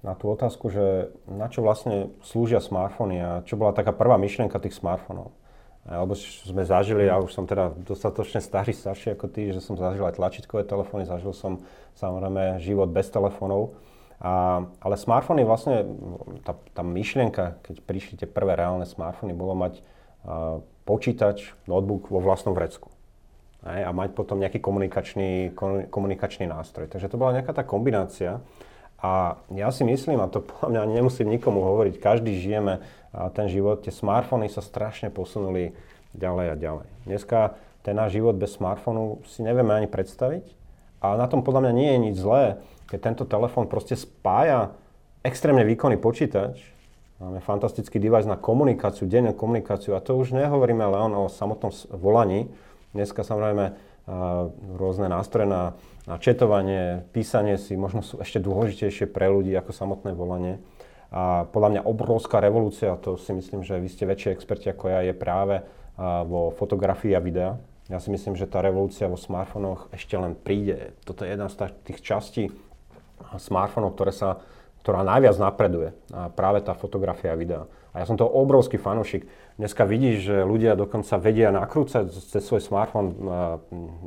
na 0.03 0.13
tú 0.19 0.27
otázku, 0.27 0.67
že 0.67 1.15
na 1.31 1.47
čo 1.47 1.63
vlastne 1.63 2.11
slúžia 2.27 2.59
smartfóny 2.59 3.17
a 3.23 3.31
čo 3.47 3.55
bola 3.55 3.71
taká 3.71 3.95
prvá 3.95 4.19
myšlienka 4.19 4.59
tých 4.59 4.75
smartfónov. 4.75 5.31
Alebo 5.83 6.15
sme 6.15 6.63
zažili, 6.63 7.07
ja 7.07 7.19
už 7.19 7.31
som 7.35 7.43
teda 7.43 7.75
dostatočne 7.75 8.39
starý, 8.39 8.71
starší 8.71 9.15
ako 9.15 9.27
ty, 9.27 9.51
že 9.51 9.59
som 9.59 9.75
zažil 9.75 10.03
aj 10.07 10.15
tlačítkové 10.15 10.63
telefóny, 10.63 11.03
zažil 11.03 11.35
som 11.35 11.63
samozrejme 11.99 12.59
život 12.59 12.87
bez 12.91 13.11
telefónov. 13.11 13.75
A, 14.23 14.63
ale 14.79 14.95
smartfóny 14.95 15.43
vlastne, 15.43 15.83
tá, 16.47 16.55
tá 16.71 16.83
myšlienka, 16.83 17.59
keď 17.67 17.75
prišli 17.83 18.13
tie 18.23 18.27
prvé 18.27 18.55
reálne 18.55 18.87
smartfóny, 18.87 19.35
bolo 19.35 19.55
mať 19.59 19.83
a, 20.23 20.63
počítač, 20.87 21.51
notebook 21.67 22.07
vo 22.07 22.23
vlastnom 22.23 22.55
vrecku. 22.55 22.91
a 23.63 23.91
mať 23.91 24.15
potom 24.15 24.39
nejaký 24.39 24.59
komunikačný, 24.59 25.55
komunikačný 25.87 26.47
nástroj. 26.47 26.91
Takže 26.91 27.07
to 27.07 27.19
bola 27.19 27.39
nejaká 27.39 27.55
tá 27.55 27.63
kombinácia. 27.63 28.43
A 29.04 29.36
ja 29.51 29.68
si 29.76 29.84
myslím, 29.84 30.24
a 30.24 30.32
to 30.32 30.39
podľa 30.39 30.88
mňa 30.88 30.95
nemusím 30.95 31.28
nikomu 31.28 31.60
hovoriť, 31.60 31.99
každý 31.99 32.39
žijeme 32.39 32.80
ten 33.36 33.51
život, 33.51 33.84
tie 33.84 33.91
smartfóny 33.91 34.47
sa 34.47 34.64
strašne 34.64 35.12
posunuli 35.12 35.76
ďalej 36.16 36.45
a 36.47 36.56
ďalej. 36.56 36.88
Dneska 37.04 37.60
ten 37.84 37.99
náš 37.99 38.16
život 38.16 38.39
bez 38.39 38.56
smartfónu 38.56 39.20
si 39.28 39.43
nevieme 39.43 39.76
ani 39.76 39.91
predstaviť. 39.91 40.47
A 41.04 41.20
na 41.20 41.28
tom 41.28 41.43
podľa 41.43 41.68
mňa 41.68 41.74
nie 41.76 41.89
je 41.91 41.99
nič 41.99 42.16
zlé, 42.16 42.64
keď 42.88 43.12
tento 43.12 43.24
telefón 43.28 43.68
proste 43.68 43.99
spája 43.99 44.72
extrémne 45.20 45.68
výkonný 45.68 45.99
počítač, 45.99 46.64
máme 47.20 47.43
fantastický 47.43 47.99
device 47.99 48.24
na 48.24 48.39
komunikáciu, 48.39 49.04
dennú 49.12 49.36
komunikáciu 49.36 49.99
a 49.99 50.04
to 50.04 50.16
už 50.16 50.32
nehovoríme 50.32 50.80
len 50.80 51.12
o 51.12 51.28
samotnom 51.28 51.76
volaní. 51.91 52.47
Dneska 52.95 53.28
samozrejme 53.28 53.76
rôzne 54.76 55.08
nástroje 55.08 55.47
na 55.47 55.78
a 56.04 56.20
četovanie, 56.20 57.08
písanie 57.16 57.56
si 57.56 57.80
možno 57.80 58.04
sú 58.04 58.20
ešte 58.20 58.43
dôležitejšie 58.43 59.08
pre 59.08 59.32
ľudí 59.32 59.56
ako 59.56 59.72
samotné 59.72 60.12
volanie. 60.12 60.60
A 61.16 61.47
podľa 61.47 61.70
mňa 61.80 61.82
obrovská 61.88 62.43
revolúcia, 62.43 62.91
to 62.99 63.16
si 63.16 63.32
myslím, 63.32 63.64
že 63.64 63.80
vy 63.80 63.88
ste 63.88 64.04
väčší 64.04 64.36
experti 64.36 64.68
ako 64.68 64.91
ja, 64.91 64.99
je 65.08 65.16
práve 65.16 65.64
vo 66.28 66.51
fotografii 66.60 67.16
a 67.16 67.24
videa. 67.24 67.56
Ja 67.88 68.04
si 68.04 68.12
myslím, 68.12 68.36
že 68.36 68.51
tá 68.51 68.60
revolúcia 68.60 69.08
vo 69.08 69.16
smartfónoch 69.16 69.95
ešte 69.95 70.20
len 70.20 70.36
príde. 70.36 70.91
Toto 71.08 71.24
je 71.24 71.32
jedna 71.32 71.47
z 71.47 71.72
tých 71.88 72.04
častí 72.04 72.43
smartfónov, 73.39 73.95
ktoré 73.95 74.12
sa, 74.12 74.43
ktorá 74.84 75.08
najviac 75.08 75.39
napreduje. 75.39 75.95
A 76.12 76.28
práve 76.28 76.60
tá 76.66 76.76
fotografia 76.76 77.32
a 77.32 77.39
videa. 77.39 77.64
A 77.95 78.01
ja 78.01 78.06
som 78.10 78.20
to 78.20 78.28
obrovský 78.28 78.76
fanúšik. 78.76 79.24
Dneska 79.54 79.86
vidíš, 79.86 80.18
že 80.34 80.36
ľudia 80.41 80.74
dokonca 80.74 81.14
vedia 81.22 81.54
nakrúcať 81.54 82.10
cez 82.10 82.41
svoj 82.41 82.58
smartfón 82.58 83.14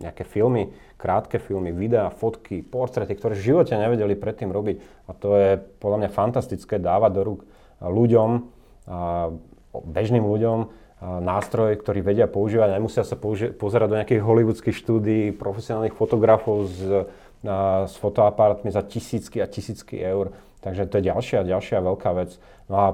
nejaké 0.03 0.27
filmy, 0.27 0.75
krátke 0.99 1.39
filmy, 1.39 1.71
videá, 1.71 2.11
fotky, 2.11 2.67
portréty, 2.67 3.15
ktoré 3.15 3.39
v 3.39 3.55
živote 3.55 3.79
nevedeli 3.79 4.19
predtým 4.19 4.51
robiť. 4.51 5.07
A 5.07 5.15
to 5.15 5.39
je 5.39 5.51
podľa 5.79 5.99
mňa 6.03 6.11
fantastické 6.11 6.83
dávať 6.83 7.11
do 7.15 7.23
rúk 7.23 7.41
ľuďom, 7.79 8.31
bežným 9.87 10.27
ľuďom, 10.27 10.59
nástroj, 11.23 11.79
ktorý 11.79 12.03
vedia 12.03 12.27
používať. 12.27 12.83
Nemusia 12.83 13.07
sa 13.07 13.15
pozerať 13.55 13.87
do 13.87 13.99
nejakých 14.03 14.27
hollywoodských 14.27 14.75
štúdií, 14.75 15.31
profesionálnych 15.31 15.95
fotografov 15.95 16.67
s, 16.67 17.07
s 17.87 17.95
fotoaparátmi 18.03 18.75
za 18.75 18.83
tisícky 18.83 19.39
a 19.39 19.47
tisícky 19.47 19.95
eur. 20.03 20.35
Takže 20.59 20.91
to 20.91 20.99
je 20.99 21.07
ďalšia, 21.07 21.47
ďalšia 21.47 21.79
veľká 21.85 22.11
vec. 22.19 22.35
No 22.67 22.77
a 22.83 22.87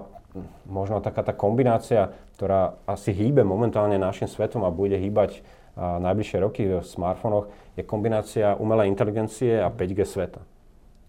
možno 0.68 1.00
taká 1.00 1.22
tá 1.22 1.32
kombinácia, 1.32 2.12
ktorá 2.42 2.74
asi 2.90 3.14
hýbe 3.14 3.46
momentálne 3.46 4.02
našim 4.02 4.26
svetom 4.26 4.66
a 4.66 4.74
bude 4.74 4.98
hýbať 4.98 5.46
a 5.78 6.02
najbližšie 6.02 6.38
roky 6.42 6.66
v 6.66 6.82
smartfónoch, 6.82 7.46
je 7.78 7.86
kombinácia 7.86 8.58
umelej 8.58 8.90
inteligencie 8.90 9.62
a 9.62 9.70
5G 9.70 10.02
sveta. 10.02 10.42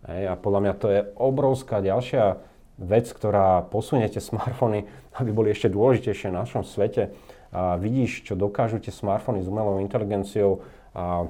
Hej, 0.05 0.29
a 0.29 0.34
podľa 0.38 0.59
mňa 0.61 0.73
to 0.77 0.88
je 0.93 1.01
obrovská 1.17 1.81
ďalšia 1.81 2.38
vec, 2.77 3.09
ktorá 3.09 3.65
posunie 3.65 4.05
tie 4.13 4.21
smartfóny, 4.21 4.86
aby 5.17 5.29
boli 5.34 5.49
ešte 5.49 5.73
dôležitejšie 5.73 6.29
v 6.29 6.38
našom 6.38 6.61
svete. 6.61 7.09
A 7.49 7.81
vidíš, 7.81 8.29
čo 8.29 8.38
dokážu 8.38 8.77
tie 8.77 8.93
smartfóny 8.93 9.41
s 9.41 9.49
umelou 9.49 9.81
inteligenciou, 9.81 10.61
a, 10.93 11.25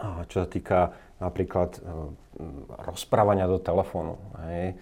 a 0.00 0.24
čo 0.32 0.42
sa 0.42 0.48
týka 0.48 0.96
napríklad 1.20 1.76
rozprávania 2.88 3.44
do 3.44 3.60
telefónu. 3.60 4.16
Hej 4.48 4.80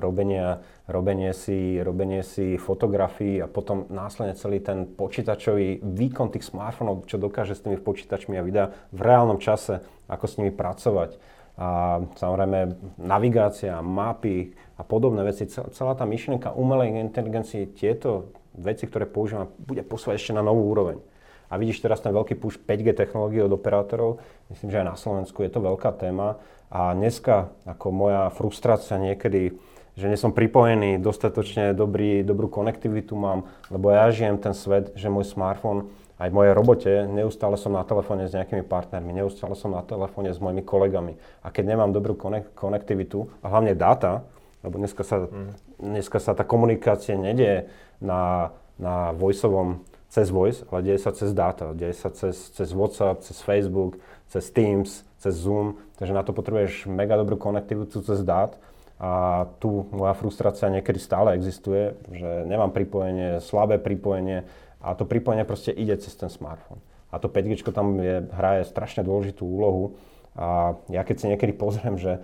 robenia, 0.00 0.64
robenie, 0.88 1.36
si, 1.36 1.76
robenie 1.84 2.24
si 2.24 2.56
fotografií 2.56 3.36
a 3.36 3.46
potom 3.46 3.84
následne 3.92 4.32
celý 4.32 4.64
ten 4.64 4.88
počítačový 4.88 5.84
výkon 5.84 6.32
tých 6.32 6.48
smartfónov, 6.48 7.04
čo 7.04 7.20
dokáže 7.20 7.52
s 7.52 7.64
tými 7.64 7.76
počítačmi 7.76 8.40
a 8.40 8.42
videa 8.42 8.72
v 8.90 9.00
reálnom 9.04 9.36
čase, 9.36 9.84
ako 10.08 10.24
s 10.24 10.36
nimi 10.40 10.50
pracovať. 10.50 11.20
A 11.60 12.00
samozrejme 12.16 12.80
navigácia, 12.96 13.76
mapy 13.84 14.56
a 14.80 14.82
podobné 14.88 15.20
veci, 15.20 15.44
celá 15.52 15.92
tá 15.92 16.08
myšlienka 16.08 16.56
umelej 16.56 16.96
inteligencie, 16.96 17.68
tieto 17.76 18.32
veci, 18.56 18.88
ktoré 18.88 19.04
používam, 19.04 19.52
bude 19.60 19.84
posúvať 19.84 20.16
ešte 20.16 20.32
na 20.32 20.40
novú 20.40 20.64
úroveň. 20.72 21.11
A 21.52 21.60
vidíš 21.60 21.84
teraz 21.84 22.00
ten 22.00 22.16
veľký 22.16 22.40
push 22.40 22.56
5G 22.56 22.96
technológie 22.96 23.44
od 23.44 23.52
operátorov, 23.52 24.24
myslím, 24.48 24.72
že 24.72 24.80
aj 24.80 24.86
na 24.88 24.96
Slovensku 24.96 25.44
je 25.44 25.52
to 25.52 25.60
veľká 25.60 25.92
téma 26.00 26.40
a 26.72 26.96
dneska, 26.96 27.52
ako 27.68 27.92
moja 27.92 28.32
frustrácia 28.32 28.96
niekedy, 28.96 29.52
že 29.92 30.08
nie 30.08 30.16
som 30.16 30.32
pripojený, 30.32 30.96
dostatočne 30.96 31.76
dobrý, 31.76 32.24
dobrú 32.24 32.48
konektivitu 32.48 33.12
mám, 33.12 33.44
lebo 33.68 33.92
ja 33.92 34.08
žijem 34.08 34.40
ten 34.40 34.56
svet, 34.56 34.96
že 34.96 35.12
môj 35.12 35.28
smartfón 35.28 35.92
aj 36.16 36.32
v 36.32 36.36
mojej 36.40 36.52
robote, 36.56 36.92
neustále 37.12 37.60
som 37.60 37.76
na 37.76 37.84
telefóne 37.84 38.24
s 38.24 38.32
nejakými 38.32 38.64
partnermi, 38.64 39.12
neustále 39.12 39.52
som 39.52 39.76
na 39.76 39.84
telefóne 39.84 40.32
s 40.32 40.40
mojimi 40.40 40.64
kolegami. 40.64 41.20
A 41.44 41.52
keď 41.52 41.76
nemám 41.76 41.92
dobrú 41.92 42.16
konek- 42.16 42.48
konektivitu, 42.56 43.28
a 43.44 43.52
hlavne 43.52 43.76
dáta, 43.76 44.24
lebo 44.64 44.80
dneska 44.80 45.04
sa, 45.04 45.28
mm. 45.28 45.82
dneska 45.82 46.22
sa 46.22 46.32
tá 46.32 46.46
komunikácia 46.46 47.18
nedie 47.18 47.68
na, 48.00 48.54
na 48.80 49.12
voiceovom, 49.12 49.84
cez 50.12 50.28
voice, 50.28 50.60
ale 50.68 50.84
deje 50.84 51.00
sa 51.00 51.16
cez 51.16 51.32
dáta, 51.32 51.72
deje 51.72 51.96
sa 51.96 52.12
cez, 52.12 52.36
cez 52.52 52.68
WhatsApp, 52.76 53.24
cez 53.24 53.40
Facebook, 53.40 53.96
cez 54.28 54.52
Teams, 54.52 55.08
cez 55.16 55.32
Zoom, 55.32 55.80
takže 55.96 56.12
na 56.12 56.20
to 56.20 56.36
potrebuješ 56.36 56.84
mega 56.84 57.16
dobrú 57.16 57.40
konektivitu 57.40 58.04
cez 58.04 58.20
dát 58.20 58.60
a 59.00 59.44
tu 59.56 59.88
moja 59.88 60.12
frustrácia 60.12 60.68
niekedy 60.68 61.00
stále 61.00 61.32
existuje, 61.32 61.96
že 62.12 62.44
nemám 62.44 62.76
pripojenie, 62.76 63.40
slabé 63.40 63.80
pripojenie 63.80 64.44
a 64.84 64.92
to 64.92 65.08
pripojenie 65.08 65.48
proste 65.48 65.72
ide 65.72 65.96
cez 65.96 66.12
ten 66.12 66.28
smartfón. 66.28 66.76
A 67.08 67.16
to 67.16 67.32
5G 67.32 67.64
tam 67.72 67.96
je, 67.96 68.28
hraje 68.36 68.68
strašne 68.68 69.00
dôležitú 69.00 69.48
úlohu 69.48 69.96
a 70.36 70.76
ja 70.92 71.08
keď 71.08 71.16
si 71.16 71.26
niekedy 71.32 71.56
pozriem, 71.56 71.96
že, 71.96 72.20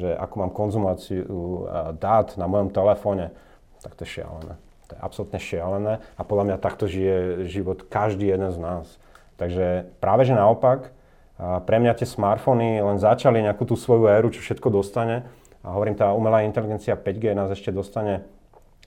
že 0.00 0.16
ako 0.16 0.34
mám 0.40 0.52
konzumáciu 0.56 1.68
dát 2.00 2.32
na 2.40 2.48
mojom 2.48 2.72
telefóne, 2.72 3.36
tak 3.84 4.00
to 4.00 4.08
je 4.08 4.16
šialené. 4.16 4.56
To 4.92 5.00
je 5.00 5.00
absolútne 5.00 5.40
šialené 5.40 6.04
a 6.20 6.22
podľa 6.22 6.52
mňa 6.52 6.56
takto 6.60 6.84
žije 6.84 7.48
život 7.48 7.88
každý 7.88 8.28
jeden 8.28 8.52
z 8.52 8.60
nás. 8.60 9.00
Takže 9.40 9.88
práve 10.04 10.28
že 10.28 10.36
naopak, 10.36 10.92
pre 11.40 11.80
mňa 11.80 11.96
tie 11.96 12.04
smartfóny 12.04 12.84
len 12.84 13.00
začali 13.00 13.40
nejakú 13.40 13.64
tú 13.64 13.72
svoju 13.72 14.12
éru, 14.12 14.28
čo 14.28 14.44
všetko 14.44 14.68
dostane. 14.68 15.24
A 15.64 15.72
hovorím, 15.72 15.96
tá 15.96 16.12
umelá 16.12 16.44
inteligencia 16.44 16.92
5G 16.92 17.32
nás 17.32 17.48
ešte 17.48 17.72
dostane 17.72 18.28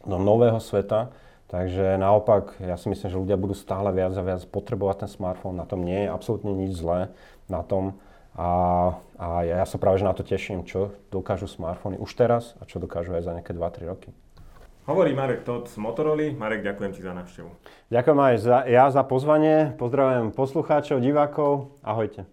do 0.05 0.21
nového 0.21 0.61
sveta. 0.61 1.09
Takže 1.49 1.97
naopak, 1.97 2.53
ja 2.61 2.77
si 2.77 2.85
myslím, 2.93 3.09
že 3.09 3.21
ľudia 3.21 3.37
budú 3.41 3.57
stále 3.57 3.89
viac 3.89 4.13
a 4.13 4.21
viac 4.21 4.45
potrebovať 4.45 5.05
ten 5.05 5.09
smartfón. 5.09 5.57
Na 5.57 5.65
tom 5.65 5.81
nie 5.81 6.05
je 6.05 6.13
absolútne 6.13 6.53
nič 6.53 6.77
zlé 6.77 7.09
na 7.49 7.65
tom. 7.65 7.97
A, 8.37 8.49
a 9.17 9.27
ja, 9.41 9.63
ja 9.63 9.65
sa 9.65 9.81
práve 9.81 9.97
že 9.97 10.05
na 10.05 10.13
to 10.13 10.21
teším, 10.21 10.67
čo 10.67 10.93
dokážu 11.09 11.49
smartfóny 11.49 11.97
už 11.97 12.11
teraz 12.13 12.53
a 12.61 12.67
čo 12.69 12.77
dokážu 12.77 13.15
aj 13.17 13.25
za 13.25 13.31
nejaké 13.33 13.55
2-3 13.55 13.89
roky. 13.89 14.09
Hovorí 14.85 15.17
Marek 15.17 15.41
Todd 15.41 15.65
z 15.65 15.81
Motorola. 15.81 16.29
Marek, 16.37 16.61
ďakujem 16.61 16.91
ti 16.93 17.01
za 17.01 17.17
návštevu. 17.17 17.49
Ďakujem 17.89 18.19
aj 18.21 18.35
za, 18.37 18.57
ja 18.69 18.85
za 18.93 19.01
pozvanie. 19.01 19.73
Pozdravujem 19.81 20.29
poslucháčov, 20.29 21.01
divákov. 21.01 21.81
Ahojte. 21.81 22.29